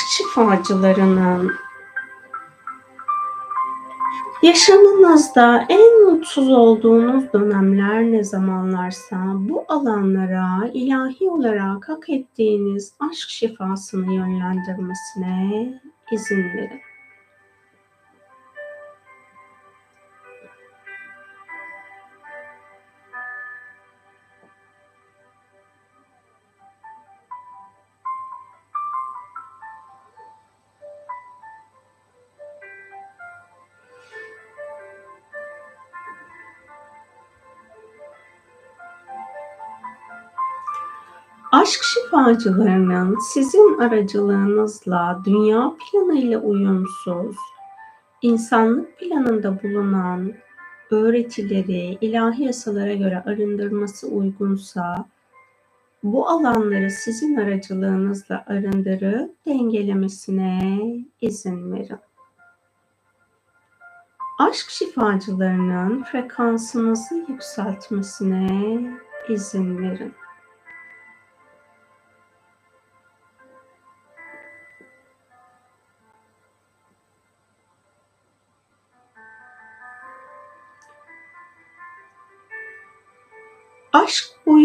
Aşk 0.00 0.08
şifacılarının 0.08 1.52
yaşamınızda 4.42 5.66
en 5.68 6.04
mutsuz 6.04 6.48
olduğunuz 6.48 7.32
dönemler 7.32 8.02
ne 8.02 8.24
zamanlarsa 8.24 9.16
bu 9.34 9.64
alanlara 9.68 10.70
ilahi 10.72 11.30
olarak 11.30 11.88
hak 11.88 12.08
ettiğiniz 12.08 12.94
aşk 13.00 13.28
şifasını 13.28 14.14
yönlendirmesine 14.14 15.80
izin 16.12 16.44
verin. 16.44 16.80
Aşk 41.70 41.82
şifacılarının 41.82 43.18
sizin 43.32 43.78
aracılığınızla 43.78 45.22
dünya 45.24 45.72
planıyla 45.78 46.38
uyumsuz, 46.38 47.36
insanlık 48.22 48.98
planında 48.98 49.62
bulunan 49.62 50.32
öğretileri 50.90 51.98
ilahi 52.00 52.42
yasalara 52.42 52.94
göre 52.94 53.22
arındırması 53.26 54.08
uygunsa 54.08 55.04
bu 56.02 56.28
alanları 56.28 56.90
sizin 56.90 57.36
aracılığınızla 57.36 58.44
arındırıp 58.46 59.46
dengelemesine 59.46 60.80
izin 61.20 61.72
verin. 61.72 62.00
Aşk 64.38 64.70
şifacılarının 64.70 66.02
frekansınızı 66.02 67.24
yükseltmesine 67.28 68.80
izin 69.28 69.78
verin. 69.82 70.19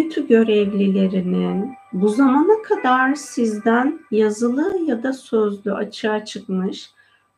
Boyutu 0.06 0.28
görevlilerinin 0.28 1.74
bu 1.93 2.10
zamana 2.10 2.62
kadar 2.62 3.16
sizden 3.16 3.99
yazılı 4.12 4.80
ya 4.86 5.03
da 5.03 5.14
sözlü 5.14 5.74
açığa 5.74 6.26
çıkmış 6.26 6.89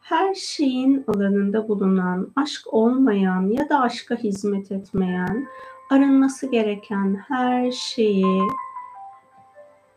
her 0.01 0.35
şeyin 0.35 1.03
alanında 1.07 1.67
bulunan, 1.67 2.31
aşk 2.35 2.73
olmayan 2.73 3.49
ya 3.49 3.69
da 3.69 3.79
aşka 3.81 4.15
hizmet 4.15 4.71
etmeyen, 4.71 5.47
arınması 5.91 6.51
gereken 6.51 7.15
her 7.27 7.71
şeyi 7.71 8.41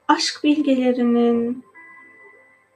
aşk 0.08 0.40
bilgelerinin 0.44 1.64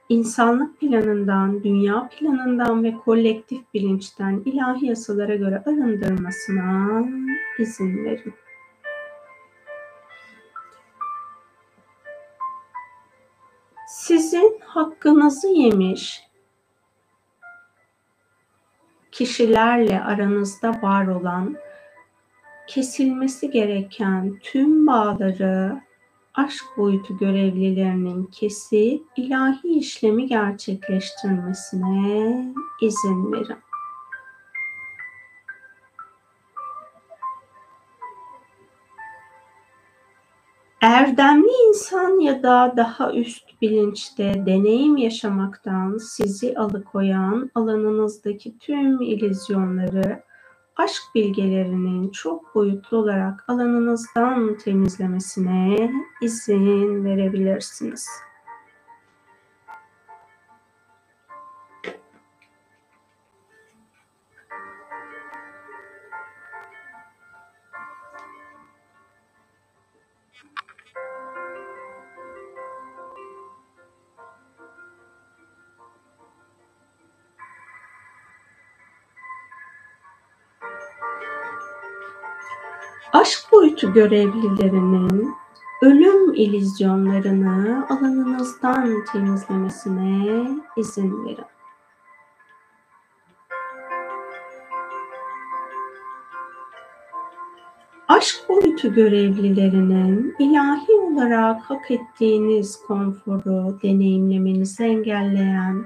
insanlık 0.09 0.79
planından, 0.79 1.63
dünya 1.63 2.09
planından 2.09 2.83
ve 2.83 2.93
kolektif 3.05 3.73
bilinçten 3.73 4.41
ilahi 4.45 4.85
yasalara 4.85 5.35
göre 5.35 5.63
arındırmasına 5.65 7.03
izin 7.59 8.05
verin. 8.05 8.33
Hakkınızı 14.75 15.47
yemiş 15.47 16.23
kişilerle 19.11 20.01
aranızda 20.01 20.81
var 20.81 21.07
olan 21.07 21.55
kesilmesi 22.67 23.51
gereken 23.51 24.39
tüm 24.43 24.87
bağları 24.87 25.81
aşk 26.33 26.65
boyutu 26.77 27.17
görevlilerinin 27.17 28.25
kesip 28.25 29.03
ilahi 29.15 29.67
işlemi 29.67 30.27
gerçekleştirmesine 30.27 32.53
izin 32.81 33.31
verin. 33.31 33.64
Erdemli 41.05 41.51
insan 41.67 42.19
ya 42.19 42.43
da 42.43 42.73
daha 42.77 43.13
üst 43.13 43.61
bilinçte 43.61 44.45
deneyim 44.45 44.97
yaşamaktan 44.97 45.97
sizi 45.97 46.57
alıkoyan 46.57 47.51
alanınızdaki 47.55 48.59
tüm 48.59 49.01
ilizyonları 49.01 50.23
aşk 50.75 51.01
bilgelerinin 51.15 52.09
çok 52.09 52.55
boyutlu 52.55 52.97
olarak 52.97 53.43
alanınızdan 53.47 54.57
temizlemesine 54.57 55.91
izin 56.21 57.05
verebilirsiniz. 57.05 58.07
Aşk 83.15 83.51
boyutu 83.51 83.93
görevlilerinin 83.93 85.35
ölüm 85.81 86.33
ilizyonlarını 86.33 87.87
alanınızdan 87.89 89.05
temizlemesine 89.11 90.47
izin 90.77 91.25
verin. 91.25 91.45
Aşk 98.07 98.49
boyutu 98.49 98.93
görevlilerinin 98.93 100.35
ilahi 100.39 100.91
olarak 100.91 101.61
hak 101.61 101.91
ettiğiniz 101.91 102.79
konforu 102.87 103.79
deneyimlemenizi 103.83 104.83
engelleyen, 104.83 105.85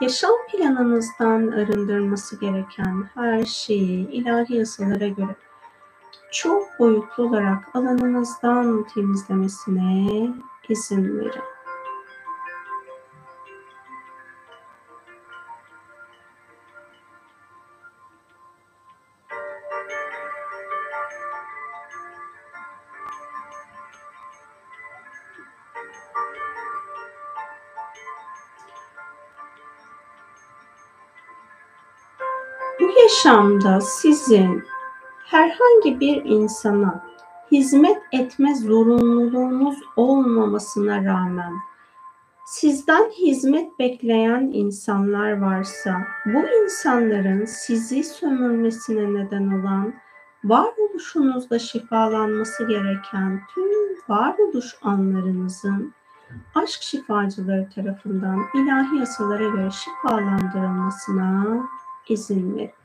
yaşam 0.00 0.34
planınızdan 0.52 1.48
arındırması 1.48 2.40
gereken 2.40 3.04
her 3.14 3.44
şeyi 3.44 4.10
ilahi 4.10 4.56
yasalara 4.56 5.08
göre 5.08 5.36
çok 6.34 6.78
boyutlu 6.78 7.24
olarak 7.24 7.76
alanınızdan 7.76 8.86
temizlemesine 8.94 10.28
izin 10.68 11.18
verin. 11.18 11.42
Bu 32.80 33.00
yaşamda 33.02 33.80
sizin 33.80 34.73
herhangi 35.34 36.00
bir 36.00 36.24
insana 36.24 37.04
hizmet 37.52 38.02
etme 38.12 38.54
zorunluluğunuz 38.54 39.78
olmamasına 39.96 41.04
rağmen 41.04 41.52
sizden 42.46 43.10
hizmet 43.10 43.78
bekleyen 43.78 44.50
insanlar 44.52 45.40
varsa 45.40 46.00
bu 46.26 46.62
insanların 46.62 47.44
sizi 47.44 48.04
sömürmesine 48.04 49.14
neden 49.14 49.60
olan 49.60 49.94
varoluşunuzda 50.44 51.58
şifalanması 51.58 52.68
gereken 52.68 53.40
tüm 53.54 53.70
varoluş 54.08 54.76
anlarınızın 54.82 55.94
aşk 56.54 56.82
şifacıları 56.82 57.68
tarafından 57.74 58.40
ilahi 58.54 58.98
yasalara 58.98 59.48
göre 59.48 59.70
şifalandırılmasına 59.70 61.66
izin 62.08 62.56
verin. 62.56 62.83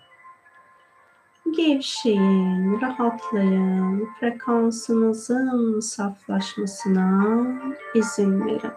Gevşeyin, 1.57 2.81
rahatlayın, 2.81 4.09
frekansınızın 4.19 5.79
saflaşmasına 5.79 7.35
izin 7.93 8.45
verin. 8.45 8.71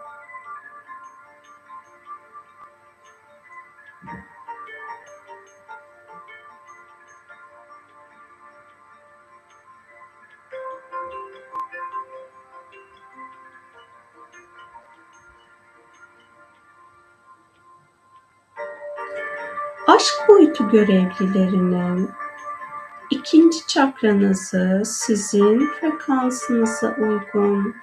Aşk 19.87 20.29
boyutu 20.29 20.69
görevlilerinin 20.69 22.09
İkinci 23.13 23.67
çakranızı 23.67 24.81
sizin 24.85 25.67
frekansınıza 25.67 26.95
uygun 26.99 27.75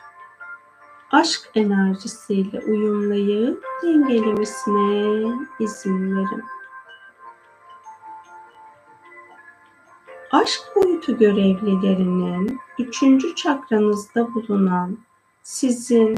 aşk 1.10 1.50
enerjisiyle 1.54 2.60
uyumlayıp 2.60 3.64
dengelemesine 3.82 5.32
izin 5.60 6.16
verin. 6.16 6.44
Aşk 10.30 10.62
boyutu 10.76 11.18
görevlilerinin 11.18 12.58
üçüncü 12.78 13.34
çakranızda 13.34 14.34
bulunan 14.34 14.98
sizin 15.42 16.14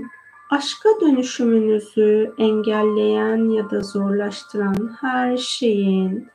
aşka 0.50 0.88
dönüşümünüzü 1.00 2.34
engelleyen 2.38 3.50
ya 3.50 3.70
da 3.70 3.80
zorlaştıran 3.80 4.96
her 5.00 5.36
şeyin 5.36 6.28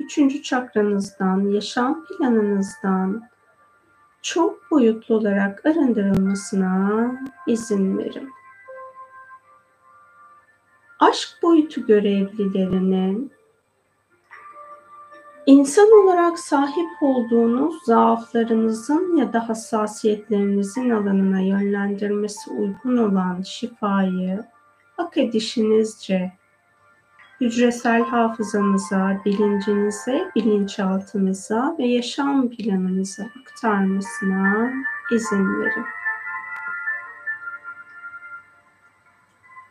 üçüncü 0.00 0.42
çakranızdan, 0.42 1.40
yaşam 1.40 2.04
planınızdan 2.04 3.22
çok 4.22 4.70
boyutlu 4.70 5.14
olarak 5.14 5.66
arındırılmasına 5.66 7.10
izin 7.46 7.98
verin. 7.98 8.30
Aşk 11.00 11.28
boyutu 11.42 11.86
görevlilerinin 11.86 13.32
insan 15.46 15.90
olarak 15.92 16.38
sahip 16.38 17.02
olduğunuz 17.02 17.84
zaaflarınızın 17.84 19.16
ya 19.16 19.32
da 19.32 19.48
hassasiyetlerinizin 19.48 20.90
alanına 20.90 21.40
yönlendirmesi 21.40 22.50
uygun 22.50 22.96
olan 22.96 23.42
şifayı 23.42 24.44
hak 24.96 25.16
edişinizce 25.18 26.32
hücresel 27.40 28.02
hafızanıza, 28.02 29.20
bilincinize, 29.24 30.30
bilinçaltınıza 30.36 31.76
ve 31.78 31.86
yaşam 31.86 32.50
planınıza 32.50 33.24
aktarmasına 33.40 34.72
izin 35.12 35.60
verin. 35.60 35.84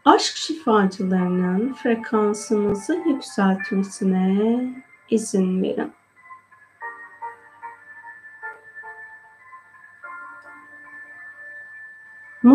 Aşk 0.06 0.36
şifacılarının 0.36 1.74
frekansınızı 1.74 3.04
yükseltmesine 3.06 4.84
izin 5.10 5.64
verin. 5.64 5.94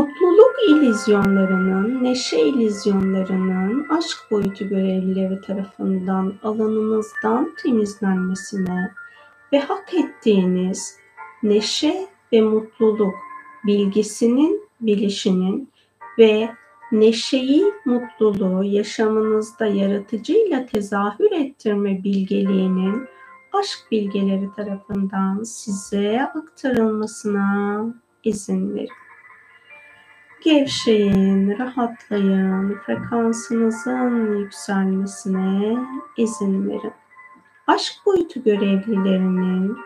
Mutluluk 0.01 0.55
ilizyonlarının, 0.69 2.05
neşe 2.05 2.41
ilizyonlarının 2.41 3.89
aşk 3.89 4.31
boyutu 4.31 4.69
görevlileri 4.69 5.41
tarafından 5.41 6.35
alanınızdan 6.43 7.55
temizlenmesine 7.63 8.93
ve 9.53 9.59
hak 9.59 9.95
ettiğiniz 9.95 10.97
neşe 11.43 12.07
ve 12.33 12.41
mutluluk 12.41 13.15
bilgisinin, 13.67 14.69
bilişinin 14.81 15.69
ve 16.19 16.51
neşeyi, 16.93 17.65
mutluluğu 17.85 18.65
yaşamınızda 18.65 19.67
yaratıcıyla 19.67 20.67
tezahür 20.67 21.31
ettirme 21.31 22.05
bilgeliğinin 22.05 23.09
aşk 23.53 23.79
bilgeleri 23.91 24.49
tarafından 24.57 25.43
size 25.43 26.23
aktarılmasına 26.23 27.85
izin 28.25 28.75
verin. 28.75 29.10
Gevşeyin, 30.45 31.59
rahatlayın, 31.59 32.79
frekansınızın 32.87 34.37
yükselmesine 34.39 35.79
izin 36.17 36.69
verin. 36.69 36.93
Aşk 37.67 37.93
boyutu 38.07 38.43
görevlilerinin 38.43 39.77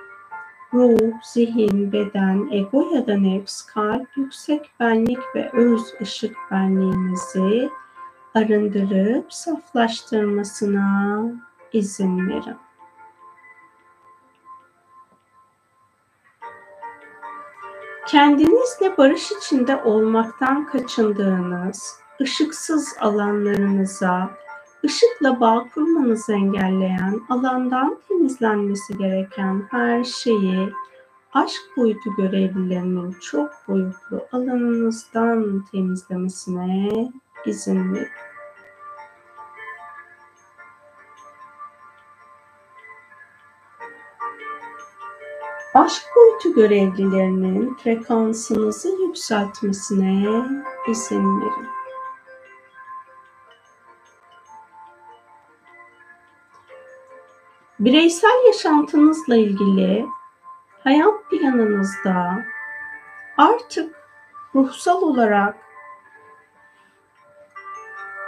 ruh, 0.74 1.12
zihin, 1.22 1.92
beden, 1.92 2.48
ego 2.52 2.90
ya 2.94 3.06
da 3.06 3.18
nefs, 3.18 3.62
kalp, 3.62 4.16
yüksek 4.16 4.70
benlik 4.80 5.18
ve 5.34 5.50
öz 5.52 5.82
ışık 6.02 6.36
benliğinizi 6.50 7.70
arındırıp 8.34 9.32
saflaştırmasına 9.32 11.24
izin 11.72 12.28
verin. 12.28 12.56
Kendinizle 18.06 18.96
barış 18.98 19.32
içinde 19.32 19.76
olmaktan 19.76 20.66
kaçındığınız, 20.66 21.96
ışıksız 22.20 22.96
alanlarınıza, 23.00 24.30
ışıkla 24.84 25.40
bağ 25.40 25.64
kurmanızı 25.74 26.32
engelleyen, 26.32 27.20
alandan 27.28 27.98
temizlenmesi 28.08 28.98
gereken 28.98 29.62
her 29.70 30.04
şeyi 30.04 30.72
aşk 31.32 31.62
boyutu 31.76 32.16
görevlilerinin 32.16 33.16
çok 33.20 33.50
boyutlu 33.68 34.26
alanınızdan 34.32 35.64
temizlemesine 35.72 36.90
izin 37.46 37.94
verin. 37.94 38.08
Aşk 45.74 46.02
boyutu 46.16 46.54
görevlilerinin 46.54 47.74
frekansınızı 47.74 48.88
yükseltmesine 48.88 50.22
izin 50.88 51.40
verin. 51.40 51.68
Bireysel 57.78 58.46
yaşantınızla 58.46 59.36
ilgili 59.36 60.06
hayat 60.84 61.30
planınızda 61.30 62.44
artık 63.38 63.94
ruhsal 64.54 65.02
olarak 65.02 65.56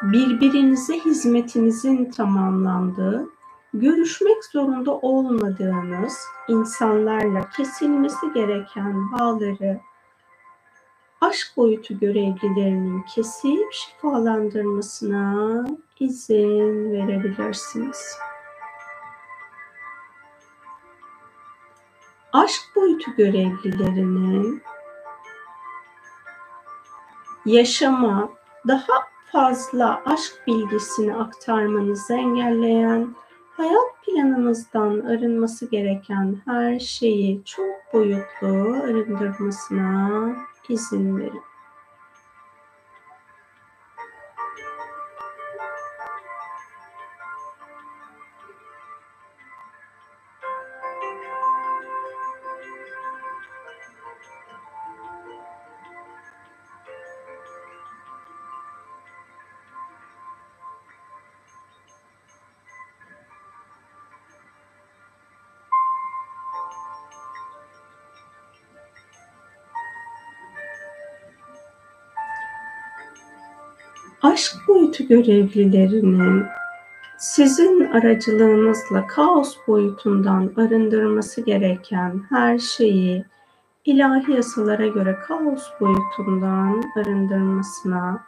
birbirinize 0.03 0.95
hizmetinizin 0.99 2.11
tamamlandığı 2.11 3.36
görüşmek 3.81 4.45
zorunda 4.45 4.93
olmadığınız 4.93 6.19
insanlarla 6.49 7.49
kesilmesi 7.57 8.33
gereken 8.35 9.13
bağları 9.13 9.81
aşk 11.21 11.57
boyutu 11.57 11.99
görevlilerinin 11.99 13.03
kesip 13.03 13.73
şifalandırmasına 13.73 15.65
izin 16.01 16.93
verebilirsiniz. 16.93 18.19
Aşk 22.33 22.63
boyutu 22.77 23.11
görevlilerinin 23.17 24.63
yaşama 27.47 28.29
daha 28.69 29.07
fazla 29.33 30.03
aşk 30.07 30.43
bilgisini 30.47 31.15
aktarmanızı 31.15 32.15
engelleyen 32.15 33.15
hayat 33.57 34.05
planınızdan 34.07 35.01
arınması 35.01 35.71
gereken 35.71 36.37
her 36.45 36.79
şeyi 36.79 37.45
çok 37.45 37.93
boyutlu 37.93 38.83
arındırmasına 38.83 40.37
izin 40.69 41.17
verin. 41.19 41.46
Aşk 74.37 74.69
boyutu 74.69 75.09
görevlilerinin 75.09 76.45
sizin 77.19 77.85
aracılığınızla 77.85 79.07
kaos 79.07 79.57
boyutundan 79.67 80.53
arındırması 80.57 81.41
gereken 81.41 82.23
her 82.29 82.59
şeyi 82.59 83.25
ilahi 83.85 84.33
yasalara 84.33 84.87
göre 84.87 85.19
kaos 85.27 85.63
boyutundan 85.81 86.83
arındırmasına 86.97 88.25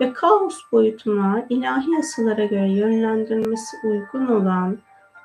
ve 0.00 0.12
kaos 0.12 0.58
boyutuna 0.72 1.46
ilahi 1.48 1.90
yasalara 1.90 2.44
göre 2.44 2.70
yönlendirmesi 2.70 3.76
uygun 3.84 4.26
olan 4.26 4.78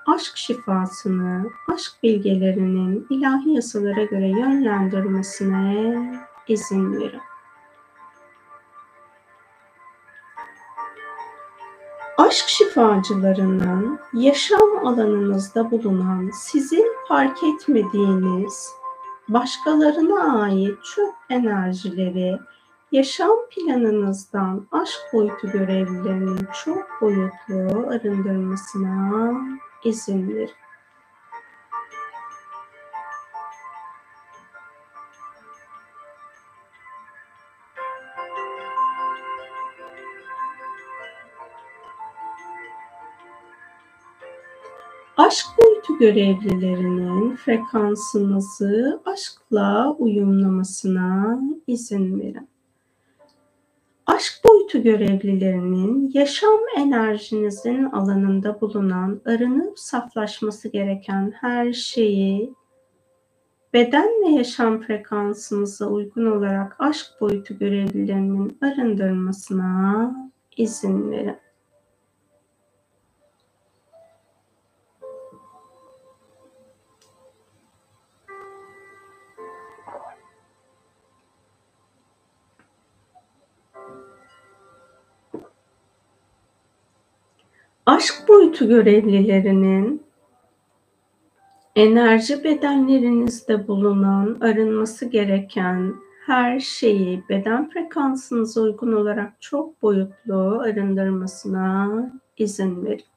aşk 0.08 0.38
şifasını, 0.38 1.50
aşk 1.74 1.92
bilgelerinin 2.04 3.08
ilahi 3.10 3.50
yasalara 3.50 4.04
göre 4.04 4.28
yönlendirmesine 4.28 5.96
izin 6.48 6.94
verin. 6.94 7.22
Aşk 12.26 12.48
şifacılarının 12.48 14.00
yaşam 14.14 14.88
alanınızda 14.88 15.72
bulunan 15.72 16.30
sizin 16.34 16.86
fark 17.08 17.38
etmediğiniz 17.44 18.70
başkalarına 19.30 20.42
ait 20.42 20.84
çöp 20.84 21.14
enerjileri 21.30 22.40
yaşam 22.92 23.38
planınızdan 23.50 24.68
aşk 24.72 25.00
boyutu 25.14 25.52
görevlilerinin 25.52 26.48
çok 26.66 26.88
boyutlu 27.02 27.88
arındırmasına 27.88 29.34
izin 29.84 30.30
verin. 30.30 30.65
Görevlilerinin 46.00 47.36
frekansınızı 47.36 49.02
aşkla 49.06 49.96
uyumlamasına 50.00 51.40
izin 51.68 52.20
verin. 52.20 52.50
Aşk 54.08 54.34
boyutu 54.46 54.84
görevlilerinin 54.84 56.12
yaşam 56.14 56.60
enerjinizin 56.78 57.84
alanında 57.84 58.62
bulunan 58.62 59.22
arınıp 59.26 59.80
saflaşması 59.80 60.68
gereken 60.68 61.34
her 61.42 61.74
şeyi 61.74 62.54
beden 63.74 64.10
ve 64.26 64.30
yaşam 64.30 64.82
frekansınıza 64.82 65.88
uygun 65.88 66.26
olarak 66.26 66.76
aşk 66.80 67.06
boyutu 67.22 67.60
görevlilerinin 67.60 68.58
arındırmasına 68.62 70.16
izin 70.58 71.12
verin. 71.12 71.45
Aşk 87.86 88.28
boyutu 88.28 88.68
görevlilerinin 88.68 90.04
enerji 91.76 92.44
bedenlerinizde 92.44 93.68
bulunan 93.68 94.38
arınması 94.42 95.06
gereken 95.06 95.96
her 96.26 96.60
şeyi 96.60 97.24
beden 97.30 97.70
frekansınıza 97.70 98.62
uygun 98.62 98.92
olarak 98.92 99.42
çok 99.42 99.82
boyutlu 99.82 100.60
arındırmasına 100.60 101.90
izin 102.38 102.86
verin. 102.86 103.15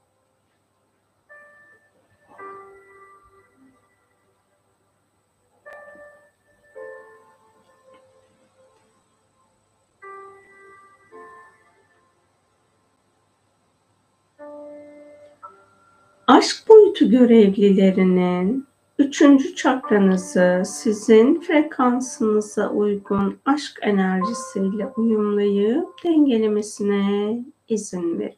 Aşk 16.38 16.68
boyutu 16.68 17.10
görevlilerinin 17.10 18.68
Üçüncü 18.98 19.54
çakranızı 19.54 20.62
sizin 20.66 21.40
frekansınıza 21.40 22.70
uygun 22.70 23.38
aşk 23.44 23.78
enerjisiyle 23.82 24.86
uyumlayıp 24.96 25.88
dengelemesine 26.04 27.38
izin 27.68 28.18
verin. 28.18 28.36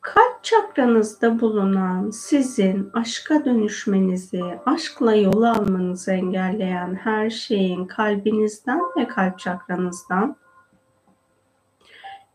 Kalp 0.00 0.44
çakranızda 0.44 1.40
bulunan 1.40 2.10
sizin 2.10 2.90
aşka 2.94 3.44
dönüşmenizi, 3.44 4.42
aşkla 4.66 5.14
yol 5.14 5.42
almanızı 5.42 6.12
engelleyen 6.12 6.94
her 6.94 7.30
şeyin 7.30 7.84
kalbinizden 7.84 8.80
ve 8.96 9.08
kalp 9.08 9.38
çakranızdan, 9.38 10.36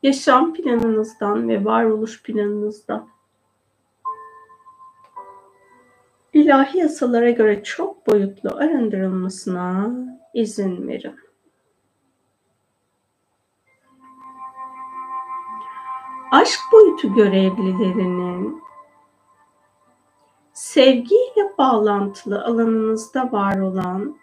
yaşam 0.05 0.53
planınızdan 0.53 1.49
ve 1.49 1.65
varoluş 1.65 2.23
planınızdan 2.23 3.09
ilahi 6.33 6.77
yasalara 6.77 7.29
göre 7.29 7.63
çok 7.63 8.07
boyutlu 8.07 8.55
arındırılmasına 8.55 9.91
izin 10.33 10.87
verin. 10.87 11.15
Aşk 16.31 16.59
boyutu 16.71 17.13
görevlilerinin 17.13 18.61
sevgiyle 20.53 21.57
bağlantılı 21.57 22.43
alanınızda 22.43 23.31
var 23.31 23.59
olan 23.59 24.17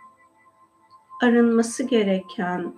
arınması 1.23 1.83
gereken 1.83 2.75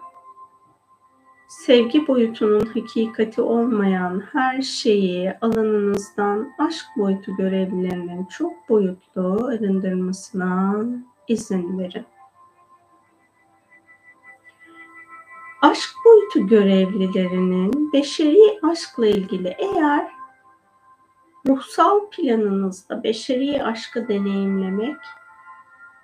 sevgi 1.62 2.06
boyutunun 2.06 2.66
hakikati 2.66 3.42
olmayan 3.42 4.22
her 4.32 4.62
şeyi 4.62 5.32
alanınızdan 5.40 6.52
aşk 6.58 6.86
boyutu 6.96 7.36
görevlilerinin 7.36 8.24
çok 8.24 8.68
boyutlu 8.68 9.46
arındırmasına 9.46 10.84
izin 11.28 11.78
verin. 11.78 12.06
Aşk 15.62 15.90
boyutu 16.04 16.46
görevlilerinin 16.46 17.92
beşeri 17.92 18.58
aşkla 18.62 19.06
ilgili 19.06 19.56
eğer 19.58 20.08
ruhsal 21.48 22.00
planınızda 22.10 23.02
beşeri 23.02 23.64
aşkı 23.64 24.08
deneyimlemek 24.08 24.96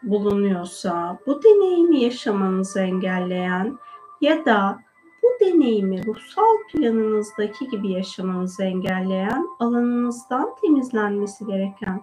bulunuyorsa, 0.02 1.18
bu 1.26 1.42
deneyimi 1.42 2.00
yaşamanızı 2.00 2.80
engelleyen 2.80 3.78
ya 4.20 4.44
da 4.44 4.78
bu 5.22 5.44
deneyimi 5.44 6.06
ruhsal 6.06 6.56
planınızdaki 6.72 7.68
gibi 7.68 7.92
yaşamanızı 7.92 8.64
engelleyen, 8.64 9.46
alanınızdan 9.58 10.54
temizlenmesi 10.62 11.46
gereken 11.46 12.00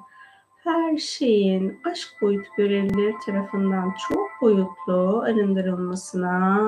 her 0.63 0.97
şeyin 0.97 1.79
aşk 1.83 2.09
boyutu 2.21 2.49
görevlileri 2.57 3.15
tarafından 3.25 3.93
çok 4.09 4.29
boyutlu 4.41 5.21
arındırılmasına 5.25 6.61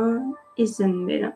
izin 0.57 1.07
verin. 1.07 1.33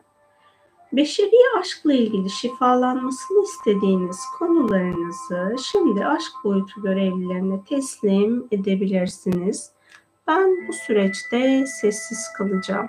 Beşeri 0.92 1.58
aşkla 1.60 1.92
ilgili 1.92 2.30
şifalanmasını 2.30 3.44
istediğiniz 3.44 4.20
konularınızı 4.38 5.56
şimdi 5.62 6.06
aşk 6.06 6.32
boyutu 6.44 6.82
görevlilerine 6.82 7.64
teslim 7.64 8.46
edebilirsiniz. 8.50 9.70
Ben 10.26 10.68
bu 10.68 10.72
süreçte 10.72 11.66
sessiz 11.66 12.32
kalacağım. 12.38 12.88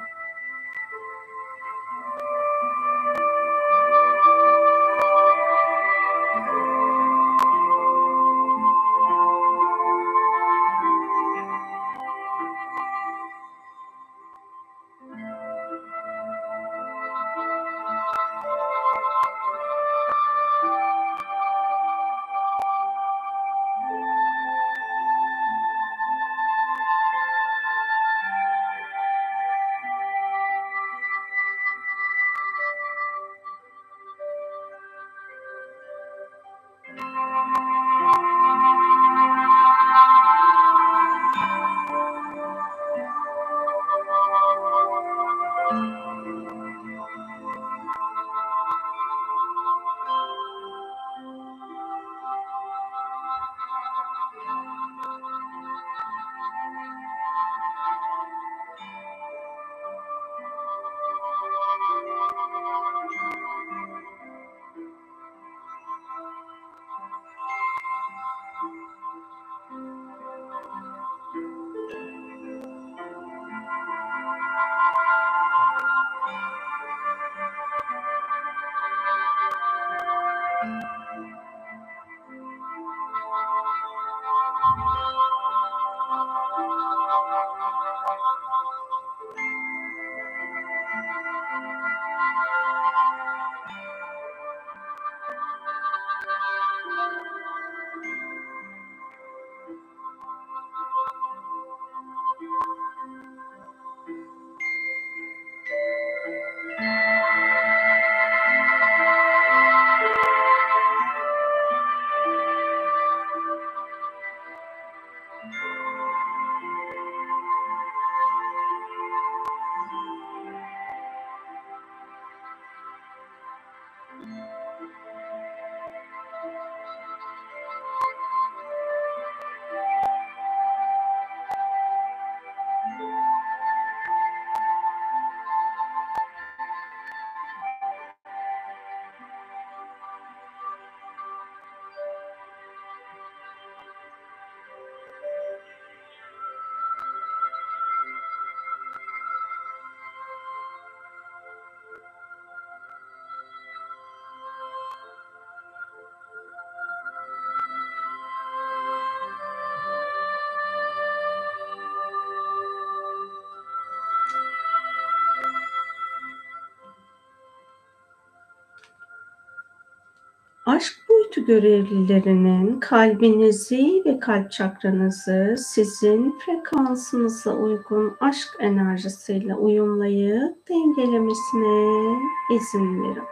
Aşk 170.76 170.94
boyutu 171.10 171.46
görevlilerinin 171.46 172.80
kalbinizi 172.80 174.04
ve 174.06 174.20
kalp 174.20 174.52
çakranızı 174.52 175.56
sizin 175.58 176.36
frekansınıza 176.40 177.54
uygun 177.54 178.18
aşk 178.20 178.48
enerjisiyle 178.60 179.56
uyumlayıp 179.56 180.70
dengelemesine 180.70 182.18
izin 182.56 183.04
verin. 183.04 183.24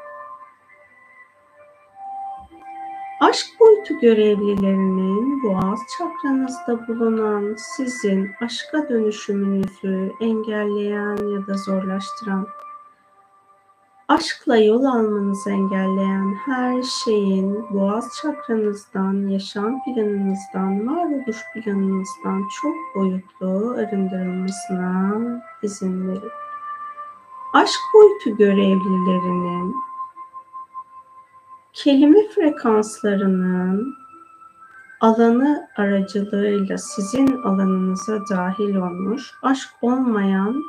Aşk 3.21 3.45
boyutu 3.59 3.99
görevlilerinin 3.99 5.43
boğaz 5.43 5.79
çakranızda 5.97 6.87
bulunan 6.87 7.55
sizin 7.57 8.31
aşka 8.41 8.89
dönüşümünüzü 8.89 10.11
engelleyen 10.21 11.17
ya 11.27 11.47
da 11.47 11.53
zorlaştıran, 11.53 12.47
aşkla 14.13 14.57
yol 14.57 14.83
almanızı 14.83 15.49
engelleyen 15.49 16.35
her 16.45 16.83
şeyin 16.83 17.65
boğaz 17.69 18.05
çakranızdan, 18.21 19.27
yaşam 19.27 19.83
planınızdan, 19.83 20.87
varoluş 20.87 21.37
planınızdan 21.53 22.43
çok 22.61 22.75
boyutlu 22.95 23.75
arındırılmasına 23.77 25.41
izin 25.63 26.07
verin. 26.07 26.31
Aşk 27.53 27.79
boyutu 27.93 28.37
görevlilerinin 28.37 29.75
kelime 31.73 32.27
frekanslarının 32.35 33.95
alanı 35.01 35.67
aracılığıyla 35.77 36.77
sizin 36.77 37.27
alanınıza 37.27 38.19
dahil 38.29 38.75
olmuş, 38.75 39.31
aşk 39.43 39.69
olmayan 39.81 40.63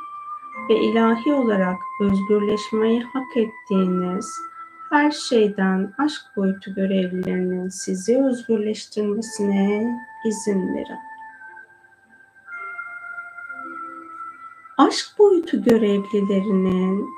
ve 0.69 0.75
ilahi 0.75 1.33
olarak 1.33 1.77
özgürleşmeyi 2.01 3.03
hak 3.03 3.37
ettiğiniz 3.37 4.31
her 4.89 5.11
şeyden 5.11 5.93
aşk 5.97 6.21
boyutu 6.37 6.73
görevlilerinin 6.73 7.69
sizi 7.69 8.23
özgürleştirmesine 8.23 9.99
izin 10.25 10.73
verin. 10.75 10.99
Aşk 14.77 15.19
boyutu 15.19 15.63
görevlilerinin 15.63 17.09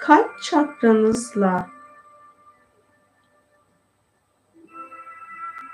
kalp 0.00 0.42
çakranızla 0.42 1.68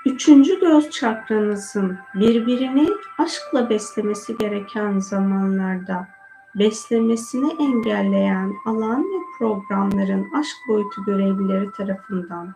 üçüncü 0.07 0.59
göz 0.59 0.89
çakranızın 0.89 1.97
birbirini 2.15 2.89
aşkla 3.17 3.69
beslemesi 3.69 4.37
gereken 4.37 4.99
zamanlarda 4.99 6.07
beslemesini 6.55 7.51
engelleyen 7.59 8.53
alan 8.65 9.03
ve 9.03 9.17
programların 9.37 10.27
aşk 10.33 10.57
boyutu 10.67 11.05
görevlileri 11.05 11.71
tarafından 11.71 12.55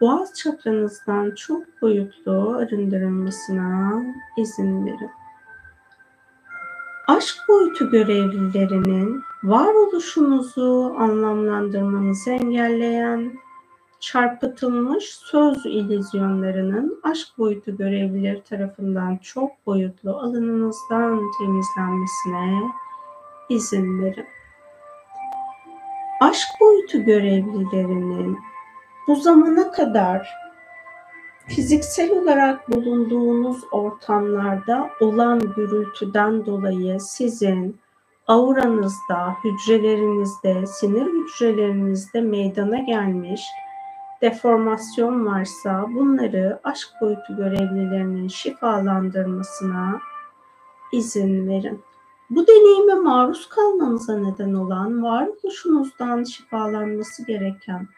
boğaz 0.00 0.34
çakranızdan 0.34 1.34
çok 1.34 1.82
boyutlu 1.82 2.56
arındırılmasına 2.56 4.02
izin 4.36 4.86
verin. 4.86 5.10
Aşk 7.08 7.36
boyutu 7.48 7.90
görevlilerinin 7.90 9.22
varoluşunuzu 9.44 10.94
anlamlandırmanızı 10.98 12.30
engelleyen 12.30 13.32
çarpıtılmış 14.04 15.04
söz 15.04 15.66
ilizyonlarının 15.66 17.00
aşk 17.02 17.28
boyutu 17.38 17.76
görevlileri 17.76 18.42
tarafından 18.42 19.16
çok 19.16 19.66
boyutlu 19.66 20.16
alanınızdan 20.16 21.20
temizlenmesine 21.38 22.70
izin 23.48 24.02
verin. 24.02 24.26
Aşk 26.20 26.48
boyutu 26.60 26.98
görevlilerinin 26.98 28.38
bu 29.08 29.16
zamana 29.16 29.70
kadar 29.70 30.28
fiziksel 31.48 32.10
olarak 32.10 32.70
bulunduğunuz 32.70 33.64
ortamlarda 33.72 34.90
olan 35.00 35.40
gürültüden 35.56 36.46
dolayı 36.46 37.00
sizin 37.00 37.78
auranızda, 38.26 39.34
hücrelerinizde, 39.44 40.66
sinir 40.66 41.06
hücrelerinizde 41.06 42.20
meydana 42.20 42.78
gelmiş 42.78 43.42
deformasyon 44.22 45.26
varsa 45.26 45.86
bunları 45.94 46.60
aşk 46.64 46.88
boyutu 47.00 47.36
görevlilerinin 47.36 48.28
şifalandırmasına 48.28 50.00
izin 50.92 51.48
verin. 51.48 51.82
Bu 52.30 52.46
deneyime 52.46 52.94
maruz 52.94 53.48
kalmanıza 53.48 54.18
neden 54.18 54.54
olan 54.54 55.02
varoluşunuzdan 55.02 56.24
şifalanması 56.24 57.26
gereken 57.26 57.88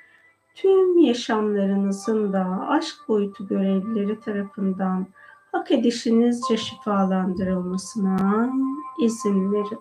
tüm 0.55 0.99
yaşamlarınızın 0.99 2.33
da 2.33 2.67
aşk 2.69 2.97
boyutu 3.09 3.49
görevlileri 3.49 4.21
tarafından 4.21 5.07
hak 5.53 5.71
edişinizce 5.71 6.57
şifalandırılmasına 6.57 8.51
izin 9.01 9.53
verin. 9.53 9.81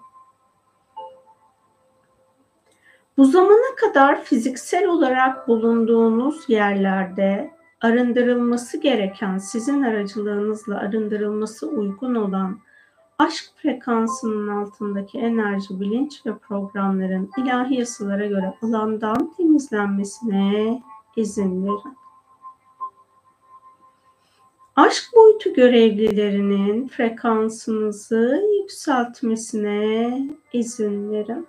Bu 3.17 3.25
zamana 3.25 3.75
kadar 3.75 4.23
fiziksel 4.23 4.87
olarak 4.87 5.47
bulunduğunuz 5.47 6.49
yerlerde 6.49 7.51
arındırılması 7.81 8.77
gereken, 8.77 9.37
sizin 9.37 9.81
aracılığınızla 9.83 10.77
arındırılması 10.77 11.67
uygun 11.67 12.15
olan 12.15 12.59
aşk 13.19 13.45
frekansının 13.55 14.47
altındaki 14.47 15.17
enerji, 15.17 15.79
bilinç 15.79 16.25
ve 16.25 16.37
programların 16.37 17.29
ilahi 17.37 17.75
yasalara 17.75 18.25
göre 18.25 18.53
alandan 18.61 19.33
temizlenmesine 19.37 20.83
izin 21.15 21.63
verin. 21.63 21.97
Aşk 24.75 25.03
boyutu 25.15 25.53
görevlilerinin 25.53 26.87
frekansınızı 26.87 28.43
yükseltmesine 28.61 30.19
izin 30.53 31.11
verin. 31.11 31.47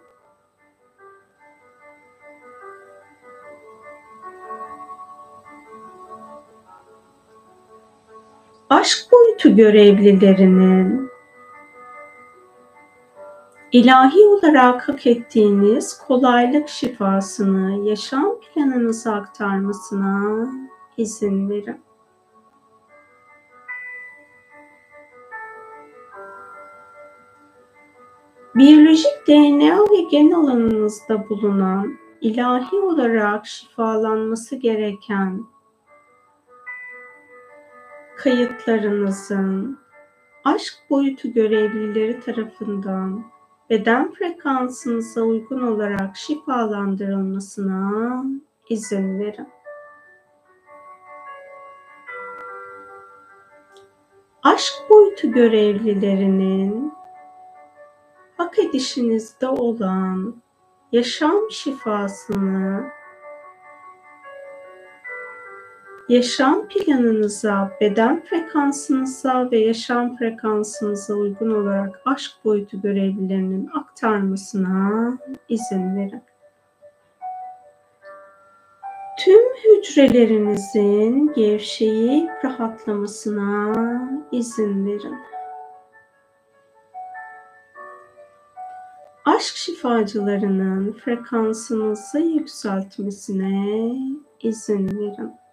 Aşk 8.71 9.13
boyutu 9.13 9.57
görevlilerinin 9.57 11.11
ilahi 13.73 14.27
olarak 14.27 14.89
hak 14.89 15.07
ettiğiniz 15.07 15.99
kolaylık 15.99 16.69
şifasını 16.69 17.89
yaşam 17.89 18.41
planınıza 18.41 19.13
aktarmasına 19.13 20.47
izin 20.97 21.51
verin. 21.51 21.81
Biyolojik 28.55 29.27
DNA 29.29 29.79
ve 29.79 30.01
gen 30.11 30.31
alanınızda 30.31 31.29
bulunan 31.29 31.99
ilahi 32.21 32.77
olarak 32.77 33.47
şifalanması 33.47 34.57
gereken 34.57 35.56
kayıtlarınızın 38.17 39.79
aşk 40.45 40.75
boyutu 40.91 41.33
görevlileri 41.33 42.21
tarafından 42.21 43.25
beden 43.71 44.13
frekansınıza 44.13 45.21
uygun 45.21 45.61
olarak 45.61 46.17
şifalandırılmasına 46.17 48.25
izin 48.69 49.19
verin. 49.19 49.49
Aşk 54.43 54.75
boyutu 54.91 55.33
görevlilerinin 55.33 56.93
hak 58.37 58.59
edişinizde 58.59 59.49
olan 59.49 60.35
yaşam 60.93 61.51
şifasını 61.51 62.85
yaşam 66.09 66.69
planınıza, 66.69 67.71
beden 67.81 68.23
frekansınıza 68.25 69.51
ve 69.51 69.59
yaşam 69.59 70.17
frekansınıza 70.17 71.15
uygun 71.15 71.51
olarak 71.51 72.01
aşk 72.05 72.33
boyutu 72.45 72.81
görevlilerinin 72.81 73.71
aktarmasına 73.75 75.19
izin 75.49 75.97
verin. 75.97 76.23
Tüm 79.19 79.41
hücrelerinizin 79.41 81.33
gevşeyip 81.35 82.31
rahatlamasına 82.45 83.75
izin 84.33 84.87
verin. 84.87 85.17
Aşk 89.25 89.57
şifacılarının 89.57 90.93
frekansınızı 90.93 92.19
yükseltmesine 92.19 93.93
izin 94.41 94.99
verin. 94.99 95.46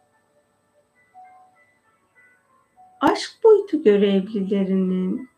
Aşk 3.04 3.32
boyutu 3.44 3.84
görevlilerinin 3.84 5.30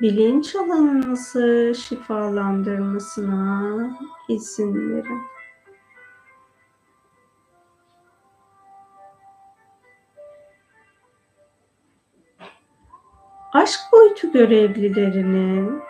bilinç 0.00 0.56
alanınızı 0.56 1.74
şifalandırmasına 1.74 3.98
izin 4.28 4.90
verin. 4.90 5.22
Aşk 13.52 13.80
boyutu 13.92 14.32
görevlilerinin 14.32 15.82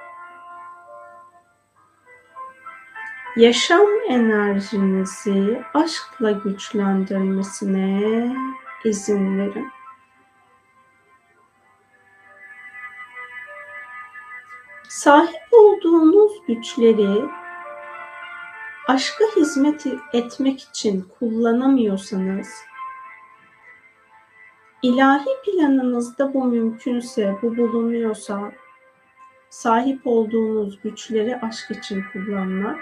yaşam 3.36 3.86
enerjinizi 4.09 5.62
aşkla 5.74 6.31
güçlendirmesine 6.31 8.36
izin 8.85 9.39
verin. 9.39 9.84
Sahip 14.94 15.52
olduğunuz 15.52 16.32
güçleri 16.48 17.24
aşka 18.88 19.24
hizmet 19.36 19.86
etmek 20.12 20.60
için 20.60 21.04
kullanamıyorsanız, 21.18 22.48
ilahi 24.82 25.28
planınızda 25.44 26.34
bu 26.34 26.44
mümkünse, 26.44 27.38
bu 27.42 27.56
bulunuyorsa, 27.56 28.52
sahip 29.50 30.00
olduğunuz 30.04 30.80
güçleri 30.82 31.36
aşk 31.36 31.70
için 31.70 32.04
kullanmak, 32.12 32.78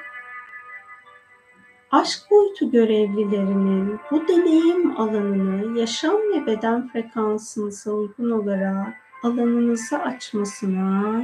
aşk 1.90 2.20
boyutu 2.30 2.70
görevlilerinin 2.70 4.00
bu 4.10 4.28
deneyim 4.28 5.00
alanını 5.00 5.78
yaşam 5.78 6.16
ve 6.16 6.46
beden 6.46 6.88
frekansınıza 6.88 7.92
uygun 7.92 8.30
olarak 8.30 8.94
alanınızı 9.22 9.98
açmasına 9.98 11.22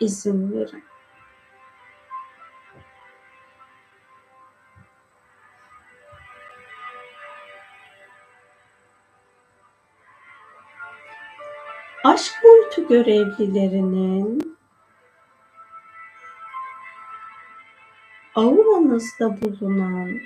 izin 0.00 0.52
verin. 0.52 0.84
aşk 12.04 12.34
boyutu 12.44 12.88
görevlilerinin 12.88 14.58
auranızda 18.34 19.36
bulunan 19.42 20.20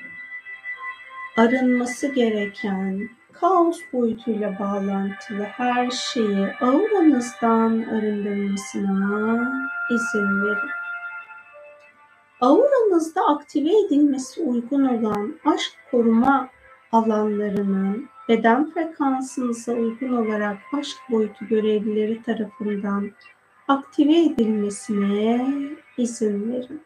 arınması 1.36 2.14
gereken 2.14 3.10
kaos 3.32 3.80
boyutuyla 3.92 4.58
bağlantılı 4.58 5.42
her 5.42 5.90
şeyi 5.90 6.46
auranızdan 6.60 7.82
arındırmasına 7.82 9.52
izin 9.90 10.44
verin. 10.44 10.70
Auranızda 12.40 13.26
aktive 13.26 13.70
edilmesi 13.86 14.42
uygun 14.42 14.84
olan 14.84 15.34
aşk 15.44 15.72
koruma 15.90 16.48
alanlarının 16.92 18.08
beden 18.28 18.70
frekansınıza 18.70 19.72
uygun 19.72 20.16
olarak 20.16 20.58
aşk 20.72 20.96
boyutu 21.10 21.46
görevlileri 21.46 22.22
tarafından 22.22 23.10
aktive 23.68 24.24
edilmesine 24.24 25.48
izin 25.98 26.52
verin. 26.52 26.82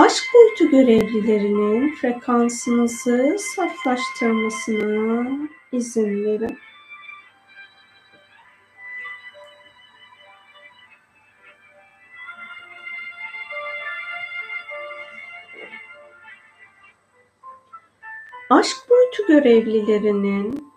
Aşk 0.00 0.24
boyutu 0.34 0.70
görevlilerinin 0.70 1.94
frekansınızı 1.94 3.36
saflaştırmasına 3.38 5.48
izin 5.72 6.24
verin. 6.24 6.58
aşk 18.50 18.76
boyutu 18.90 19.26
görevlilerinin 19.26 20.69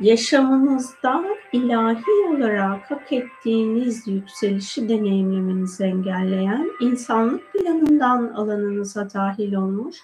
yaşamınızda 0.00 1.24
ilahi 1.52 2.26
olarak 2.28 2.90
hak 2.90 3.12
ettiğiniz 3.12 4.08
yükselişi 4.08 4.88
deneyimlemenizi 4.88 5.84
engelleyen 5.84 6.70
insanlık 6.80 7.52
planından 7.52 8.28
alanınıza 8.28 9.10
dahil 9.14 9.54
olmuş 9.54 9.96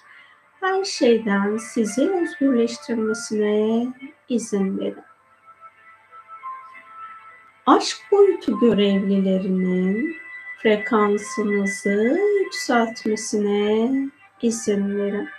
her 0.59 0.83
şeyden 0.83 1.57
sizi 1.57 2.09
özgürleştirmesine 2.09 3.87
izin 4.29 4.79
verin. 4.79 5.03
Aşk 7.65 7.97
boyutu 8.11 8.59
görevlilerinin 8.59 10.15
frekansınızı 10.61 12.19
yükseltmesine 12.43 13.91
izin 14.41 14.97
verin. 14.97 15.29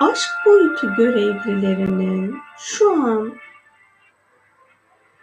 Aşk 0.00 0.30
boyutu 0.46 0.94
görevlilerinin 0.94 2.38
şu 2.58 2.92
an 2.92 3.34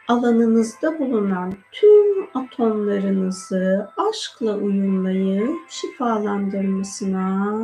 alanınızda 0.07 0.99
bulunan 0.99 1.53
tüm 1.72 2.38
atomlarınızı 2.38 3.91
aşkla 3.97 4.56
uyumlayıp 4.57 5.69
şifalandırmasına 5.69 7.57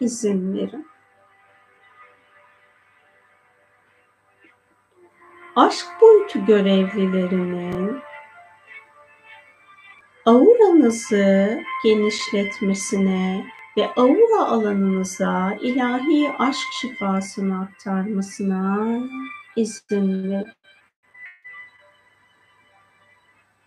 izin 0.00 0.54
verin. 0.54 0.92
aşk 5.56 5.86
boyutu 6.00 6.44
görevlilerinin 6.46 8.00
auranızı 10.26 11.60
genişletmesine 11.84 13.46
ve 13.76 13.86
aura 13.96 14.46
alanınıza 14.46 15.58
ilahi 15.60 16.32
aşk 16.38 16.68
şifasını 16.80 17.60
aktarmasına 17.60 18.98
izin 19.56 20.30
verin. 20.30 20.46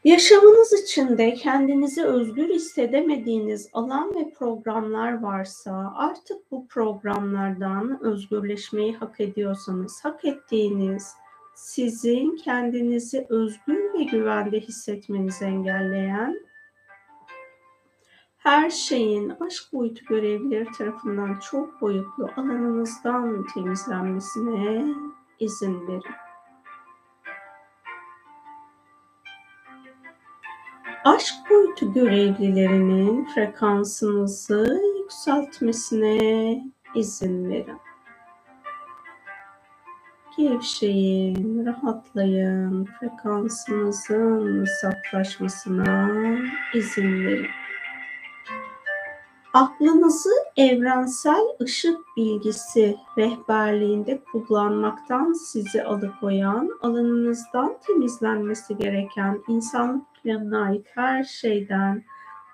Yaşamınız 0.04 0.74
içinde 0.84 1.34
kendinizi 1.34 2.04
özgür 2.04 2.50
hissedemediğiniz 2.50 3.70
alan 3.74 4.16
ve 4.16 4.34
programlar 4.34 5.22
varsa 5.22 5.94
artık 5.96 6.52
bu 6.52 6.68
programlardan 6.68 8.04
özgürleşmeyi 8.04 8.96
hak 8.96 9.20
ediyorsanız 9.20 10.06
hak 10.06 10.26
ettiğiniz 10.26 11.14
sizin 11.56 12.36
kendinizi 12.36 13.26
özgür 13.30 13.94
ve 13.94 14.04
güvende 14.04 14.60
hissetmenizi 14.60 15.46
engelleyen 15.46 16.40
her 18.46 18.70
şeyin 18.70 19.30
aşk 19.30 19.74
boyutu 19.74 20.06
görevlileri 20.06 20.72
tarafından 20.78 21.40
çok 21.40 21.82
boyutlu 21.82 22.30
alanınızdan 22.38 23.46
temizlenmesine 23.54 24.86
izin 25.40 25.88
verin. 25.88 26.16
Aşk 31.06 31.36
boyutu 31.50 31.94
görevlilerinin 31.94 33.26
frekansınızı 33.26 34.82
yükseltmesine 35.00 36.64
izin 36.96 37.50
verin. 37.50 37.80
Gevşeyin, 40.38 41.66
rahatlayın, 41.66 42.86
frekansınızın 42.86 44.66
saflaşmasına 44.82 46.12
izin 46.74 47.26
verin. 47.26 47.65
Aklınızı 49.56 50.30
evrensel 50.58 51.42
ışık 51.62 52.00
bilgisi 52.18 52.98
rehberliğinde 53.18 54.22
kullanmaktan 54.32 55.34
sizi 55.34 55.84
alıkoyan, 55.84 56.70
alanınızdan 56.82 57.78
temizlenmesi 57.88 58.78
gereken 58.78 59.42
insanlık 59.48 60.06
planına 60.24 60.64
ait 60.64 60.88
her 60.96 61.24
şeyden 61.24 62.04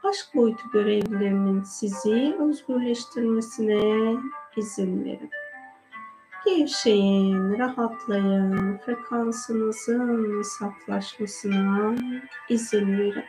aşk 0.03 0.35
boyutu 0.35 0.71
görevlilerinin 0.73 1.63
sizi 1.63 2.35
özgürleştirmesine 2.39 4.15
izin 4.57 5.05
verin. 5.05 5.29
Gevşeyin, 6.45 7.59
rahatlayın, 7.59 8.77
frekansınızın 8.77 10.41
saflaşmasına 10.41 11.95
izin 12.49 12.97
verin. 12.97 13.23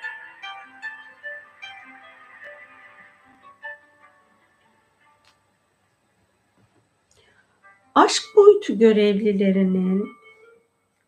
Aşk 7.95 8.23
boyutu 8.37 8.79
görevlilerinin 8.79 10.09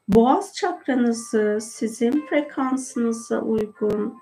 boğaz 0.09 0.55
çakranızı 0.55 1.59
sizin 1.63 2.27
frekansınıza 2.27 3.41
uygun 3.41 4.19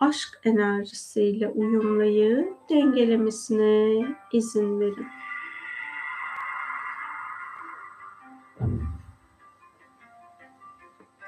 aşk 0.00 0.40
enerjisiyle 0.44 1.48
uyumlayıp 1.48 2.48
dengelemesine 2.70 4.06
izin 4.32 4.80
verin. 4.80 5.06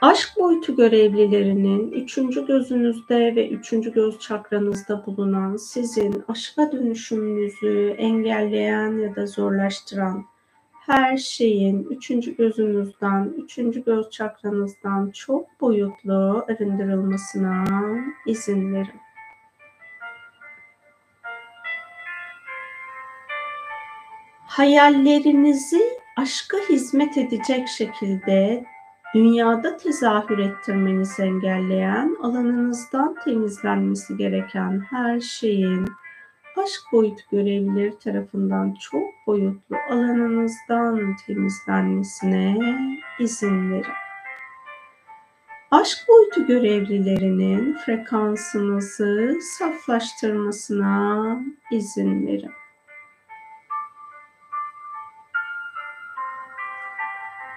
Aşk 0.00 0.28
boyutu 0.38 0.76
görevlilerinin 0.76 1.92
üçüncü 1.92 2.46
gözünüzde 2.46 3.36
ve 3.36 3.48
üçüncü 3.48 3.92
göz 3.92 4.18
çakranızda 4.18 5.06
bulunan 5.06 5.56
sizin 5.56 6.24
aşka 6.28 6.72
dönüşümünüzü 6.72 7.94
engelleyen 7.98 8.98
ya 8.98 9.16
da 9.16 9.26
zorlaştıran 9.26 10.31
her 10.86 11.16
şeyin 11.16 11.84
üçüncü 11.90 12.36
gözünüzden, 12.36 13.34
üçüncü 13.44 13.84
göz 13.84 14.10
çakranızdan 14.10 15.10
çok 15.10 15.60
boyutlu 15.60 16.46
arındırılmasına 16.48 17.64
izin 18.26 18.74
verin. 18.74 19.00
Hayallerinizi 24.46 25.82
aşka 26.16 26.58
hizmet 26.68 27.18
edecek 27.18 27.68
şekilde 27.68 28.64
dünyada 29.14 29.76
tezahür 29.76 30.38
ettirmenizi 30.38 31.22
engelleyen, 31.22 32.16
alanınızdan 32.22 33.16
temizlenmesi 33.24 34.16
gereken 34.16 34.80
her 34.90 35.20
şeyin 35.20 35.86
aşk 36.56 36.92
boyut 36.92 37.30
görevlileri 37.30 37.98
tarafından 37.98 38.74
çok 38.80 39.02
boyutlu 39.26 39.76
alanınızdan 39.90 41.16
temizlenmesine 41.26 42.56
izin 43.18 43.72
verin. 43.72 43.92
Aşk 45.70 45.98
boyutu 46.08 46.46
görevlilerinin 46.46 47.76
frekansınızı 47.76 49.38
saflaştırmasına 49.58 51.38
izin 51.72 52.26
verin. 52.26 52.50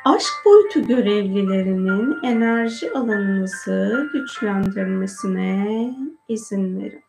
Aşk 0.05 0.33
boyutu 0.45 0.87
görevlilerinin 0.87 2.23
enerji 2.23 2.93
alanınızı 2.93 4.09
güçlendirmesine 4.13 5.91
izin 6.27 6.79
verin. 6.79 7.04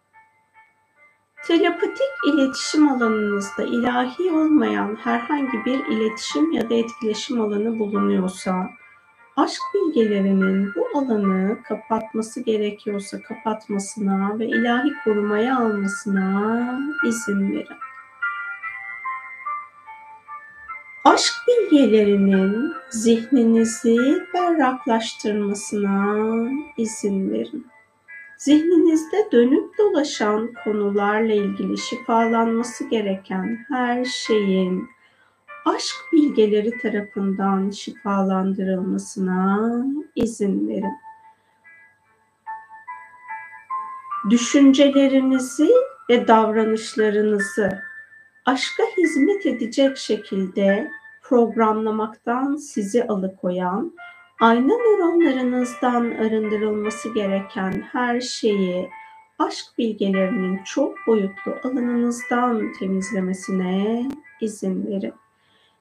Telepatik 1.47 2.13
iletişim 2.27 2.89
alanınızda 2.89 3.63
ilahi 3.63 4.33
olmayan 4.33 4.97
herhangi 5.05 5.65
bir 5.67 5.87
iletişim 5.87 6.53
ya 6.53 6.71
da 6.71 6.75
etkileşim 6.75 7.41
alanı 7.41 7.79
bulunuyorsa, 7.79 8.71
aşk 9.37 9.61
bilgelerinin 9.75 10.75
bu 10.75 10.99
alanı 10.99 11.63
kapatması 11.63 12.41
gerekiyorsa 12.41 13.23
kapatmasına 13.23 14.39
ve 14.39 14.47
ilahi 14.47 14.93
korumaya 15.05 15.59
almasına 15.59 16.81
izin 17.09 17.53
verin. 17.53 17.77
Aşk 21.05 21.35
bilgelerinin 21.49 22.73
zihninizi 22.91 24.27
berraklaştırmasına 24.35 26.17
izin 26.77 27.31
verin. 27.31 27.67
Zihninizde 28.47 29.29
dönüp 29.33 29.79
dolaşan 29.79 30.53
konularla 30.65 31.33
ilgili 31.33 31.79
şifalanması 31.79 32.89
gereken 32.89 33.59
her 33.69 34.05
şeyin 34.05 34.89
aşk 35.65 35.97
bilgeleri 36.13 36.79
tarafından 36.79 37.71
şifalandırılmasına 37.71 39.85
izin 40.17 40.69
verin. 40.69 40.97
Düşüncelerinizi 44.31 45.69
ve 46.11 46.29
davranışlarınızı 46.29 47.83
aşka 48.45 48.83
hizmet 48.99 49.47
edecek 49.47 49.97
şekilde 49.97 50.91
programlamaktan 51.23 52.57
sizi 52.57 53.07
alıkoyan, 53.07 53.93
ayna 54.41 54.75
nöronlarınızdan 54.75 56.11
arındırılması 56.11 57.15
gereken 57.15 57.85
her 57.93 58.21
şeyi 58.21 58.91
aşk 59.39 59.67
bilgelerinin 59.79 60.61
çok 60.65 60.95
boyutlu 61.07 61.55
alanınızdan 61.65 62.73
temizlemesine 62.79 64.09
izin 64.41 64.87
verin. 64.87 65.15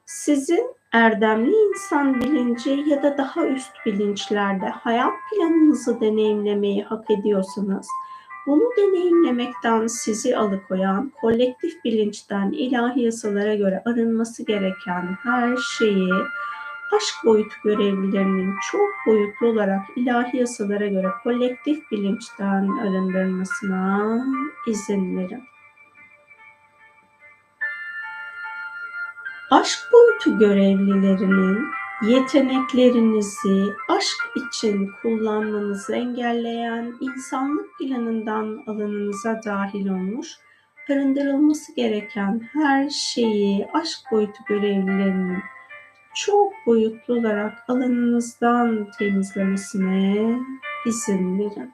Sizin 0.06 0.76
erdemli 0.92 1.56
insan 1.56 2.22
bilinci 2.22 2.84
ya 2.88 3.04
da 3.04 3.18
daha 3.18 3.48
üst 3.48 3.72
bilinçlerde 3.86 4.66
hayat 4.70 5.14
planınızı 5.32 6.02
deneyimlemeyi 6.02 6.84
hak 6.84 7.12
ediyorsanız, 7.12 7.88
bunu 8.48 8.72
deneyimlemekten 8.78 9.88
sizi 9.88 10.38
alıkoyan, 10.38 11.12
kolektif 11.22 11.86
bilinçten 11.86 12.52
ilahi 12.52 13.02
yasalara 13.02 13.56
göre 13.56 13.82
arınması 13.86 14.46
gereken 14.46 15.18
her 15.24 15.58
şeyi 15.58 16.10
aşk 16.94 17.26
boyutu 17.26 17.56
görevlilerinin 17.64 18.56
çok 18.72 18.90
boyutlu 19.08 19.48
olarak 19.48 19.82
ilahi 19.96 20.38
yasalara 20.38 20.88
göre 20.88 21.08
kolektif 21.24 21.92
bilinçten 21.92 22.68
arındırmasına 22.68 24.18
izin 24.68 25.18
verin. 25.18 25.44
Aşk 29.52 29.80
boyutu 29.94 30.40
görevlilerinin 30.40 31.66
yeteneklerinizi 32.02 33.74
aşk 33.90 34.18
için 34.36 34.92
kullanmanızı 35.02 35.96
engelleyen 35.96 36.94
insanlık 37.02 37.78
planından 37.80 38.64
alanınıza 38.68 39.42
dahil 39.46 39.90
olmuş, 39.90 40.28
arındırılması 40.90 41.76
gereken 41.76 42.50
her 42.54 42.90
şeyi 42.90 43.68
aşk 43.74 44.00
boyutu 44.12 44.44
görevlilerinin 44.48 45.44
çok 46.16 46.54
boyutlu 46.66 47.14
olarak 47.14 47.64
alanınızdan 47.68 48.88
temizlemesine 49.00 50.40
izin 50.86 51.40
verin. 51.40 51.74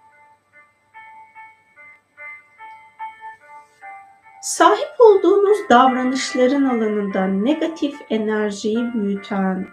Sahip 4.42 4.90
olduğunuz 5.00 5.58
davranışların 5.70 6.66
alanında 6.66 7.26
negatif 7.28 7.96
enerjiyi 8.10 8.94
büyüten, 8.94 9.68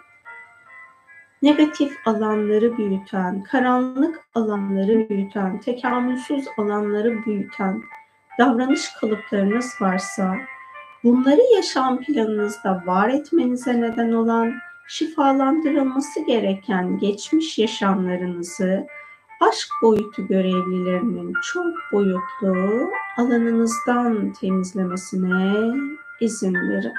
negatif 1.43 1.97
alanları 2.07 2.79
büyüten, 2.79 3.43
karanlık 3.43 4.21
alanları 4.35 5.09
büyüten, 5.09 5.61
tekamülsüz 5.61 6.47
alanları 6.59 7.25
büyüten 7.25 7.83
davranış 8.39 8.93
kalıplarınız 8.93 9.75
varsa 9.81 10.37
bunları 11.05 11.41
yaşam 11.57 12.01
planınızda 12.01 12.83
var 12.87 13.09
etmenize 13.09 13.81
neden 13.81 14.13
olan 14.13 14.55
şifalandırılması 14.89 16.27
gereken 16.27 16.99
geçmiş 16.99 17.59
yaşamlarınızı 17.59 18.87
aşk 19.41 19.69
boyutu 19.83 20.27
görevlilerinin 20.27 21.35
çok 21.53 21.75
boyutlu 21.93 22.91
alanınızdan 23.17 24.33
temizlemesine 24.33 25.75
izin 26.21 26.55
verin. 26.55 26.93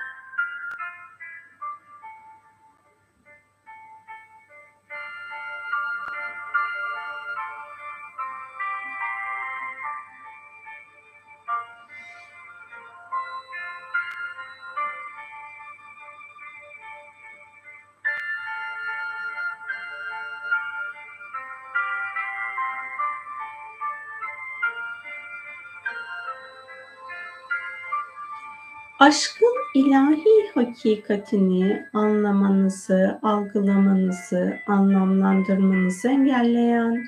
Aşkın 29.10 29.56
ilahi 29.76 30.52
hakikatini 30.53 31.86
anlamanızı, 31.94 33.19
algılamanızı, 33.23 34.57
anlamlandırmanızı 34.68 36.07
engelleyen, 36.07 37.03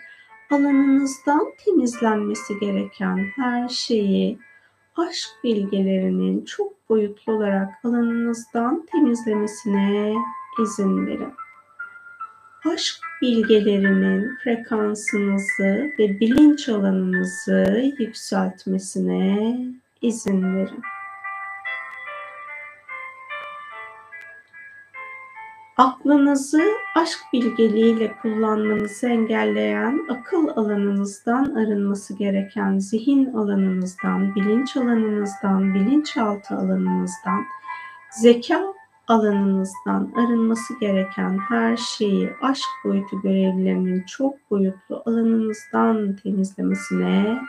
alanınızdan 0.51 1.53
temizlenmesi 1.65 2.59
gereken 2.59 3.17
her 3.35 3.69
şeyi 3.69 4.39
aşk 4.97 5.29
bilgelerinin 5.43 6.45
çok 6.45 6.89
boyutlu 6.89 7.33
olarak 7.33 7.69
alanınızdan 7.83 8.85
temizlemesine 8.91 10.15
izin 10.63 11.07
verin. 11.07 11.33
Aşk 12.73 12.95
bilgelerinin 13.21 14.37
frekansınızı 14.43 15.89
ve 15.99 16.19
bilinç 16.19 16.69
alanınızı 16.69 17.93
yükseltmesine 17.99 19.57
izin 20.01 20.55
verin. 20.55 20.83
Aklınızı 25.81 26.63
aşk 26.95 27.19
bilgeliğiyle 27.33 28.17
kullanmanızı 28.21 29.07
engelleyen, 29.07 29.99
akıl 30.09 30.47
alanınızdan 30.47 31.55
arınması 31.55 32.13
gereken 32.17 32.77
zihin 32.77 33.33
alanınızdan, 33.33 34.35
bilinç 34.35 34.77
alanınızdan, 34.77 35.73
bilinçaltı 35.73 36.55
alanınızdan, 36.55 37.45
zeka 38.21 38.73
alanınızdan 39.07 40.11
arınması 40.15 40.79
gereken 40.79 41.37
her 41.37 41.77
şeyi 41.77 42.29
aşk 42.41 42.69
boyutu 42.85 43.21
görevlilerinin 43.21 44.03
çok 44.03 44.51
boyutlu 44.51 45.03
alanınızdan 45.05 46.15
temizlemesine 46.15 47.41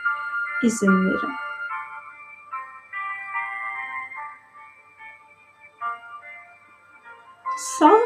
izin 0.63 1.05
verin. 1.05 1.42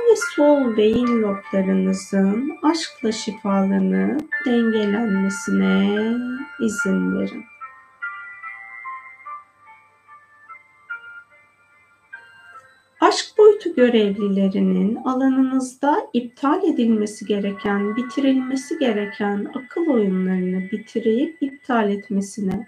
Ve 0.07 0.15
sol 0.35 0.77
beyin 0.77 1.21
loblarınızın 1.21 2.57
aşkla 2.63 3.11
şifalanıp 3.11 4.21
dengelenmesine 4.45 6.17
izin 6.59 7.19
verin. 7.19 7.45
Aşk 13.01 13.37
boyutu 13.37 13.75
görevlilerinin 13.75 14.95
alanınızda 14.95 16.07
iptal 16.13 16.63
edilmesi 16.63 17.25
gereken, 17.25 17.95
bitirilmesi 17.95 18.79
gereken 18.79 19.51
akıl 19.55 19.87
oyunlarını 19.87 20.71
bitirip 20.71 21.37
iptal 21.41 21.89
etmesine 21.89 22.67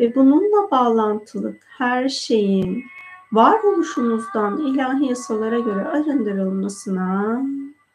ve 0.00 0.14
bununla 0.14 0.70
bağlantılı 0.70 1.56
her 1.78 2.08
şeyin 2.08 2.84
varoluşunuzdan 3.32 4.58
ilahi 4.58 5.06
yasalara 5.06 5.58
göre 5.58 5.84
arındırılmasına 5.84 7.42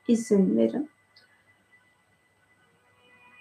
izin 0.08 0.58
verin. 0.58 0.90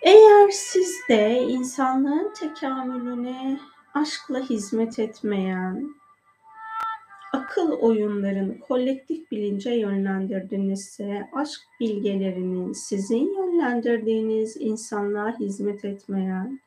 Eğer 0.02 0.50
siz 0.50 1.00
de 1.08 1.42
insanlığın 1.42 2.32
tekamülüne 2.34 3.60
aşkla 3.94 4.40
hizmet 4.40 4.98
etmeyen, 4.98 5.94
akıl 7.32 7.72
oyunlarını 7.72 8.60
kolektif 8.60 9.30
bilince 9.30 9.70
yönlendirdinizse, 9.70 11.28
aşk 11.32 11.60
bilgelerinin 11.80 12.72
sizin 12.72 13.34
yönlendirdiğiniz 13.36 14.56
insanlığa 14.60 15.38
hizmet 15.38 15.84
etmeyen, 15.84 16.60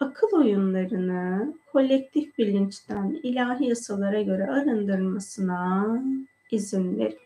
akıl 0.00 0.26
oyunlarını 0.32 1.54
kolektif 1.72 2.38
bilinçten 2.38 3.20
ilahi 3.22 3.68
yasalara 3.68 4.22
göre 4.22 4.46
arındırmasına 4.46 5.86
izin 6.50 6.98
verin. 6.98 7.18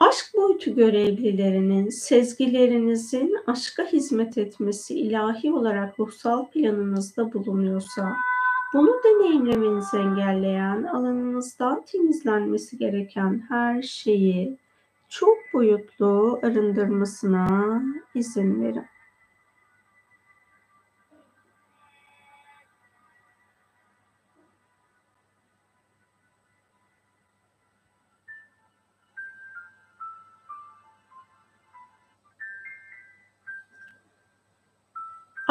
Aşk 0.00 0.34
boyutu 0.36 0.74
görevlilerinin 0.74 1.88
sezgilerinizin 1.88 3.36
aşka 3.46 3.84
hizmet 3.84 4.38
etmesi 4.38 5.00
ilahi 5.00 5.52
olarak 5.52 6.00
ruhsal 6.00 6.46
planınızda 6.46 7.32
bulunuyorsa, 7.32 8.12
bunu 8.74 9.00
deneyimlemenizi 9.04 9.96
engelleyen 9.96 10.82
alanınızdan 10.82 11.82
temizlenmesi 11.82 12.78
gereken 12.78 13.42
her 13.48 13.82
şeyi 13.82 14.58
çok 15.08 15.36
boyutlu 15.52 16.40
arındırmasına 16.42 17.82
izin 18.14 18.62
verin. 18.62 18.91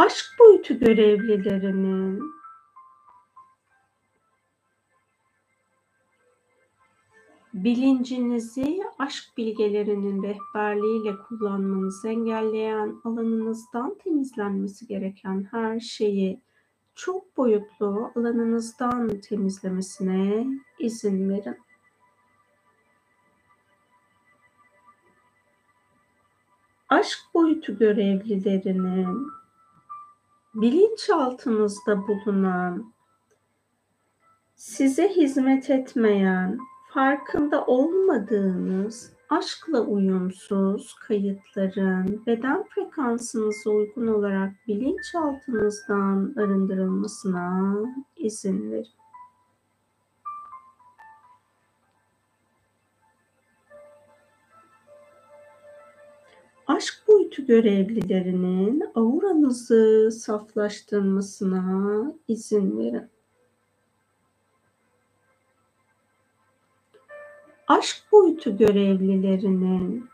Aşk 0.02 0.26
boyutu 0.40 0.80
görevlilerinin 0.80 2.24
bilincinizi 7.54 8.80
aşk 9.00 9.38
bilgelerinin 9.38 10.24
rehberliğiyle 10.24 11.18
kullanmanızı 11.18 12.10
engelleyen 12.10 13.02
alanınızdan 13.04 13.98
temizlenmesi 14.04 14.88
gereken 14.88 15.48
her 15.52 15.80
şeyi 15.80 16.42
çok 16.96 17.38
boyutlu 17.38 18.12
alanınızdan 18.16 19.20
temizlemesine 19.20 20.48
izin 20.80 21.30
verin. 21.30 21.58
Aşk 26.90 27.20
boyutu 27.34 27.78
görevlilerinin 27.78 29.41
bilinçaltınızda 30.54 32.08
bulunan, 32.08 32.94
size 34.56 35.10
hizmet 35.10 35.70
etmeyen, 35.70 36.58
farkında 36.94 37.66
olmadığınız 37.66 39.14
aşkla 39.30 39.82
uyumsuz 39.82 40.94
kayıtların 40.94 42.26
beden 42.26 42.64
frekansınıza 42.64 43.70
uygun 43.70 44.08
olarak 44.08 44.52
bilinçaltınızdan 44.68 46.34
arındırılmasına 46.38 47.76
izin 48.18 48.72
verin. 48.72 49.01
Aşk 56.72 57.04
boyutu 57.08 57.46
görevlilerinin 57.46 58.84
auranızı 58.96 60.12
saflaştırmasına 60.12 62.14
izin 62.28 62.80
verin. 62.80 63.10
Aşk 67.68 68.04
boyutu 68.12 68.58
görevlilerinin 68.58 70.10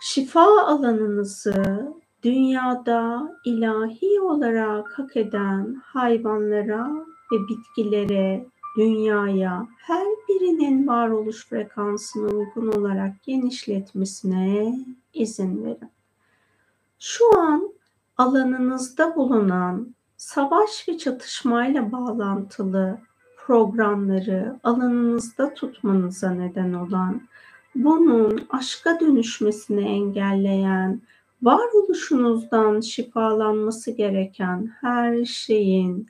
şifa 0.00 0.66
alanınızı 0.66 1.92
dünyada 2.22 3.32
ilahi 3.44 4.20
olarak 4.20 4.98
hak 4.98 5.16
eden 5.16 5.82
hayvanlara 5.84 6.90
ve 7.32 7.36
bitkilere 7.48 8.46
dünyaya 8.76 9.68
her 9.78 10.06
birinin 10.28 10.86
varoluş 10.86 11.46
frekansına 11.46 12.28
uygun 12.28 12.72
olarak 12.72 13.22
genişletmesine 13.22 14.78
izin 15.14 15.64
verin. 15.64 15.90
Şu 16.98 17.40
an 17.40 17.72
alanınızda 18.16 19.16
bulunan 19.16 19.94
savaş 20.16 20.88
ve 20.88 20.98
çatışmayla 20.98 21.92
bağlantılı 21.92 22.98
programları 23.36 24.60
alanınızda 24.64 25.54
tutmanıza 25.54 26.30
neden 26.30 26.72
olan, 26.72 27.22
bunun 27.74 28.46
aşka 28.50 29.00
dönüşmesini 29.00 29.84
engelleyen, 29.84 31.02
varoluşunuzdan 31.42 32.80
şifalanması 32.80 33.90
gereken 33.90 34.72
her 34.80 35.24
şeyin 35.24 36.08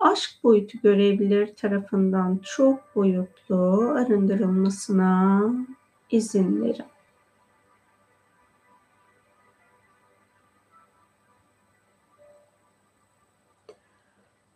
aşk 0.00 0.30
boyutu 0.44 0.78
görevlileri 0.82 1.54
tarafından 1.54 2.40
çok 2.42 2.96
boyutlu 2.96 3.90
arındırılmasına 3.96 5.42
izin 6.10 6.62
verin. 6.62 6.84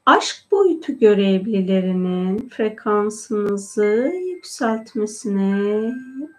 Aşk 0.06 0.46
boyutu 0.50 0.98
görevlilerinin 0.98 2.48
frekansınızı 2.48 4.12
yükseltmesine 4.26 5.92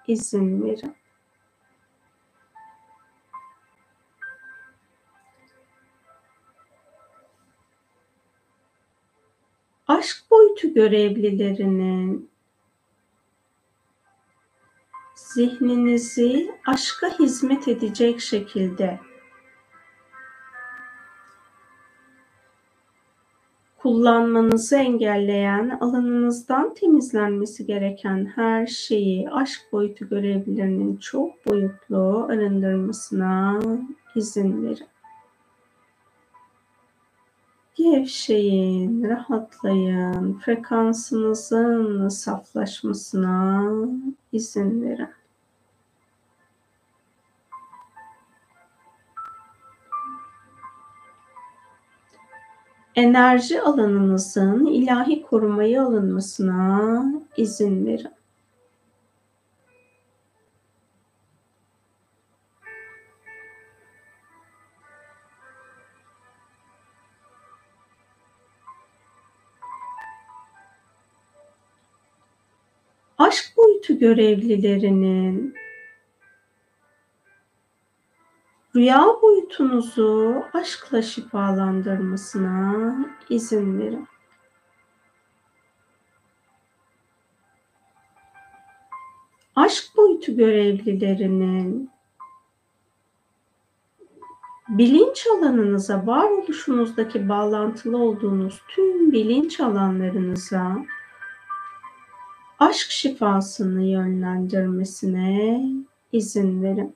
izin 0.07 0.63
verin. 0.63 0.95
Aşk 9.87 10.17
boyutu 10.31 10.73
görevlilerinin 10.73 12.29
zihninizi 15.15 16.51
aşka 16.67 17.19
hizmet 17.19 17.67
edecek 17.67 18.21
şekilde 18.21 18.99
kullanmanızı 23.77 24.75
engelleyen, 24.75 25.77
alanınızdan 25.81 26.73
temizlenmesi 26.73 27.65
gereken 27.65 28.25
her 28.35 28.67
şeyi 28.67 29.29
aşk 29.29 29.61
boyutu 29.71 30.09
görevlilerinin 30.09 30.97
çok 30.97 31.45
boyutlu 31.45 32.25
arındırmasına 32.29 33.59
izin 34.15 34.63
verin. 34.63 34.94
Gevşeyin, 37.75 39.03
rahatlayın, 39.03 40.33
frekansınızın 40.33 42.09
saflaşmasına 42.09 43.71
izin 44.31 44.81
verin. 44.81 45.09
enerji 52.95 53.61
alanınızın 53.61 54.65
ilahi 54.65 55.21
korumaya 55.21 55.85
alınmasına 55.85 57.05
izin 57.37 57.85
verin. 57.85 58.11
Boyutu 73.85 73.99
görevlilerinin 73.99 75.55
rüya 78.75 79.05
boyutunuzu 79.21 80.43
aşkla 80.53 81.01
şifalandırmasına 81.01 82.95
izin 83.29 83.79
verin. 83.79 84.07
Aşk 89.55 89.97
boyutu 89.97 90.35
görevlilerinin 90.37 91.89
bilinç 94.69 95.27
alanınıza, 95.27 96.07
varoluşunuzdaki 96.07 97.29
bağlantılı 97.29 97.97
olduğunuz 97.97 98.61
tüm 98.67 99.11
bilinç 99.11 99.59
alanlarınıza 99.59 100.85
aşk 102.59 102.91
şifasını 102.91 103.83
yönlendirmesine 103.83 105.61
izin 106.11 106.63
verin. 106.63 106.95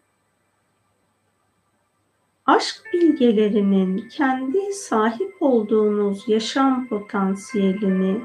Aşk 2.46 2.82
bilgelerinin 2.94 4.10
kendi 4.10 4.74
sahip 4.74 5.36
olduğunuz 5.40 6.24
yaşam 6.28 6.88
potansiyelini 6.88 8.22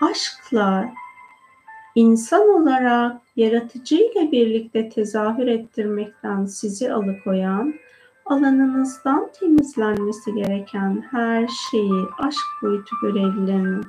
aşkla 0.00 0.92
insan 1.94 2.48
olarak 2.48 3.20
yaratıcı 3.36 3.94
ile 3.94 4.32
birlikte 4.32 4.88
tezahür 4.88 5.46
ettirmekten 5.46 6.44
sizi 6.44 6.92
alıkoyan, 6.92 7.74
alanınızdan 8.26 9.30
temizlenmesi 9.40 10.34
gereken 10.34 11.04
her 11.10 11.48
şeyi 11.70 12.04
aşk 12.18 12.46
boyutu 12.62 12.96
görevlilerinin 13.02 13.84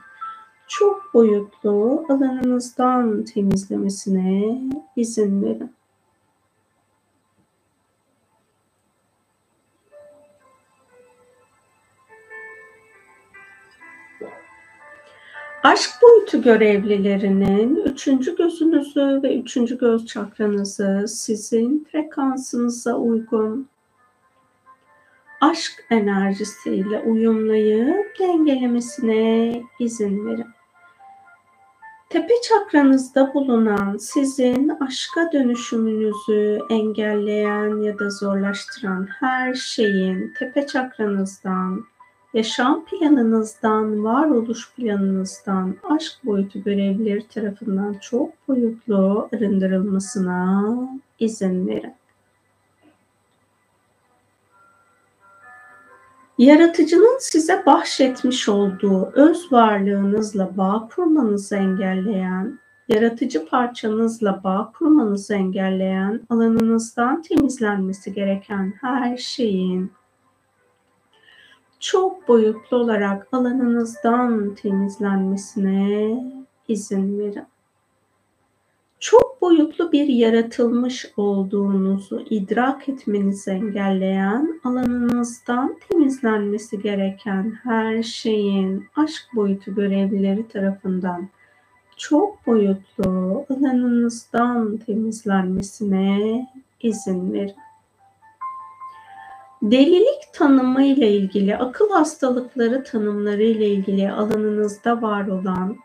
çok 0.70 1.14
boyutlu 1.14 2.06
alanınızdan 2.10 3.24
temizlemesine 3.24 4.62
izin 4.96 5.44
verin. 5.44 5.72
Aşk 15.64 15.92
boyutu 16.02 16.42
görevlilerinin 16.42 17.76
üçüncü 17.76 18.36
gözünüzü 18.36 19.20
ve 19.24 19.40
üçüncü 19.40 19.78
göz 19.78 20.06
çakranızı 20.06 21.06
sizin 21.08 21.88
frekansınıza 21.92 22.96
uygun 22.96 23.70
aşk 25.42 25.86
enerjisiyle 25.90 27.00
uyumlayıp 27.00 28.20
dengelemesine 28.20 29.54
izin 29.80 30.26
verin. 30.26 30.59
Tepe 32.10 32.34
çakranızda 32.44 33.34
bulunan 33.34 33.98
sizin 33.98 34.70
aşka 34.70 35.32
dönüşümünüzü 35.34 36.60
engelleyen 36.70 37.82
ya 37.82 38.00
da 38.00 38.10
zorlaştıran 38.10 39.08
her 39.20 39.54
şeyin 39.54 40.34
tepe 40.40 40.68
çakranızdan, 40.68 41.86
yaşam 42.34 42.86
planınızdan, 42.86 44.04
varoluş 44.04 44.74
planınızdan 44.76 45.76
aşk 45.84 46.26
boyutu 46.26 46.64
görevlileri 46.64 47.28
tarafından 47.28 47.94
çok 47.94 48.48
boyutlu 48.48 49.30
arındırılmasına 49.34 50.66
izin 51.20 51.68
verin. 51.68 51.99
Yaratıcının 56.40 57.18
size 57.20 57.66
bahşetmiş 57.66 58.50
olduğu 58.50 59.12
öz 59.14 59.52
varlığınızla 59.52 60.58
bağ 60.58 60.90
kurmanızı 60.96 61.56
engelleyen, 61.56 62.60
yaratıcı 62.90 63.46
parçanızla 63.46 64.44
bağ 64.44 64.72
kurmanızı 64.78 65.34
engelleyen, 65.34 66.22
alanınızdan 66.30 67.22
temizlenmesi 67.22 68.14
gereken 68.14 68.74
her 68.82 69.18
şeyin 69.18 69.92
çok 71.80 72.28
boyutlu 72.28 72.78
olarak 72.78 73.28
alanınızdan 73.32 74.56
temizlenmesine 74.56 76.24
izin 76.68 77.20
verin 77.20 77.46
çok 79.00 79.42
boyutlu 79.42 79.92
bir 79.92 80.08
yaratılmış 80.08 81.06
olduğunuzu 81.18 82.26
idrak 82.30 82.90
etmenizi 82.90 83.52
engelleyen, 83.52 84.62
alanınızdan 84.64 85.78
temizlenmesi 85.90 86.82
gereken 86.82 87.60
her 87.64 88.04
şeyin 88.04 88.88
aşk 88.96 89.28
boyutu 89.36 89.76
görevlileri 89.76 90.48
tarafından 90.48 91.30
çok 91.98 92.48
boyutlu 92.48 93.46
alanınızdan 93.50 94.78
temizlenmesine 94.78 96.48
izin 96.82 97.34
verin. 97.34 97.56
Delilik 99.62 100.34
tanımı 100.34 100.84
ile 100.84 101.12
ilgili, 101.12 101.58
akıl 101.58 101.90
hastalıkları 101.90 102.84
tanımları 102.84 103.44
ile 103.44 103.68
ilgili 103.68 104.12
alanınızda 104.12 105.02
var 105.02 105.28
olan 105.28 105.78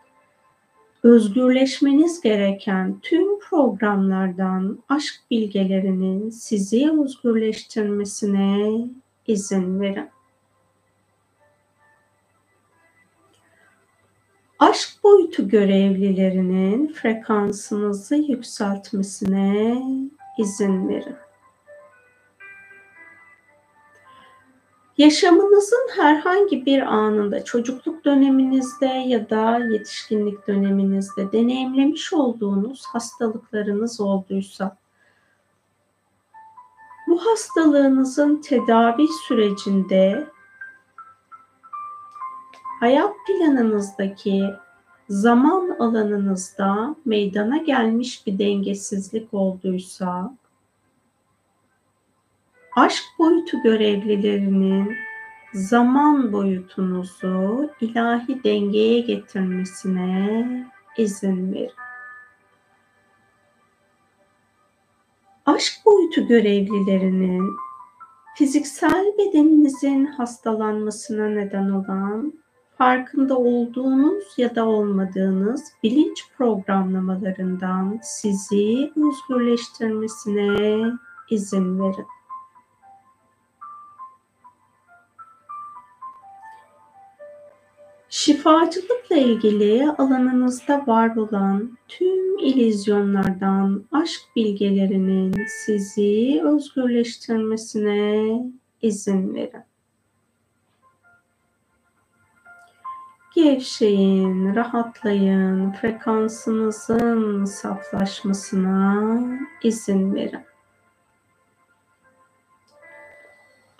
özgürleşmeniz 1.05 2.21
gereken 2.21 2.99
tüm 2.99 3.39
programlardan 3.39 4.79
aşk 4.89 5.15
bilgelerinin 5.31 6.29
sizi 6.29 6.91
özgürleştirmesine 6.91 8.71
izin 9.27 9.79
verin. 9.79 10.09
Aşk 14.59 14.89
boyutu 15.03 15.49
görevlilerinin 15.49 16.93
frekansınızı 16.93 18.15
yükseltmesine 18.15 19.81
izin 20.37 20.89
verin. 20.89 21.24
Yaşamınızın 24.97 25.89
herhangi 25.97 26.65
bir 26.65 26.81
anında, 26.81 27.43
çocukluk 27.43 28.05
döneminizde 28.05 28.85
ya 28.85 29.29
da 29.29 29.59
yetişkinlik 29.59 30.47
döneminizde 30.47 31.31
deneyimlemiş 31.31 32.13
olduğunuz 32.13 32.85
hastalıklarınız 32.85 34.01
olduysa, 34.01 34.77
bu 37.07 37.25
hastalığınızın 37.25 38.41
tedavi 38.41 39.07
sürecinde 39.27 40.27
hayat 42.79 43.13
planınızdaki 43.27 44.43
zaman 45.09 45.75
alanınızda 45.79 46.95
meydana 47.05 47.57
gelmiş 47.57 48.27
bir 48.27 48.39
dengesizlik 48.39 49.33
olduysa, 49.33 50.35
aşk 52.75 53.03
boyutu 53.19 53.63
görevlilerinin 53.63 54.95
zaman 55.53 56.33
boyutunuzu 56.33 57.69
ilahi 57.81 58.43
dengeye 58.43 58.99
getirmesine 58.99 60.67
izin 60.97 61.53
verin. 61.53 61.71
Aşk 65.45 65.73
boyutu 65.85 66.27
görevlilerinin 66.27 67.51
fiziksel 68.35 69.13
bedeninizin 69.17 70.05
hastalanmasına 70.05 71.27
neden 71.29 71.69
olan 71.69 72.33
farkında 72.77 73.37
olduğunuz 73.37 74.23
ya 74.37 74.55
da 74.55 74.65
olmadığınız 74.65 75.63
bilinç 75.83 76.25
programlamalarından 76.37 77.99
sizi 78.03 78.91
özgürleştirmesine 78.95 80.91
izin 81.29 81.79
verin. 81.79 82.05
Şifacılıkla 88.15 89.15
ilgili 89.15 89.91
alanınızda 89.97 90.87
var 90.87 91.15
olan 91.15 91.77
tüm 91.87 92.37
ilizyonlardan 92.39 93.85
aşk 93.91 94.21
bilgelerinin 94.35 95.35
sizi 95.65 96.41
özgürleştirmesine 96.43 98.29
izin 98.81 99.33
verin. 99.33 99.63
Gevşeyin, 103.35 104.55
rahatlayın, 104.55 105.71
frekansınızın 105.71 107.45
saflaşmasına 107.45 109.19
izin 109.63 110.15
verin. 110.15 110.54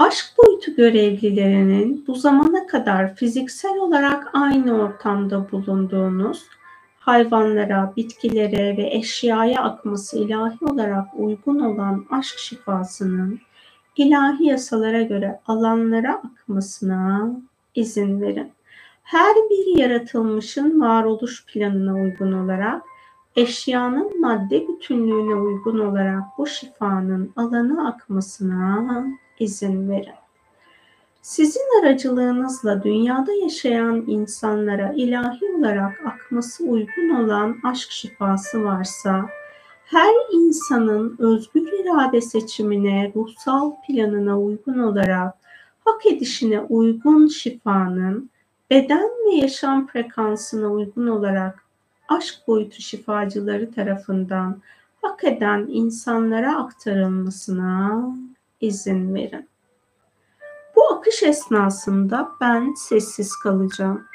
Aşk 0.05 0.25
boyutu 0.37 0.75
görevlilerinin 0.75 2.03
bu 2.07 2.15
zamana 2.15 2.67
kadar 2.67 3.15
fiziksel 3.15 3.77
olarak 3.77 4.29
aynı 4.33 4.81
ortamda 4.81 5.51
bulunduğunuz 5.51 6.45
hayvanlara, 6.99 7.93
bitkilere 7.97 8.77
ve 8.77 8.89
eşyaya 8.91 9.61
akması 9.61 10.19
ilahi 10.19 10.65
olarak 10.65 11.07
uygun 11.17 11.59
olan 11.59 12.05
aşk 12.11 12.39
şifasının 12.39 13.39
ilahi 13.97 14.45
yasalara 14.45 15.01
göre 15.01 15.39
alanlara 15.47 16.13
akmasına 16.13 17.31
izin 17.75 18.21
verin. 18.21 18.51
Her 19.03 19.35
bir 19.35 19.77
yaratılmışın 19.77 20.81
varoluş 20.81 21.45
planına 21.45 21.93
uygun 21.93 22.31
olarak 22.31 22.81
eşyanın 23.35 24.21
madde 24.21 24.67
bütünlüğüne 24.67 25.35
uygun 25.35 25.79
olarak 25.79 26.23
bu 26.37 26.47
şifanın 26.47 27.33
alana 27.35 27.87
akmasına 27.87 29.05
izin 29.39 29.89
verin. 29.89 30.13
Sizin 31.21 31.81
aracılığınızla 31.81 32.83
dünyada 32.83 33.33
yaşayan 33.33 34.03
insanlara 34.07 34.93
ilahi 34.95 35.45
olarak 35.57 36.01
akması 36.05 36.63
uygun 36.63 37.09
olan 37.09 37.57
aşk 37.63 37.91
şifası 37.91 38.63
varsa, 38.63 39.25
her 39.85 40.13
insanın 40.33 41.15
özgür 41.19 41.79
irade 41.79 42.21
seçimine, 42.21 43.11
ruhsal 43.15 43.71
planına 43.87 44.39
uygun 44.39 44.79
olarak 44.79 45.33
hak 45.85 46.05
edişine 46.05 46.61
uygun 46.61 47.27
şifanın 47.27 48.29
beden 48.69 49.09
ve 49.25 49.35
yaşam 49.35 49.87
frekansına 49.87 50.71
uygun 50.71 51.07
olarak 51.07 51.65
aşk 52.09 52.35
boyutu 52.47 52.81
şifacıları 52.81 53.71
tarafından 53.71 54.61
hak 55.01 55.23
eden 55.23 55.65
insanlara 55.69 56.57
aktarılmasına 56.57 58.05
izin 58.61 59.15
verin. 59.15 59.49
Bu 60.75 60.87
akış 60.93 61.23
esnasında 61.23 62.31
ben 62.41 62.73
sessiz 62.73 63.35
kalacağım. 63.35 64.05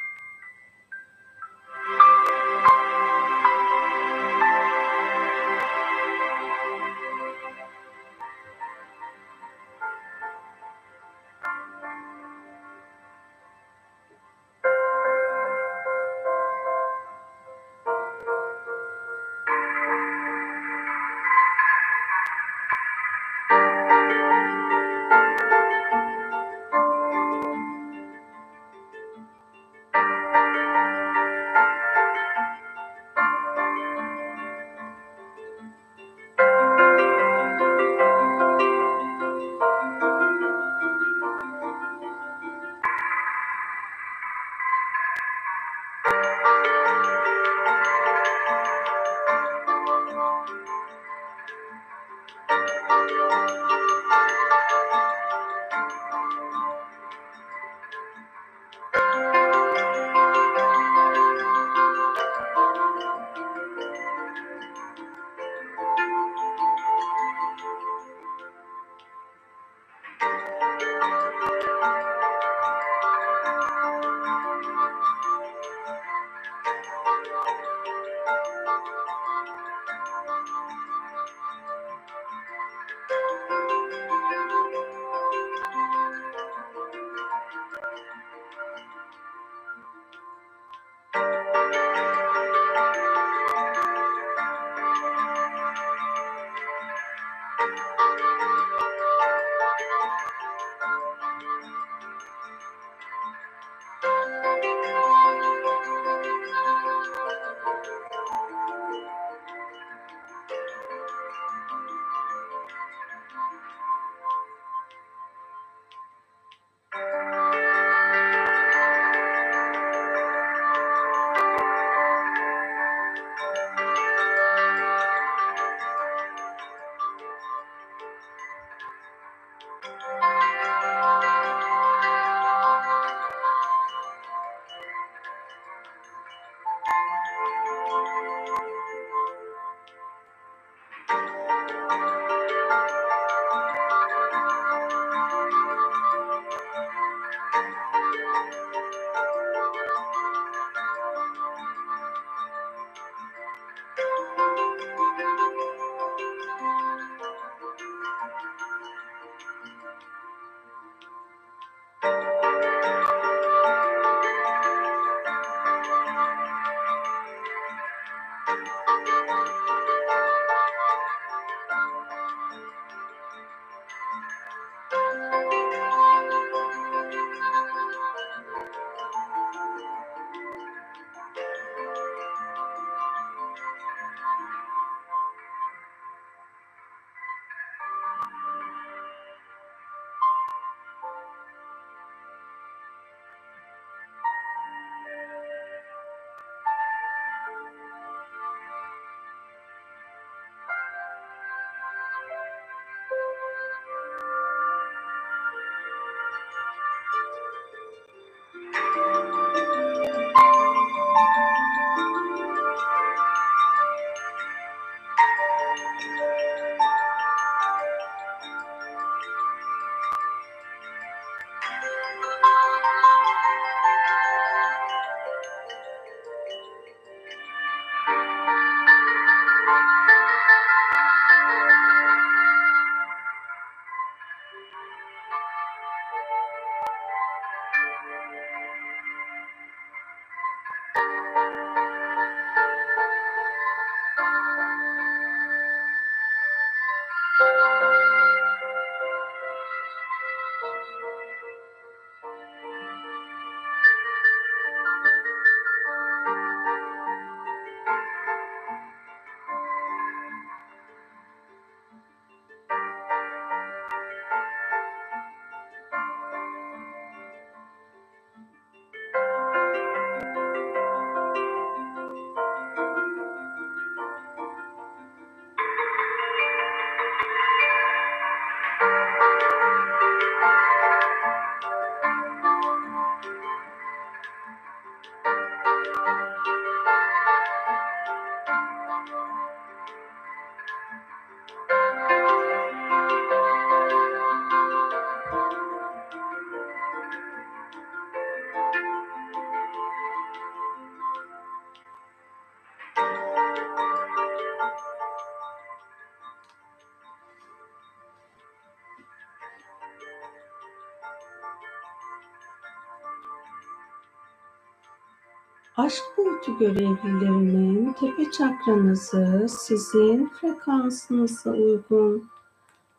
Aşk 315.81 316.05
boyutu 316.17 316.59
görevlilerinin 316.59 317.93
tepe 317.93 318.31
çakranızı 318.31 319.47
sizin 319.49 320.27
frekansınıza 320.29 321.51
uygun 321.51 322.31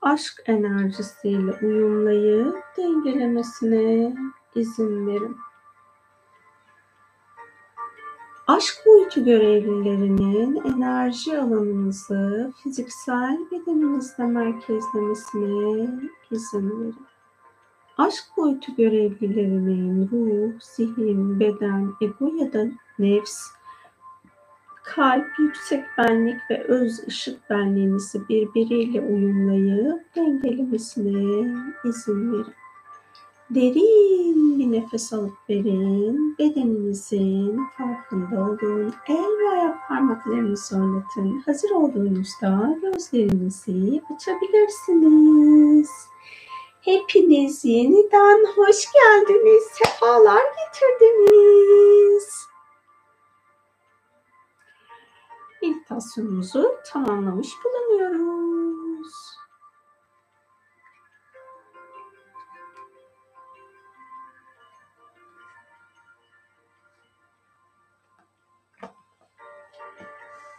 aşk 0.02 0.44
enerjisiyle 0.46 1.52
uyumlayıp 1.62 2.56
dengelemesine 2.78 4.16
izin 4.56 5.08
verin. 5.08 5.38
Aşk 8.48 8.76
boyutu 8.86 9.26
görevlilerinin 9.26 10.56
enerji 10.56 11.40
alanınızı 11.40 12.54
fiziksel 12.64 13.40
bedeninizde 13.52 14.24
merkezlemesine 14.24 16.00
izin 16.32 16.70
verin. 16.80 17.11
Boyutu 18.42 18.76
görevlilerinin 18.76 20.10
ruh, 20.12 20.52
zihin, 20.62 21.40
beden, 21.40 21.94
ego 22.02 22.32
ya 22.40 22.54
da 22.54 22.66
nefs, 23.00 23.42
kalp, 24.84 25.26
yüksek 25.40 25.84
benlik 25.98 26.38
ve 26.50 26.64
öz 26.64 27.08
ışık 27.08 27.50
benliğinizi 27.50 28.30
birbiriyle 28.30 29.02
uyumlayıp 29.02 30.16
dengelemesine 30.16 31.56
izin 31.86 32.34
verin. 32.34 32.54
Derin 33.50 34.60
bir 34.60 34.72
nefes 34.72 35.14
alıp 35.14 35.50
verin. 35.50 36.36
Bedeninizin 36.40 37.60
farkında 37.78 38.42
olun. 38.42 38.94
El 39.10 39.16
ve 39.16 39.50
ayak 39.52 39.88
parmaklarınızı 39.88 40.76
oynatın. 40.76 41.42
Hazır 41.46 41.70
olduğunuzda 41.70 42.78
gözlerinizi 42.82 44.02
açabilirsiniz. 44.16 45.90
Hepiniz 46.82 47.66
yeniden 47.66 48.46
hoş 48.56 48.86
geldiniz. 48.94 49.64
Sefalar 49.64 50.44
getirdiniz. 50.44 52.48
Meditasyonumuzu 55.62 56.76
tamamlamış 56.86 57.50
bulunuyoruz. 57.64 59.14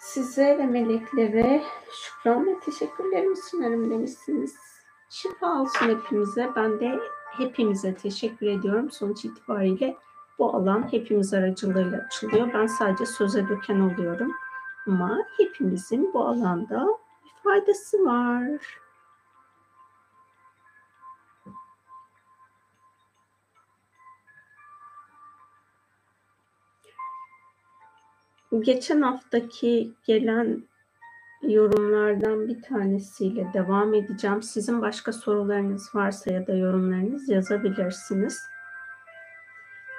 Size 0.00 0.58
ve 0.58 0.66
meleklere 0.66 1.62
şükran 1.92 2.46
ve 2.46 2.60
teşekkürlerimi 2.60 3.36
sunarım 3.36 3.90
demişsiniz. 3.90 4.71
Şifa 5.12 5.60
olsun 5.60 5.88
hepimize. 5.88 6.50
Ben 6.56 6.80
de 6.80 7.00
hepimize 7.30 7.94
teşekkür 7.94 8.46
ediyorum. 8.46 8.90
Sonuç 8.90 9.24
itibariyle 9.24 9.96
bu 10.38 10.56
alan 10.56 10.92
hepimiz 10.92 11.34
aracılığıyla 11.34 11.98
açılıyor. 12.06 12.52
Ben 12.54 12.66
sadece 12.66 13.06
söze 13.06 13.48
döken 13.48 13.80
oluyorum. 13.80 14.32
Ama 14.86 15.18
hepimizin 15.36 16.12
bu 16.14 16.24
alanda 16.24 16.86
bir 17.24 17.42
faydası 17.42 18.04
var. 18.04 18.78
Geçen 28.60 29.02
haftaki 29.02 29.92
gelen 30.04 30.62
yorumlardan 31.42 32.48
bir 32.48 32.62
tanesiyle 32.62 33.50
devam 33.54 33.94
edeceğim. 33.94 34.42
Sizin 34.42 34.82
başka 34.82 35.12
sorularınız 35.12 35.94
varsa 35.94 36.32
ya 36.32 36.46
da 36.46 36.54
yorumlarınız 36.54 37.28
yazabilirsiniz. 37.28 38.38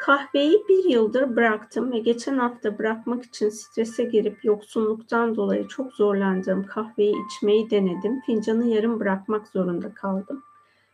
Kahveyi 0.01 0.63
bir 0.69 0.83
yıldır 0.83 1.35
bıraktım 1.35 1.91
ve 1.91 1.99
geçen 1.99 2.37
hafta 2.37 2.77
bırakmak 2.77 3.25
için 3.25 3.49
strese 3.49 4.03
girip 4.03 4.45
yoksunluktan 4.45 5.35
dolayı 5.35 5.67
çok 5.67 5.93
zorlandığım 5.93 6.63
kahveyi 6.63 7.15
içmeyi 7.25 7.69
denedim. 7.69 8.21
Fincanı 8.25 8.65
yarım 8.65 8.99
bırakmak 8.99 9.47
zorunda 9.47 9.93
kaldım. 9.93 10.43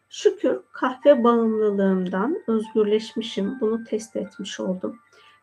Şükür 0.09 0.59
kahve 0.71 1.23
bağımlılığımdan 1.23 2.43
özgürleşmişim. 2.47 3.59
Bunu 3.61 3.83
test 3.83 4.15
etmiş 4.15 4.59
oldum. 4.59 4.99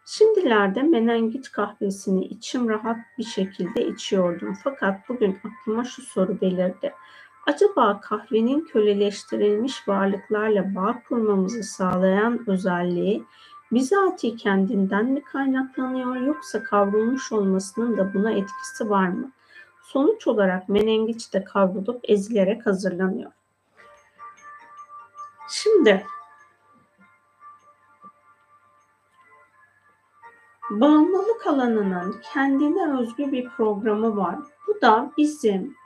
Şimdilerde 0.09 0.83
menengit 0.83 1.53
kahvesini 1.53 2.25
içim 2.25 2.69
rahat 2.69 2.97
bir 3.19 3.25
şekilde 3.25 3.89
içiyordum. 3.89 4.55
Fakat 4.65 5.09
bugün 5.09 5.39
aklıma 5.45 5.85
şu 5.85 6.03
soru 6.03 6.41
belirdi. 6.41 6.95
Acaba 7.47 8.01
kahvenin 8.01 8.65
köleleştirilmiş 8.65 9.89
varlıklarla 9.89 10.75
bağ 10.75 11.03
kurmamızı 11.09 11.63
sağlayan 11.63 12.51
özelliği 12.51 13.25
bizatihi 13.73 14.37
kendinden 14.37 15.07
mi 15.07 15.23
kaynaklanıyor 15.23 16.17
yoksa 16.17 16.63
kavrulmuş 16.63 17.33
olmasının 17.33 17.97
da 17.97 18.15
buna 18.15 18.31
etkisi 18.31 18.91
var 18.91 19.09
mı? 19.09 19.31
Sonuç 19.83 20.27
olarak 20.27 20.69
menengiç 20.69 21.33
de 21.33 21.45
kavrulup 21.45 22.01
ezilerek 22.05 22.67
hazırlanıyor. 22.67 23.31
Şimdi 25.49 26.07
Bağımlılık 30.71 31.47
alanının 31.47 32.21
kendine 32.33 32.99
özgü 32.99 33.33
bir 33.33 33.49
programı 33.49 34.17
var. 34.17 34.39
Bu 34.67 34.81
da 34.81 35.13
bizim 35.19 35.77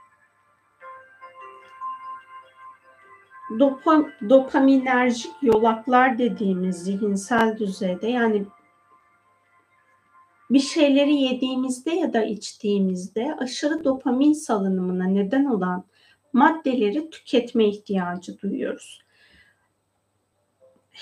dopa, 3.59 4.05
dopaminerjik 4.29 5.33
yolaklar 5.43 6.19
dediğimiz 6.19 6.77
zihinsel 6.77 7.59
düzeyde 7.59 8.07
yani 8.07 8.47
bir 10.51 10.61
şeyleri 10.61 11.15
yediğimizde 11.15 11.91
ya 11.91 12.13
da 12.13 12.25
içtiğimizde 12.25 13.37
aşırı 13.39 13.85
dopamin 13.85 14.33
salınımına 14.33 15.05
neden 15.05 15.45
olan 15.45 15.85
maddeleri 16.33 17.11
tüketme 17.11 17.69
ihtiyacı 17.69 18.41
duyuyoruz 18.41 19.03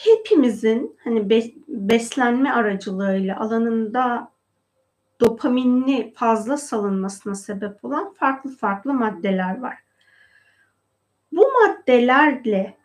hepimizin 0.05 0.97
hani 1.05 1.31
beslenme 1.69 2.53
aracılığıyla 2.53 3.41
alanında 3.41 4.31
dopaminli 5.21 6.13
fazla 6.17 6.57
salınmasına 6.57 7.35
sebep 7.35 7.85
olan 7.85 8.13
farklı 8.13 8.51
farklı 8.51 8.95
maddeler 8.95 9.61
var. 9.61 9.79
Bu 11.33 11.47
maddelerle 11.53 12.77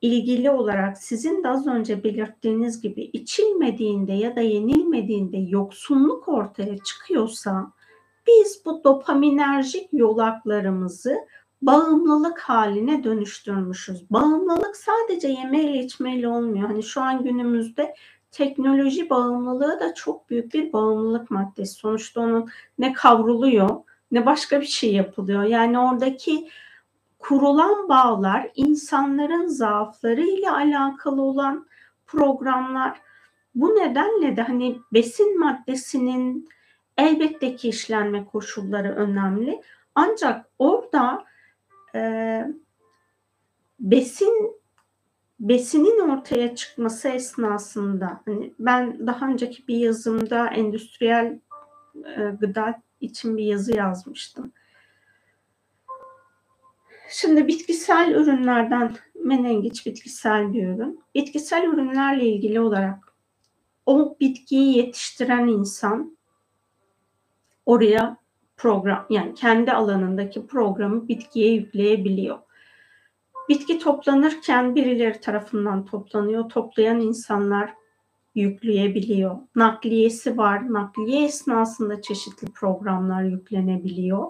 ilgili 0.00 0.50
olarak 0.50 0.98
sizin 0.98 1.44
de 1.44 1.48
az 1.48 1.66
önce 1.66 2.04
belirttiğiniz 2.04 2.80
gibi 2.80 3.02
içilmediğinde 3.02 4.12
ya 4.12 4.36
da 4.36 4.40
yenilmediğinde 4.40 5.36
yoksunluk 5.36 6.28
ortaya 6.28 6.78
çıkıyorsa 6.78 7.72
biz 8.26 8.62
bu 8.64 8.84
dopaminerjik 8.84 9.88
yolaklarımızı 9.92 11.16
bağımlılık 11.62 12.40
haline 12.40 13.04
dönüştürmüşüz. 13.04 14.10
Bağımlılık 14.10 14.76
sadece 14.76 15.28
yemeyle 15.28 15.84
içmeyle 15.84 16.28
olmuyor. 16.28 16.68
Hani 16.68 16.82
şu 16.82 17.00
an 17.00 17.24
günümüzde 17.24 17.94
teknoloji 18.30 19.10
bağımlılığı 19.10 19.80
da 19.80 19.94
çok 19.94 20.30
büyük 20.30 20.54
bir 20.54 20.72
bağımlılık 20.72 21.30
maddesi. 21.30 21.74
Sonuçta 21.74 22.20
onun 22.20 22.48
ne 22.78 22.92
kavruluyor 22.92 23.82
ne 24.10 24.26
başka 24.26 24.60
bir 24.60 24.66
şey 24.66 24.94
yapılıyor. 24.94 25.42
Yani 25.42 25.78
oradaki 25.78 26.48
kurulan 27.18 27.88
bağlar 27.88 28.50
insanların 28.54 29.46
zaafları 29.46 30.22
ile 30.22 30.50
alakalı 30.50 31.22
olan 31.22 31.66
programlar. 32.06 33.00
Bu 33.54 33.68
nedenle 33.68 34.36
de 34.36 34.42
hani 34.42 34.78
besin 34.92 35.40
maddesinin 35.40 36.48
elbette 36.98 37.56
ki 37.56 37.68
işlenme 37.68 38.24
koşulları 38.24 38.94
önemli. 38.94 39.62
Ancak 39.94 40.46
orada 40.58 41.24
e, 41.94 42.42
besin 43.80 44.56
besinin 45.40 46.08
ortaya 46.08 46.54
çıkması 46.54 47.08
esnasında 47.08 48.20
hani 48.24 48.54
ben 48.58 49.06
daha 49.06 49.28
önceki 49.28 49.68
bir 49.68 49.76
yazımda 49.76 50.48
endüstriyel 50.48 51.40
e, 52.16 52.22
gıda 52.40 52.82
için 53.00 53.36
bir 53.36 53.44
yazı 53.44 53.76
yazmıştım. 53.76 54.52
Şimdi 57.10 57.46
bitkisel 57.46 58.14
ürünlerden 58.14 58.96
menengiç 59.14 59.86
bitkisel 59.86 60.52
bir 60.52 60.68
ürün. 60.68 61.04
Bitkisel 61.14 61.64
ürünlerle 61.64 62.26
ilgili 62.26 62.60
olarak 62.60 63.14
o 63.86 64.16
bitkiyi 64.20 64.76
yetiştiren 64.76 65.48
insan 65.48 66.16
oraya 67.66 68.16
program 68.56 69.06
yani 69.10 69.34
kendi 69.34 69.72
alanındaki 69.72 70.46
programı 70.46 71.08
bitkiye 71.08 71.52
yükleyebiliyor. 71.52 72.38
Bitki 73.48 73.78
toplanırken 73.78 74.74
birileri 74.74 75.20
tarafından 75.20 75.84
toplanıyor. 75.84 76.48
Toplayan 76.48 77.00
insanlar 77.00 77.74
yükleyebiliyor. 78.34 79.36
Nakliyesi 79.54 80.38
var. 80.38 80.72
Nakliye 80.72 81.24
esnasında 81.24 82.02
çeşitli 82.02 82.52
programlar 82.52 83.22
yüklenebiliyor. 83.22 84.26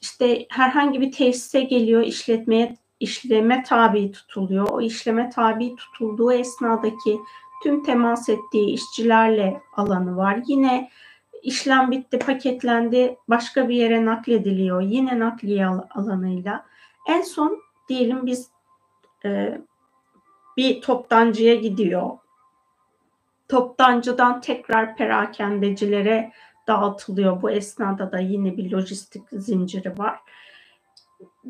İşte 0.00 0.46
herhangi 0.50 1.00
bir 1.00 1.12
tesise 1.12 1.60
geliyor, 1.60 2.02
işletmeye 2.02 2.76
işleme 3.00 3.62
tabi 3.62 4.12
tutuluyor. 4.12 4.68
O 4.70 4.80
işleme 4.80 5.30
tabi 5.30 5.76
tutulduğu 5.76 6.32
esnadaki 6.32 7.18
tüm 7.62 7.82
temas 7.82 8.28
ettiği 8.28 8.74
işçilerle 8.74 9.60
alanı 9.76 10.16
var. 10.16 10.42
Yine 10.46 10.90
işlem 11.42 11.90
bitti, 11.90 12.18
paketlendi, 12.18 13.16
başka 13.28 13.68
bir 13.68 13.74
yere 13.74 14.04
naklediliyor. 14.06 14.80
Yine 14.80 15.18
nakliye 15.18 15.66
alanıyla. 15.66 16.66
En 17.08 17.22
son 17.22 17.62
diyelim 17.88 18.26
biz 18.26 18.50
e, 19.24 19.60
bir 20.56 20.80
toptancıya 20.80 21.54
gidiyor. 21.54 22.10
Toptancıdan 23.48 24.40
tekrar 24.40 24.96
perakendecilere 24.96 26.32
dağıtılıyor. 26.68 27.42
Bu 27.42 27.50
esnada 27.50 28.12
da 28.12 28.18
yine 28.18 28.56
bir 28.56 28.70
lojistik 28.70 29.22
zinciri 29.32 29.98
var. 29.98 30.20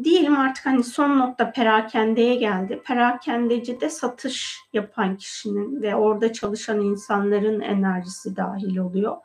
Diyelim 0.05 0.37
artık 0.37 0.67
hani 0.67 0.85
son 0.85 1.19
nokta 1.19 1.53
perakendeye 1.53 2.35
geldi. 2.35 2.83
Perakendeci 2.87 3.81
de 3.81 3.91
satış 3.91 4.61
yapan 4.73 5.17
kişinin 5.17 5.83
ve 5.83 5.97
orada 5.97 6.33
çalışan 6.33 6.81
insanların 6.81 7.61
enerjisi 7.61 8.37
dahil 8.37 8.77
oluyor. 8.77 9.17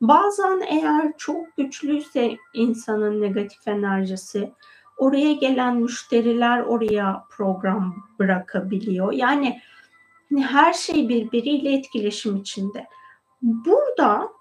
Bazen 0.00 0.60
eğer 0.60 1.12
çok 1.18 1.56
güçlüyse 1.56 2.36
insanın 2.54 3.20
negatif 3.20 3.68
enerjisi 3.68 4.52
oraya 4.96 5.32
gelen 5.32 5.76
müşteriler 5.76 6.60
oraya 6.60 7.24
program 7.30 7.96
bırakabiliyor. 8.18 9.12
Yani 9.12 9.60
hani 10.28 10.44
her 10.44 10.72
şey 10.72 11.08
birbiriyle 11.08 11.72
etkileşim 11.72 12.36
içinde. 12.36 12.86
Burada 13.42 14.32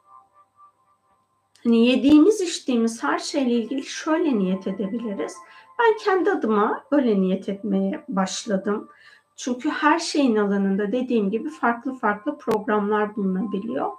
hani 1.64 1.88
yediğimiz 1.88 2.41
içtiğimiz 2.41 3.03
her 3.03 3.19
şeyle 3.19 3.52
ilgili 3.52 3.84
şöyle 3.84 4.40
niyet 4.40 4.68
edebiliriz. 4.68 5.36
Ben 5.80 5.98
kendi 6.03 6.32
adıma 6.32 6.84
öyle 6.91 7.22
niyet 7.22 7.49
etmeye 7.49 8.06
başladım. 8.07 8.90
Çünkü 9.36 9.69
her 9.69 9.99
şeyin 9.99 10.36
alanında 10.36 10.91
dediğim 10.91 11.30
gibi 11.30 11.49
farklı 11.49 11.94
farklı 11.94 12.38
programlar 12.38 13.15
bulunabiliyor. 13.15 13.91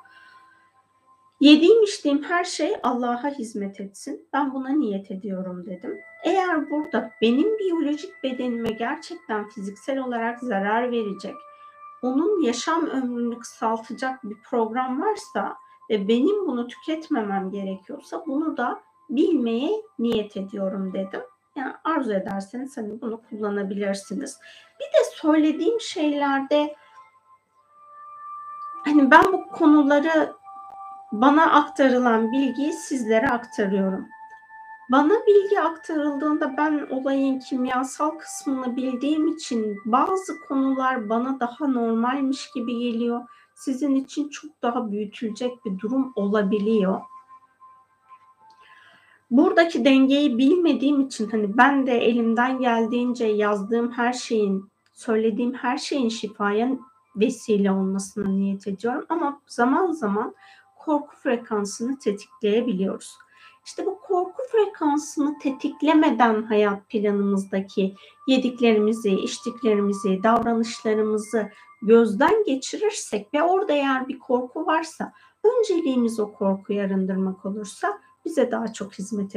Yediğim 1.41 1.83
içtiğim 1.83 2.23
her 2.23 2.45
şey 2.45 2.77
Allah'a 2.83 3.31
hizmet 3.31 3.81
etsin. 3.81 4.29
Ben 4.33 4.55
buna 4.55 4.69
niyet 4.69 5.11
ediyorum 5.11 5.67
dedim. 5.67 6.01
Eğer 6.25 6.71
burada 6.71 7.11
benim 7.23 7.59
biyolojik 7.59 8.23
bedenime 8.23 8.71
gerçekten 8.71 9.49
fiziksel 9.49 9.99
olarak 9.99 10.41
zarar 10.41 10.91
verecek, 10.91 11.35
onun 12.03 12.43
yaşam 12.43 12.87
ömrünü 12.87 13.39
kısaltacak 13.39 14.25
bir 14.25 14.37
program 14.43 15.03
varsa 15.03 15.57
ve 15.91 16.09
benim 16.09 16.47
bunu 16.47 16.67
tüketmemem 16.69 17.51
gerekiyorsa 17.51 18.23
bunu 18.27 18.57
da 18.57 18.81
bilmeye 19.11 19.71
niyet 19.99 20.37
ediyorum 20.37 20.93
dedim. 20.93 21.23
Yani 21.57 21.73
arzu 21.85 22.13
ederseniz 22.13 22.77
hani 22.77 23.01
bunu 23.01 23.21
kullanabilirsiniz. 23.31 24.39
Bir 24.81 24.85
de 24.85 25.05
söylediğim 25.15 25.81
şeylerde 25.81 26.75
hani 28.85 29.11
ben 29.11 29.33
bu 29.33 29.49
konuları 29.49 30.33
bana 31.13 31.53
aktarılan 31.53 32.33
bilgiyi 32.33 32.73
sizlere 32.73 33.29
aktarıyorum. 33.29 34.09
Bana 34.91 35.15
bilgi 35.27 35.61
aktarıldığında 35.61 36.57
ben 36.57 36.87
olayın 36.91 37.39
kimyasal 37.39 38.11
kısmını 38.11 38.77
bildiğim 38.77 39.29
için 39.29 39.77
bazı 39.85 40.41
konular 40.49 41.09
bana 41.09 41.41
daha 41.41 41.67
normalmiş 41.67 42.51
gibi 42.55 42.79
geliyor. 42.79 43.21
Sizin 43.55 43.95
için 43.95 44.29
çok 44.29 44.63
daha 44.63 44.91
büyütülecek 44.91 45.65
bir 45.65 45.79
durum 45.79 46.13
olabiliyor. 46.17 47.01
Buradaki 49.31 49.85
dengeyi 49.85 50.39
bilmediğim 50.39 51.01
için 51.01 51.31
hani 51.31 51.57
ben 51.57 51.87
de 51.87 51.99
elimden 51.99 52.59
geldiğince 52.59 53.27
yazdığım 53.27 53.93
her 53.93 54.13
şeyin, 54.13 54.71
söylediğim 54.93 55.55
her 55.55 55.79
şeyin 55.79 56.09
şifaya 56.09 56.71
vesile 57.17 57.73
olmasına 57.73 58.29
niyet 58.29 58.67
ediyorum 58.67 59.07
ama 59.09 59.41
zaman 59.47 59.93
zaman 59.93 60.35
korku 60.87 61.17
frekansını 61.17 61.99
tetikleyebiliyoruz. 61.99 63.19
İşte 63.65 63.87
bu 63.87 64.01
korku 64.01 64.43
frekansını 64.53 65.39
tetiklemeden 65.39 66.43
hayat 66.43 66.89
planımızdaki 66.89 67.95
yediklerimizi, 68.29 69.11
içtiklerimizi, 69.11 70.23
davranışlarımızı 70.23 71.51
gözden 71.83 72.45
geçirirsek 72.45 73.35
ve 73.35 73.43
orada 73.43 73.73
eğer 73.73 74.09
bir 74.09 74.19
korku 74.19 74.67
varsa 74.67 75.13
önceliğimiz 75.45 76.21
o 76.21 76.33
korkuyu 76.33 76.81
arındırmak 76.81 77.47
olursa 77.47 77.99
bize 78.25 78.51
daha 78.51 78.73
çok 78.73 78.93
hizmet 78.93 79.35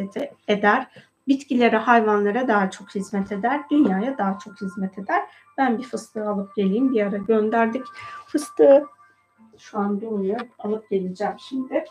eder. 0.48 0.88
Bitkilere, 1.28 1.78
hayvanlara 1.78 2.48
daha 2.48 2.72
çok 2.72 2.96
hizmet 2.96 3.32
eder. 3.32 3.62
Dünyaya 3.72 4.18
daha 4.18 4.40
çok 4.40 4.62
hizmet 4.62 5.00
eder. 5.00 5.24
Ben 5.58 5.78
bir 5.78 5.84
fıstığı 5.84 6.30
alıp 6.30 6.56
geleyim. 6.56 6.94
Bir 6.94 7.02
ara 7.02 7.18
gönderdik. 7.18 7.84
Fıstığı 8.28 8.86
şu 9.60 9.80
an 9.80 10.02
durmuyor. 10.02 10.40
Alıp 10.60 10.90
geleceğim 10.90 11.36
şimdi. 11.40 11.86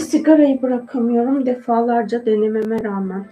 Sigarayı 0.00 0.62
bırakamıyorum 0.62 1.46
defalarca 1.46 2.26
denememe 2.26 2.84
rağmen. 2.84 3.26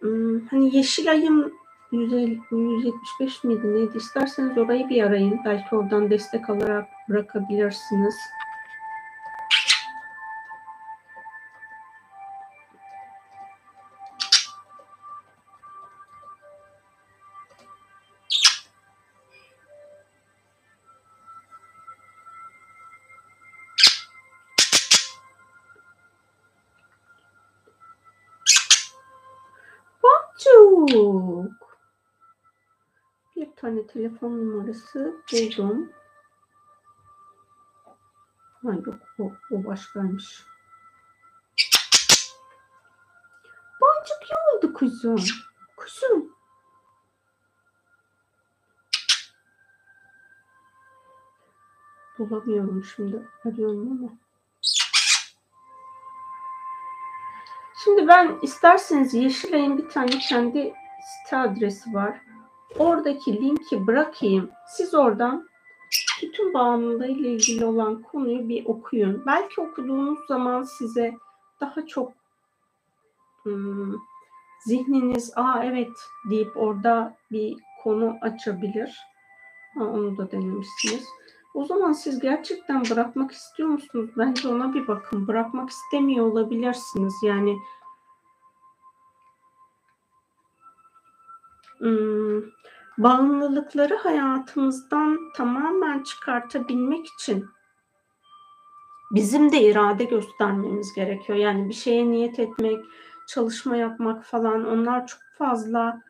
Hmm, 0.00 0.46
hani 0.46 0.76
Yeşilay'ın 0.76 1.52
175 1.92 3.44
miydi 3.44 3.74
neydi? 3.74 3.96
İsterseniz 3.96 4.58
orayı 4.58 4.88
bir 4.88 5.02
arayın. 5.02 5.40
Belki 5.44 5.76
oradan 5.76 6.10
destek 6.10 6.50
alarak 6.50 6.88
bırakabilirsiniz. 7.08 8.14
Tane 33.66 33.86
telefon 33.86 34.30
numarası 34.30 35.16
buldum. 35.32 35.92
Ha 38.62 38.72
yok 38.86 38.94
o, 39.18 39.32
o 39.50 39.64
başkaymış. 39.64 40.44
Boncuk 43.80 44.38
oldu 44.54 44.72
kuzum. 44.74 45.24
Kuzum. 45.76 46.36
Bulamıyorum 52.18 52.84
şimdi. 52.84 53.28
Arıyorum 53.44 53.92
ama. 53.92 54.12
Şimdi 57.84 58.08
ben 58.08 58.38
isterseniz 58.42 59.14
Yeşilay'ın 59.14 59.78
bir 59.78 59.88
tane 59.88 60.18
kendi 60.18 60.74
site 61.00 61.36
adresi 61.36 61.94
var. 61.94 62.25
Oradaki 62.78 63.42
linki 63.42 63.86
bırakayım. 63.86 64.50
Siz 64.68 64.94
oradan 64.94 65.48
bütün 66.22 66.54
bağımlılığı 66.54 67.06
ile 67.06 67.28
ilgili 67.28 67.64
olan 67.64 68.02
konuyu 68.02 68.48
bir 68.48 68.66
okuyun. 68.66 69.22
Belki 69.26 69.60
okuduğunuz 69.60 70.18
zaman 70.28 70.62
size 70.62 71.14
daha 71.60 71.86
çok 71.86 72.12
hmm, 73.42 73.94
zihniniz 74.64 75.32
aa 75.36 75.64
evet 75.64 75.92
deyip 76.30 76.56
orada 76.56 77.16
bir 77.30 77.56
konu 77.82 78.16
açabilir. 78.20 78.98
Ha, 79.74 79.84
onu 79.84 80.16
da 80.16 80.30
denemişsiniz. 80.30 81.04
O 81.54 81.64
zaman 81.64 81.92
siz 81.92 82.20
gerçekten 82.20 82.82
bırakmak 82.90 83.32
istiyor 83.32 83.68
musunuz? 83.68 84.10
Bence 84.16 84.48
ona 84.48 84.74
bir 84.74 84.86
bakın. 84.86 85.28
Bırakmak 85.28 85.70
istemiyor 85.70 86.26
olabilirsiniz. 86.26 87.14
Yani 87.22 87.56
hmm, 91.78 92.42
bağımlılıkları 92.98 93.96
hayatımızdan 93.96 95.18
tamamen 95.36 96.02
çıkartabilmek 96.02 97.06
için 97.06 97.46
bizim 99.10 99.52
de 99.52 99.62
irade 99.62 100.04
göstermemiz 100.04 100.92
gerekiyor. 100.94 101.38
Yani 101.38 101.68
bir 101.68 101.74
şeye 101.74 102.10
niyet 102.10 102.38
etmek, 102.38 102.84
çalışma 103.28 103.76
yapmak 103.76 104.24
falan 104.24 104.66
onlar 104.66 105.06
çok 105.06 105.20
fazla 105.38 106.02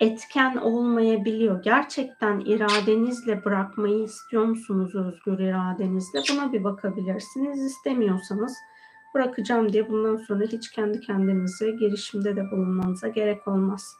etken 0.00 0.56
olmayabiliyor. 0.56 1.62
Gerçekten 1.62 2.40
iradenizle 2.40 3.44
bırakmayı 3.44 4.02
istiyor 4.02 4.44
musunuz 4.44 4.94
özgür 4.94 5.38
iradenizle? 5.38 6.20
Buna 6.32 6.52
bir 6.52 6.64
bakabilirsiniz. 6.64 7.64
İstemiyorsanız 7.64 8.56
bırakacağım 9.14 9.72
diye 9.72 9.88
bundan 9.88 10.16
sonra 10.16 10.44
hiç 10.44 10.70
kendi 10.70 11.00
kendinize 11.00 11.70
girişimde 11.70 12.36
de 12.36 12.50
bulunmanıza 12.50 13.08
gerek 13.08 13.48
olmaz. 13.48 13.96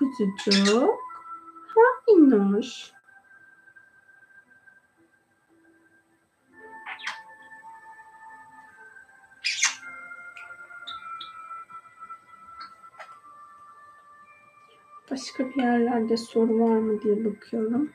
Kuzucuk? 0.00 1.00
Ha 1.74 1.80
minnoş. 2.08 2.92
Başka 15.10 15.48
bir 15.48 15.62
yerlerde 15.62 16.16
soru 16.16 16.58
var 16.58 16.78
mı 16.78 17.02
diye 17.02 17.24
bakıyorum. 17.24 17.90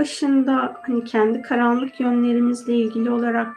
Başında 0.00 0.80
hani 0.82 1.04
kendi 1.04 1.42
karanlık 1.42 2.00
yönlerimizle 2.00 2.74
ilgili 2.74 3.10
olarak 3.10 3.56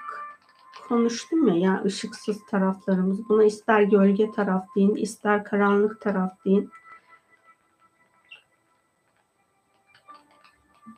konuştum 0.87 1.47
ya, 1.47 1.55
ya 1.55 1.83
ışıksız 1.85 2.37
taraflarımız. 2.51 3.29
Buna 3.29 3.43
ister 3.43 3.81
gölge 3.81 4.31
taraf 4.31 4.65
deyin, 4.75 4.95
ister 4.95 5.43
karanlık 5.43 6.01
taraf 6.01 6.31
deyin. 6.45 6.69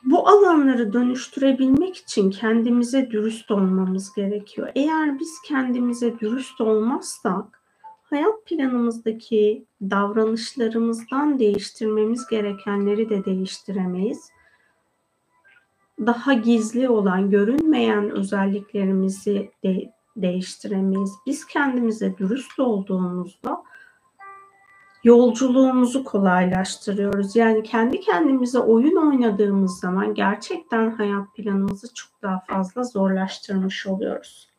Bu 0.04 0.28
alanları 0.28 0.92
dönüştürebilmek 0.92 1.96
için 1.96 2.30
kendimize 2.30 3.10
dürüst 3.10 3.50
olmamız 3.50 4.12
gerekiyor. 4.14 4.68
Eğer 4.74 5.18
biz 5.18 5.40
kendimize 5.44 6.18
dürüst 6.18 6.60
olmazsak 6.60 7.62
hayat 8.10 8.46
planımızdaki 8.46 9.64
davranışlarımızdan 9.80 11.38
değiştirmemiz 11.38 12.26
gerekenleri 12.26 13.10
de 13.10 13.24
değiştiremeyiz. 13.24 14.35
Daha 16.00 16.32
gizli 16.32 16.88
olan, 16.88 17.30
görünmeyen 17.30 18.10
özelliklerimizi 18.10 19.50
de 19.64 19.92
değiştiremeyiz. 20.16 21.12
Biz 21.26 21.46
kendimize 21.46 22.18
dürüst 22.18 22.58
olduğumuzda 22.58 23.62
yolculuğumuzu 25.04 26.04
kolaylaştırıyoruz. 26.04 27.36
Yani 27.36 27.62
kendi 27.62 28.00
kendimize 28.00 28.58
oyun 28.58 28.96
oynadığımız 28.96 29.80
zaman 29.80 30.14
gerçekten 30.14 30.90
hayat 30.90 31.34
planımızı 31.36 31.94
çok 31.94 32.22
daha 32.22 32.40
fazla 32.40 32.82
zorlaştırmış 32.84 33.86
oluyoruz. 33.86 34.55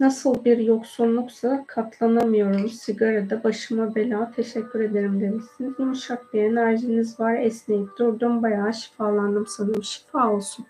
Nasıl 0.00 0.44
bir 0.44 0.58
yoksunluksa 0.58 1.64
katlanamıyorum. 1.66 2.68
Sigarada 2.68 3.44
başıma 3.44 3.94
bela. 3.94 4.30
Teşekkür 4.36 4.80
ederim 4.80 5.20
demişsiniz. 5.20 5.74
Yumuşak 5.78 6.34
bir 6.34 6.42
enerjiniz 6.42 7.20
var. 7.20 7.34
Esneyip 7.34 7.98
durdum. 7.98 8.42
Bayağı 8.42 8.74
şifalandım 8.74 9.46
sanırım. 9.46 9.84
Şifa 9.84 10.32
olsun. 10.32 10.66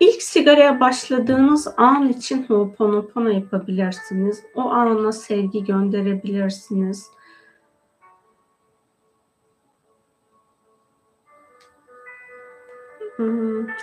İlk 0.00 0.22
sigaraya 0.22 0.80
başladığınız 0.80 1.68
an 1.76 2.08
için 2.08 2.42
Ho'oponopono 2.42 3.28
yapabilirsiniz. 3.28 4.42
O 4.54 4.60
ana 4.60 5.12
sevgi 5.12 5.64
gönderebilirsiniz. 5.64 7.06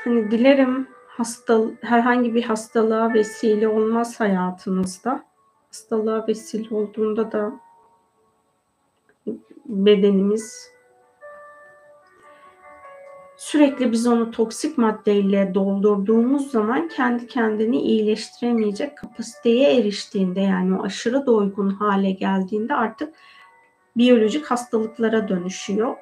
Hani 0.03 0.31
dilerim 0.31 0.87
hasta 1.07 1.61
herhangi 1.81 2.35
bir 2.35 2.43
hastalığa 2.43 3.13
vesile 3.13 3.67
olmaz 3.67 4.19
hayatınızda. 4.19 5.23
Hastalığa 5.67 6.27
vesile 6.27 6.75
olduğunda 6.75 7.31
da 7.31 7.51
bedenimiz 9.65 10.71
sürekli 13.37 13.91
biz 13.91 14.07
onu 14.07 14.31
toksik 14.31 14.77
maddeyle 14.77 15.53
doldurduğumuz 15.53 16.51
zaman 16.51 16.87
kendi 16.87 17.27
kendini 17.27 17.81
iyileştiremeyecek 17.81 18.97
kapasiteye 18.97 19.79
eriştiğinde 19.79 20.41
yani 20.41 20.79
o 20.79 20.83
aşırı 20.83 21.25
doygun 21.25 21.69
hale 21.69 22.11
geldiğinde 22.11 22.73
artık 22.73 23.15
biyolojik 23.97 24.45
hastalıklara 24.45 25.27
dönüşüyor. 25.27 25.95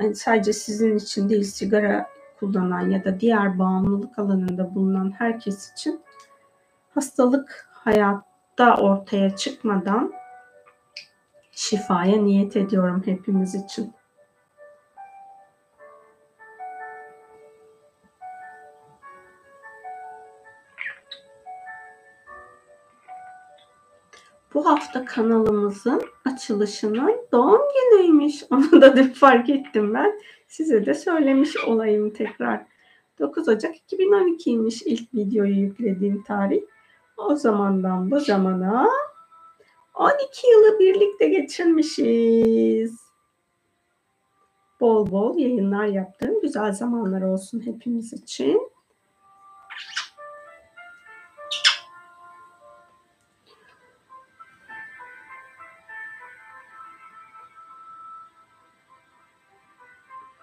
Yani 0.00 0.14
sadece 0.14 0.52
sizin 0.52 0.96
için 0.96 1.28
değil 1.28 1.42
sigara 1.42 2.06
kullanan 2.42 2.90
ya 2.90 3.04
da 3.04 3.20
diğer 3.20 3.58
bağımlılık 3.58 4.18
alanında 4.18 4.74
bulunan 4.74 5.10
herkes 5.18 5.72
için 5.72 6.00
hastalık 6.94 7.68
hayatta 7.72 8.76
ortaya 8.76 9.36
çıkmadan 9.36 10.12
şifaya 11.52 12.16
niyet 12.16 12.56
ediyorum 12.56 13.02
hepimiz 13.04 13.54
için. 13.54 13.92
Bu 24.54 24.66
hafta 24.70 25.04
kanalımızın 25.04 26.02
açılışının 26.24 27.16
doğum 27.32 27.60
günüymüş. 27.74 28.44
Onu 28.50 28.82
da 28.82 28.96
dün 28.96 29.12
fark 29.12 29.50
ettim 29.50 29.94
ben. 29.94 30.20
Size 30.52 30.86
de 30.86 30.94
söylemiş 30.94 31.64
olayım 31.64 32.10
tekrar. 32.10 32.66
9 33.18 33.48
Ocak 33.48 33.76
2012'ymiş 33.76 34.82
ilk 34.84 35.14
videoyu 35.14 35.54
yüklediğim 35.54 36.22
tarih. 36.22 36.62
O 37.16 37.36
zamandan 37.36 38.10
bu 38.10 38.20
zamana 38.20 38.88
12 39.94 40.46
yılı 40.50 40.78
birlikte 40.78 41.28
geçirmişiz. 41.28 43.00
Bol 44.80 45.10
bol 45.10 45.38
yayınlar 45.38 45.84
yaptığım 45.84 46.40
güzel 46.40 46.72
zamanlar 46.72 47.22
olsun 47.22 47.60
hepimiz 47.60 48.12
için. 48.12 48.71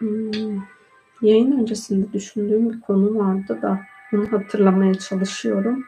Hmm, 0.10 0.62
yayın 1.22 1.52
öncesinde 1.52 2.14
düşündüğüm 2.14 2.70
bir 2.70 2.82
konu 2.82 3.16
vardı 3.20 3.60
da 3.62 3.80
onu 4.14 4.32
hatırlamaya 4.32 4.94
çalışıyorum. 4.94 5.86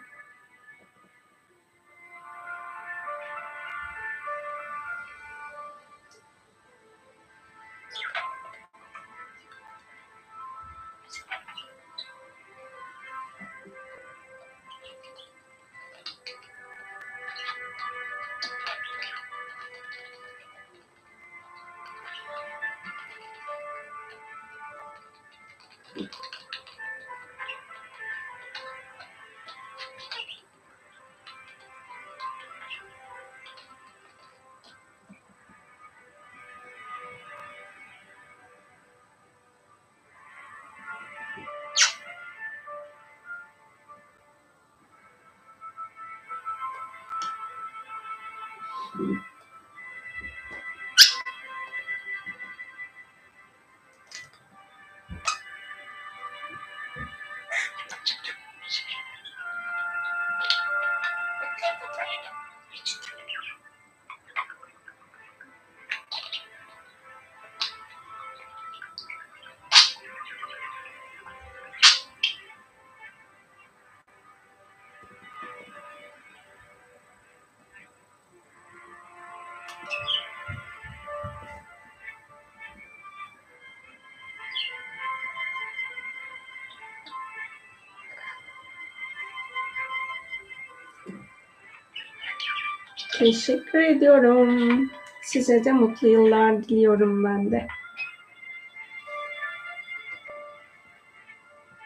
Teşekkür 93.21 93.79
ediyorum. 93.79 94.89
Size 95.23 95.63
de 95.63 95.71
mutlu 95.71 96.07
yıllar 96.07 96.63
diliyorum 96.63 97.23
ben 97.23 97.51
de. 97.51 97.67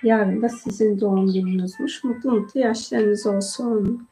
Yarın 0.04 0.42
da 0.42 0.50
sizin 0.50 1.00
doğum 1.00 1.34
gününüzmüş. 1.34 2.04
Mutlu 2.04 2.32
mutlu 2.32 2.60
yaşlarınız 2.60 3.28
olsun. 3.28 4.08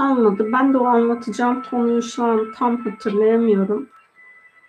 Kalmadı. 0.00 0.52
Ben 0.52 0.74
de 0.74 0.78
o 0.78 0.86
anlatacağım 0.86 1.62
konuyu 1.62 2.02
şu 2.02 2.24
an 2.24 2.52
tam 2.58 2.84
hatırlayamıyorum. 2.84 3.88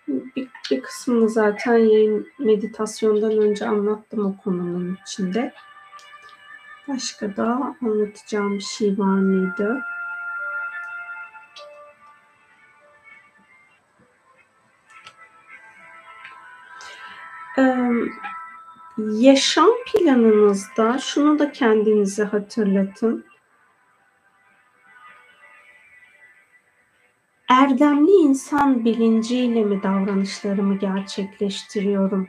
Bir, 0.08 0.48
bir 0.70 0.82
kısmını 0.82 1.28
zaten 1.28 1.76
yayın 1.76 2.28
meditasyondan 2.38 3.38
önce 3.38 3.68
anlattım 3.68 4.26
o 4.26 4.42
konunun 4.44 4.98
içinde. 5.02 5.52
Başka 6.88 7.36
da 7.36 7.76
anlatacağım 7.82 8.54
bir 8.54 8.60
şey 8.60 8.98
var 8.98 9.18
mıydı? 9.18 9.80
Ee, 17.58 17.90
yaşam 18.98 19.70
planınızda 19.92 20.98
şunu 20.98 21.38
da 21.38 21.52
kendinize 21.52 22.24
hatırlatın. 22.24 23.31
Erdemli 27.52 28.10
insan 28.10 28.84
bilinciyle 28.84 29.64
mi 29.64 29.82
davranışlarımı 29.82 30.78
gerçekleştiriyorum? 30.78 32.28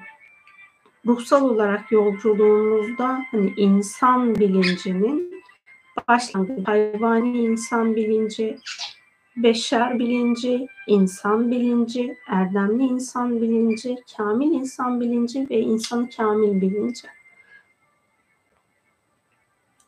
Ruhsal 1.06 1.50
olarak 1.50 1.92
yolculuğumuzda 1.92 3.20
hani 3.32 3.54
insan 3.58 4.36
bilincinin 4.36 5.44
başlangıcı, 6.08 6.64
hayvani 6.64 7.38
insan 7.38 7.96
bilinci, 7.96 8.58
beşer 9.38 10.00
bilinci, 10.00 10.68
insan 10.88 11.52
bilinci, 11.52 12.18
erdemli 12.28 12.84
insan 12.84 13.42
bilinci, 13.42 13.96
kamil 14.18 14.52
insan 14.52 15.02
bilinci 15.02 15.48
ve 15.50 15.60
insanı 15.60 16.10
kamil 16.10 16.62
bilinci. 16.62 17.08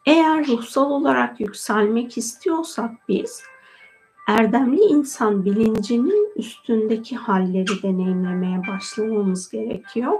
Eğer 0.05 0.47
ruhsal 0.47 0.91
olarak 0.91 1.39
yükselmek 1.39 2.17
istiyorsak 2.17 2.91
biz 3.09 3.43
erdemli 4.27 4.81
insan 4.81 5.45
bilincinin 5.45 6.31
üstündeki 6.35 7.15
halleri 7.15 7.83
deneyimlemeye 7.83 8.61
başlamamız 8.67 9.49
gerekiyor. 9.49 10.13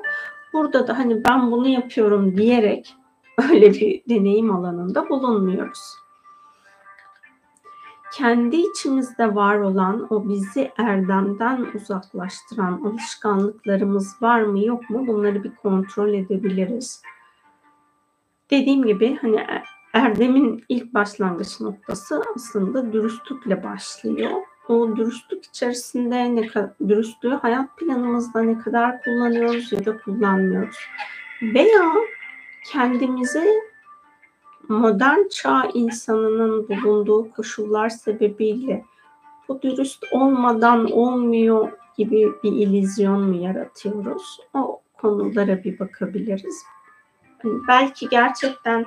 Burada 0.54 0.88
da 0.88 0.98
hani 0.98 1.24
ben 1.26 1.52
bunu 1.52 1.68
yapıyorum 1.68 2.38
diyerek 2.38 2.96
öyle 3.50 3.74
bir 3.74 4.04
deneyim 4.10 4.56
alanında 4.56 5.10
bulunmuyoruz. 5.10 5.96
Kendi 8.14 8.56
içimizde 8.56 9.36
var 9.36 9.60
olan 9.60 10.08
o 10.14 10.30
bizi 10.30 10.72
erdemden 10.78 11.68
uzaklaştıran 11.76 12.82
alışkanlıklarımız 12.86 14.22
var 14.22 14.42
mı 14.42 14.66
yok 14.66 14.90
mu 14.90 15.08
bunları 15.08 15.44
bir 15.44 15.56
kontrol 15.56 16.14
edebiliriz. 16.14 17.02
Dediğim 18.52 18.86
gibi 18.86 19.18
hani 19.22 19.46
Erdem'in 19.96 20.64
ilk 20.70 20.94
başlangıç 20.94 21.62
noktası 21.62 22.24
aslında 22.36 22.94
dürüstlükle 22.94 23.64
başlıyor. 23.64 24.32
O 24.70 24.96
dürüstlük 24.96 25.46
içerisinde 25.46 26.36
ne 26.36 26.48
kadar, 26.48 26.70
dürüstlüğü 26.88 27.34
hayat 27.34 27.78
planımızda 27.78 28.42
ne 28.42 28.58
kadar 28.58 29.02
kullanıyoruz 29.02 29.72
ya 29.72 29.86
da 29.86 29.98
kullanmıyoruz. 29.98 30.78
Veya 31.42 31.92
kendimize 32.72 33.46
modern 34.70 35.28
çağ 35.28 35.70
insanının 35.74 36.68
bulunduğu 36.70 37.32
koşullar 37.32 37.90
sebebiyle 37.90 38.86
bu 39.50 39.62
dürüst 39.62 40.04
olmadan 40.12 40.92
olmuyor 40.92 41.72
gibi 41.98 42.32
bir 42.44 42.52
illüzyon 42.52 43.22
mu 43.22 43.36
yaratıyoruz? 43.36 44.40
O 44.54 44.82
konulara 44.98 45.64
bir 45.64 45.80
bakabiliriz. 45.80 46.64
Yani 47.44 47.60
belki 47.68 48.10
gerçekten 48.10 48.86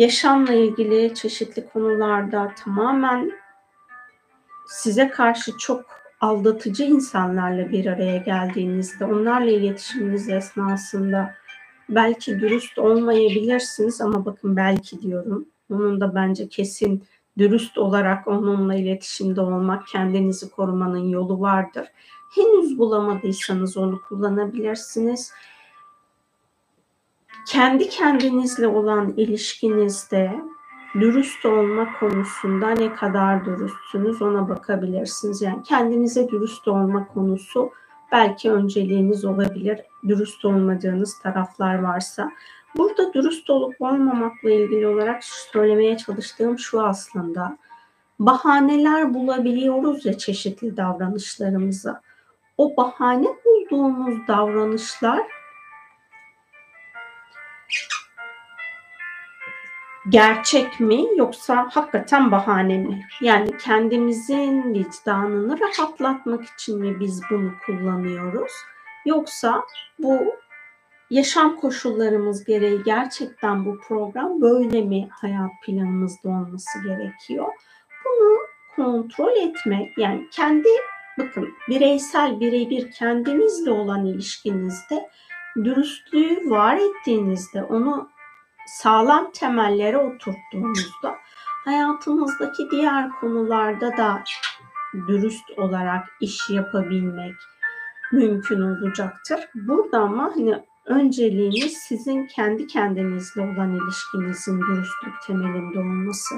yaşamla 0.00 0.52
ilgili 0.52 1.14
çeşitli 1.14 1.68
konularda 1.72 2.52
tamamen 2.64 3.32
size 4.66 5.08
karşı 5.08 5.58
çok 5.58 5.84
aldatıcı 6.20 6.84
insanlarla 6.84 7.70
bir 7.70 7.86
araya 7.86 8.16
geldiğinizde, 8.16 9.04
onlarla 9.04 9.50
iletişiminiz 9.50 10.28
esnasında 10.28 11.34
belki 11.88 12.40
dürüst 12.40 12.78
olmayabilirsiniz 12.78 14.00
ama 14.00 14.24
bakın 14.24 14.56
belki 14.56 15.02
diyorum. 15.02 15.46
Onun 15.70 16.00
da 16.00 16.14
bence 16.14 16.48
kesin 16.48 17.04
dürüst 17.38 17.78
olarak 17.78 18.28
onunla 18.28 18.74
iletişimde 18.74 19.40
olmak, 19.40 19.86
kendinizi 19.86 20.50
korumanın 20.50 21.08
yolu 21.08 21.40
vardır. 21.40 21.88
Henüz 22.34 22.78
bulamadıysanız 22.78 23.76
onu 23.76 24.02
kullanabilirsiniz 24.08 25.32
kendi 27.46 27.88
kendinizle 27.88 28.66
olan 28.66 29.14
ilişkinizde 29.16 30.40
dürüst 30.94 31.46
olma 31.46 31.88
konusunda 32.00 32.70
ne 32.70 32.94
kadar 32.94 33.44
dürüstsünüz 33.44 34.22
ona 34.22 34.48
bakabilirsiniz. 34.48 35.42
Yani 35.42 35.62
kendinize 35.62 36.28
dürüst 36.28 36.68
olma 36.68 37.08
konusu 37.08 37.70
belki 38.12 38.52
önceliğiniz 38.52 39.24
olabilir. 39.24 39.80
Dürüst 40.08 40.44
olmadığınız 40.44 41.18
taraflar 41.18 41.82
varsa. 41.82 42.30
Burada 42.76 43.12
dürüst 43.14 43.50
olup 43.50 43.80
olmamakla 43.80 44.50
ilgili 44.50 44.86
olarak 44.86 45.24
söylemeye 45.24 45.96
çalıştığım 45.96 46.58
şu 46.58 46.82
aslında. 46.82 47.58
Bahaneler 48.18 49.14
bulabiliyoruz 49.14 50.06
ya 50.06 50.18
çeşitli 50.18 50.76
davranışlarımıza. 50.76 52.00
O 52.58 52.76
bahane 52.76 53.26
bulduğumuz 53.44 54.28
davranışlar 54.28 55.39
gerçek 60.08 60.80
mi 60.80 61.04
yoksa 61.16 61.68
hakikaten 61.72 62.30
bahane 62.30 62.78
mi? 62.78 63.06
Yani 63.20 63.56
kendimizin 63.58 64.74
vicdanını 64.74 65.60
rahatlatmak 65.60 66.44
için 66.44 66.80
mi 66.80 67.00
biz 67.00 67.22
bunu 67.30 67.50
kullanıyoruz? 67.66 68.52
Yoksa 69.06 69.64
bu 69.98 70.34
yaşam 71.10 71.56
koşullarımız 71.56 72.44
gereği 72.44 72.82
gerçekten 72.82 73.64
bu 73.64 73.78
program 73.78 74.40
böyle 74.40 74.82
mi 74.82 75.08
hayat 75.10 75.50
planımızda 75.66 76.28
olması 76.28 76.82
gerekiyor? 76.84 77.46
Bunu 78.04 78.38
kontrol 78.76 79.36
etmek 79.36 79.98
yani 79.98 80.28
kendi 80.30 80.68
bakın 81.18 81.48
bireysel 81.68 82.40
birebir 82.40 82.90
kendinizle 82.90 83.70
olan 83.70 84.06
ilişkinizde 84.06 85.10
dürüstlüğü 85.56 86.50
var 86.50 86.76
ettiğinizde 86.76 87.62
onu 87.62 88.10
sağlam 88.70 89.30
temellere 89.32 89.98
oturttuğumuzda 89.98 91.16
hayatımızdaki 91.64 92.70
diğer 92.70 93.10
konularda 93.10 93.96
da 93.96 94.22
dürüst 95.08 95.50
olarak 95.56 96.08
iş 96.20 96.50
yapabilmek 96.50 97.34
mümkün 98.12 98.60
olacaktır. 98.60 99.40
Burada 99.54 100.00
ama 100.00 100.32
hani 100.34 100.62
önceliğiniz 100.86 101.78
sizin 101.78 102.26
kendi 102.26 102.66
kendinizle 102.66 103.42
olan 103.42 103.76
ilişkinizin 103.76 104.60
dürüstlük 104.60 105.22
temelinde 105.26 105.78
olması. 105.78 106.34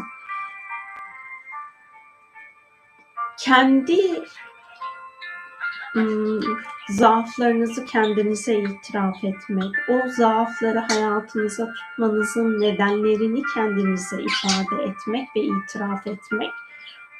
Kendi 3.38 4.22
zaaflarınızı 6.90 7.84
kendinize 7.84 8.54
itiraf 8.54 9.24
etmek, 9.24 9.74
o 9.88 10.08
zaafları 10.08 10.78
hayatınıza 10.78 11.68
tutmanızın 11.72 12.60
nedenlerini 12.60 13.42
kendinize 13.54 14.16
ifade 14.22 14.82
etmek 14.82 15.28
ve 15.36 15.40
itiraf 15.40 16.06
etmek. 16.06 16.50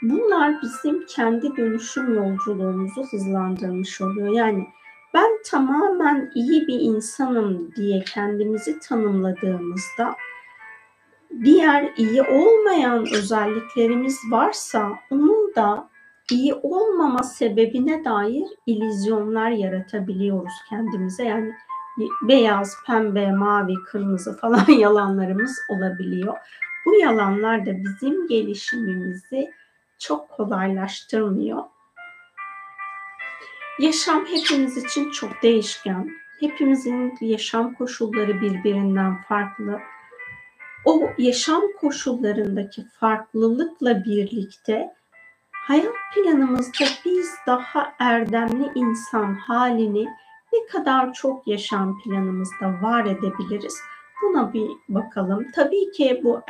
Bunlar 0.02 0.62
bizim 0.62 1.06
kendi 1.06 1.56
dönüşüm 1.56 2.14
yolculuğumuzu 2.14 3.02
hızlandırmış 3.10 4.00
oluyor. 4.00 4.28
Yani 4.28 4.68
ben 5.14 5.30
tamamen 5.50 6.30
iyi 6.34 6.66
bir 6.66 6.80
insanım 6.80 7.74
diye 7.76 8.04
kendimizi 8.14 8.78
tanımladığımızda 8.80 10.14
diğer 11.44 11.92
iyi 11.96 12.22
olmayan 12.22 13.06
özelliklerimiz 13.14 14.18
varsa 14.30 14.88
onun 15.10 15.54
da 15.54 15.88
iyi 16.32 16.54
olmama 16.54 17.22
sebebine 17.22 18.04
dair 18.04 18.44
ilizyonlar 18.66 19.50
yaratabiliyoruz 19.50 20.52
kendimize. 20.68 21.24
Yani 21.24 21.54
beyaz, 22.22 22.76
pembe, 22.86 23.32
mavi, 23.32 23.74
kırmızı 23.74 24.36
falan 24.36 24.70
yalanlarımız 24.78 25.58
olabiliyor. 25.68 26.36
Bu 26.86 26.94
yalanlar 26.94 27.66
da 27.66 27.70
bizim 27.76 28.28
gelişimimizi 28.28 29.50
çok 29.98 30.30
kolaylaştırmıyor. 30.30 31.62
Yaşam 33.78 34.24
hepimiz 34.24 34.76
için 34.76 35.10
çok 35.10 35.42
değişken. 35.42 36.10
Hepimizin 36.40 37.14
yaşam 37.20 37.74
koşulları 37.74 38.40
birbirinden 38.40 39.22
farklı. 39.22 39.80
O 40.84 41.10
yaşam 41.18 41.62
koşullarındaki 41.80 42.84
farklılıkla 43.00 44.04
birlikte 44.04 44.94
hayat 45.62 45.94
planımızda 46.14 46.84
biz 47.04 47.34
daha 47.46 47.92
erdemli 47.98 48.72
insan 48.74 49.34
halini 49.34 50.08
ne 50.52 50.66
kadar 50.72 51.12
çok 51.12 51.48
yaşam 51.48 51.98
planımızda 52.00 52.82
var 52.82 53.04
edebiliriz? 53.04 53.80
Buna 54.22 54.52
bir 54.52 54.70
bakalım. 54.88 55.46
Tabii 55.54 55.90
ki 55.90 56.20
bu 56.24 56.42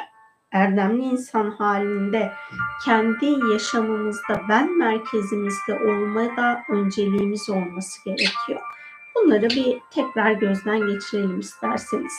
erdemli 0.52 1.02
insan 1.02 1.50
halinde 1.50 2.32
kendi 2.84 3.52
yaşamımızda 3.52 4.40
ben 4.48 4.78
merkezimizde 4.78 5.74
olmada 5.74 6.62
önceliğimiz 6.70 7.50
olması 7.50 8.04
gerekiyor. 8.04 8.60
Bunları 9.14 9.50
bir 9.50 9.78
tekrar 9.90 10.32
gözden 10.32 10.86
geçirelim 10.86 11.40
isterseniz. 11.40 12.14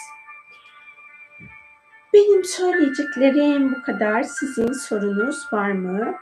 Benim 2.13 2.43
söyleyeceklerim 2.43 3.75
bu 3.75 3.81
kadar. 3.81 4.23
Sizin 4.23 4.73
sorunuz 4.73 5.53
var 5.53 5.71
mı? 5.71 6.15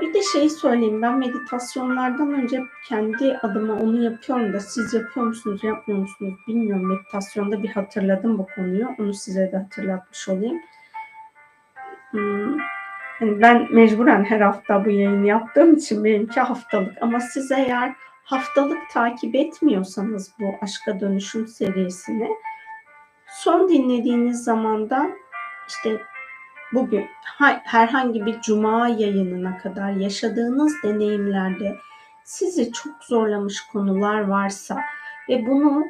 Bir 0.00 0.14
de 0.14 0.22
şey 0.22 0.48
söyleyeyim 0.48 1.02
ben 1.02 1.18
meditasyonlardan 1.18 2.34
önce 2.34 2.62
kendi 2.88 3.38
adıma 3.42 3.74
onu 3.74 4.02
yapıyorum 4.04 4.52
da 4.52 4.60
siz 4.60 4.94
yapıyor 4.94 5.26
musunuz 5.26 5.64
yapmıyor 5.64 6.00
musunuz 6.00 6.34
bilmiyorum. 6.48 6.88
Meditasyonda 6.88 7.62
bir 7.62 7.68
hatırladım 7.68 8.38
bu 8.38 8.46
konuyu. 8.54 8.88
Onu 8.98 9.14
size 9.14 9.52
de 9.52 9.56
hatırlatmış 9.56 10.28
olayım. 10.28 10.60
Hmm. 12.10 12.58
Yani 13.20 13.40
ben 13.40 13.74
mecburen 13.74 14.24
her 14.24 14.40
hafta 14.40 14.84
bu 14.84 14.90
yayını 14.90 15.26
yaptığım 15.26 15.74
için 15.74 16.04
benimki 16.04 16.40
haftalık. 16.40 17.02
Ama 17.02 17.20
siz 17.20 17.52
eğer 17.52 17.94
haftalık 18.24 18.78
takip 18.92 19.34
etmiyorsanız 19.34 20.32
bu 20.40 20.44
Aşka 20.62 21.00
Dönüşüm 21.00 21.46
serisini 21.46 22.28
son 23.26 23.68
dinlediğiniz 23.68 24.44
zamanda 24.44 25.10
işte 25.68 26.00
bugün 26.72 27.06
herhangi 27.64 28.26
bir 28.26 28.40
cuma 28.40 28.88
yayınına 28.88 29.58
kadar 29.58 29.92
yaşadığınız 29.92 30.72
deneyimlerde 30.84 31.76
sizi 32.24 32.72
çok 32.72 33.04
zorlamış 33.04 33.60
konular 33.72 34.20
varsa 34.20 34.80
ve 35.28 35.46
bunu 35.46 35.84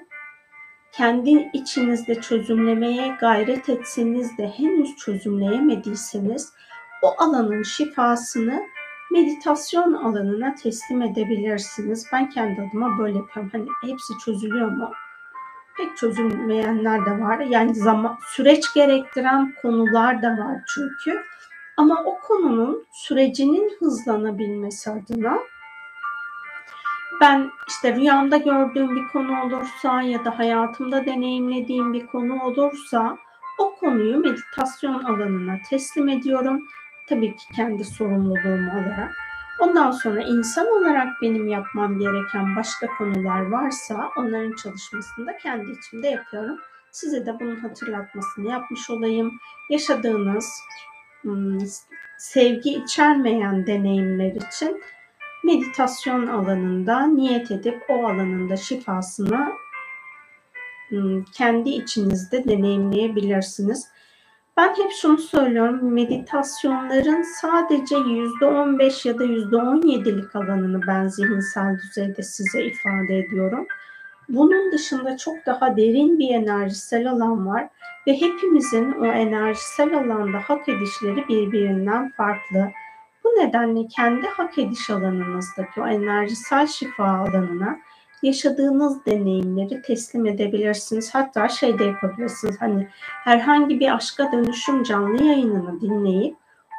kendi 0.92 1.50
içinizde 1.52 2.20
çözümlemeye 2.20 3.16
gayret 3.20 3.68
etseniz 3.68 4.38
de 4.38 4.48
henüz 4.48 4.96
çözümleyemediyseniz 4.96 6.52
o 7.02 7.14
alanın 7.18 7.62
şifasını 7.62 8.62
meditasyon 9.12 9.92
alanına 9.92 10.54
teslim 10.54 11.02
edebilirsiniz. 11.02 12.06
Ben 12.12 12.30
kendi 12.30 12.60
adıma 12.60 12.98
böyle 12.98 13.18
yapıyorum. 13.18 13.50
Hani 13.52 13.66
hepsi 13.82 14.12
çözülüyor 14.24 14.70
mu? 14.70 14.92
Pek 15.76 15.96
çözülmeyenler 15.96 17.06
de 17.06 17.10
var. 17.10 17.38
Yani 17.38 17.74
zaman 17.74 18.18
süreç 18.26 18.74
gerektiren 18.74 19.54
konular 19.62 20.22
da 20.22 20.28
var 20.28 20.60
çünkü. 20.74 21.22
Ama 21.76 22.02
o 22.04 22.18
konunun 22.20 22.86
sürecinin 22.92 23.76
hızlanabilmesi 23.80 24.90
adına 24.90 25.38
ben 27.22 27.50
işte 27.68 27.96
rüyamda 27.96 28.36
gördüğüm 28.36 28.96
bir 28.96 29.08
konu 29.08 29.42
olursa 29.42 30.02
ya 30.02 30.24
da 30.24 30.38
hayatımda 30.38 31.06
deneyimlediğim 31.06 31.92
bir 31.92 32.06
konu 32.06 32.42
olursa 32.42 33.18
o 33.58 33.74
konuyu 33.74 34.18
meditasyon 34.18 35.02
alanına 35.04 35.58
teslim 35.70 36.08
ediyorum. 36.08 36.68
Tabii 37.08 37.36
ki 37.36 37.44
kendi 37.56 37.84
sorumluluğum 37.84 38.68
olarak. 38.68 39.14
Ondan 39.62 39.90
sonra 39.90 40.22
insan 40.22 40.66
olarak 40.66 41.08
benim 41.22 41.48
yapmam 41.48 41.98
gereken 41.98 42.56
başka 42.56 42.86
konular 42.98 43.40
varsa 43.40 44.10
onların 44.16 44.56
çalışmasını 44.56 45.26
da 45.26 45.36
kendi 45.36 45.70
içimde 45.70 46.08
yapıyorum. 46.08 46.58
Size 46.90 47.26
de 47.26 47.40
bunun 47.40 47.56
hatırlatmasını 47.56 48.50
yapmış 48.50 48.90
olayım. 48.90 49.32
Yaşadığınız 49.70 50.60
hmm, 51.22 51.58
sevgi 52.18 52.70
içermeyen 52.70 53.66
deneyimler 53.66 54.32
için 54.32 54.82
meditasyon 55.44 56.26
alanında 56.26 57.06
niyet 57.06 57.50
edip 57.50 57.82
o 57.88 58.06
alanında 58.06 58.56
şifasını 58.56 59.48
hmm, 60.88 61.24
kendi 61.24 61.70
içinizde 61.70 62.44
deneyimleyebilirsiniz. 62.44 63.88
Ben 64.56 64.68
hep 64.68 64.92
şunu 64.92 65.18
söylüyorum, 65.18 65.92
meditasyonların 65.92 67.22
sadece 67.22 67.96
%15 67.96 69.08
ya 69.08 69.18
da 69.18 69.24
%17'lik 69.24 70.36
alanını 70.36 70.80
ben 70.86 71.08
zihinsel 71.08 71.78
düzeyde 71.78 72.22
size 72.22 72.64
ifade 72.64 73.18
ediyorum. 73.18 73.66
Bunun 74.28 74.72
dışında 74.72 75.16
çok 75.16 75.46
daha 75.46 75.76
derin 75.76 76.18
bir 76.18 76.34
enerjisel 76.34 77.10
alan 77.10 77.46
var 77.46 77.68
ve 78.06 78.20
hepimizin 78.20 78.92
o 78.92 79.06
enerjisel 79.06 79.98
alanda 79.98 80.38
hak 80.38 80.68
edişleri 80.68 81.28
birbirinden 81.28 82.10
farklı. 82.10 82.70
Bu 83.24 83.28
nedenle 83.28 83.86
kendi 83.86 84.26
hak 84.26 84.58
ediş 84.58 84.90
alanınızdaki 84.90 85.80
o 85.80 85.86
enerjisel 85.86 86.66
şifa 86.66 87.04
alanına 87.04 87.78
yaşadığınız 88.22 89.06
deneyimleri 89.06 89.82
teslim 89.82 90.26
edebilirsiniz. 90.26 91.14
Hatta 91.14 91.48
şey 91.48 91.78
de 91.78 91.84
yapabilirsiniz. 91.84 92.60
Hani 92.60 92.88
herhangi 93.24 93.80
bir 93.80 93.94
aşka 93.96 94.32
dönüşüm 94.32 94.82
canlı 94.82 95.24
yayınını 95.24 95.80
dinleyip 95.80 96.36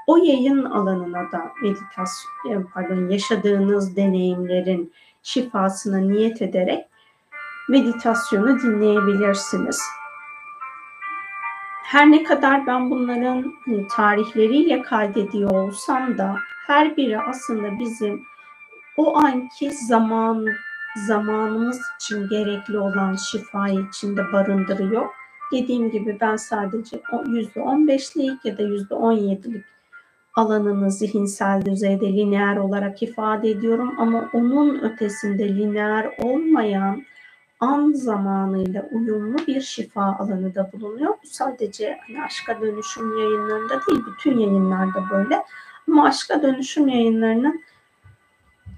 o 0.08 0.18
yayın 0.18 0.66
alanına 0.66 1.32
da 1.32 1.52
meditasyon 1.62 2.70
pardon 2.74 3.10
yaşadığınız 3.10 3.96
deneyimlerin 3.96 4.94
şifasına 5.24 5.98
niyet 5.98 6.42
ederek 6.42 6.86
meditasyonu 7.70 8.60
dinleyebilirsiniz. 8.60 9.82
Her 11.84 12.12
ne 12.12 12.24
kadar 12.24 12.68
ben 12.68 12.92
bunların 12.92 13.54
hani, 13.66 13.88
tarihleriyle 13.88 14.82
kaydediyor 14.82 15.52
olsam 15.52 16.18
da 16.18 16.36
her 16.68 16.98
biri 16.98 17.20
aslında 17.20 17.80
bizim 17.80 18.24
o 18.98 19.18
anki 19.18 19.72
zaman 19.72 20.48
zamanımız 20.96 21.82
için 22.00 22.30
gerekli 22.30 22.78
olan 22.78 23.16
şifayı 23.16 23.80
içinde 23.90 24.34
barındırıyor. 24.34 25.06
Dediğim 25.52 25.92
gibi 25.92 26.18
ben 26.22 26.36
sadece 26.36 26.98
%15'lik 26.98 28.46
ya 28.46 28.58
da 28.58 28.64
%17'lik 28.64 29.66
alanını 30.36 30.92
zihinsel 30.92 31.66
düzeyde 31.66 32.14
lineer 32.14 32.58
olarak 32.58 33.04
ifade 33.04 33.50
ediyorum 33.50 33.96
ama 33.98 34.30
onun 34.34 34.80
ötesinde 34.80 35.50
lineer 35.50 36.12
olmayan 36.18 37.04
an 37.60 37.92
zamanıyla 37.92 38.90
uyumlu 38.92 39.38
bir 39.48 39.62
şifa 39.62 40.04
alanı 40.04 40.56
da 40.56 40.72
bulunuyor. 40.74 41.14
Bu 41.24 41.28
sadece 41.28 41.98
hani 42.08 42.24
aşka 42.24 42.62
dönüşüm 42.62 43.18
yayınlarında 43.18 43.80
değil, 43.88 44.02
bütün 44.14 44.38
yayınlarda 44.38 45.10
böyle. 45.12 45.44
Ama 45.88 46.06
aşka 46.06 46.42
dönüşüm 46.42 46.88
yayınlarının 46.88 47.64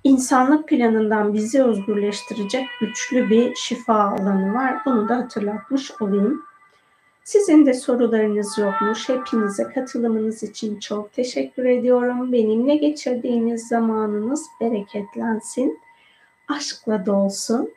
insanlık 0.06 0.68
planından 0.68 1.34
bizi 1.34 1.64
özgürleştirecek 1.64 2.68
güçlü 2.80 3.30
bir 3.30 3.56
şifa 3.56 3.95
alanı 3.95 4.53
var. 4.53 4.82
Bunu 4.86 5.10
da 5.10 5.18
hatırlatmış 5.18 5.91
olayım. 6.02 6.45
Sizin 7.23 7.65
de 7.65 7.73
sorularınız 7.73 8.57
yokmuş. 8.57 9.10
Hepinize 9.10 9.64
katılımınız 9.64 10.44
için 10.44 10.80
çok 10.80 11.14
teşekkür 11.14 11.65
ediyorum. 11.65 12.32
Benimle 12.32 12.76
geçirdiğiniz 12.76 13.68
zamanınız 13.68 14.45
bereketlensin. 14.61 15.80
Aşkla 16.48 17.06
dolsun. 17.06 17.73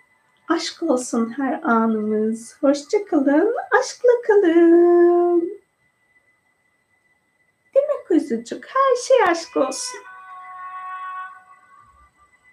Aşk 0.49 0.83
olsun 0.83 1.35
her 1.37 1.63
anımız. 1.63 2.57
Hoşça 2.61 3.05
kalın, 3.05 3.55
aşkla 3.81 4.11
kalın. 4.27 5.41
Değil 7.75 7.87
mi 7.87 8.05
kuzucuk? 8.09 8.65
Her 8.65 8.97
şey 9.07 9.17
aşk 9.31 9.57
olsun. 9.57 10.08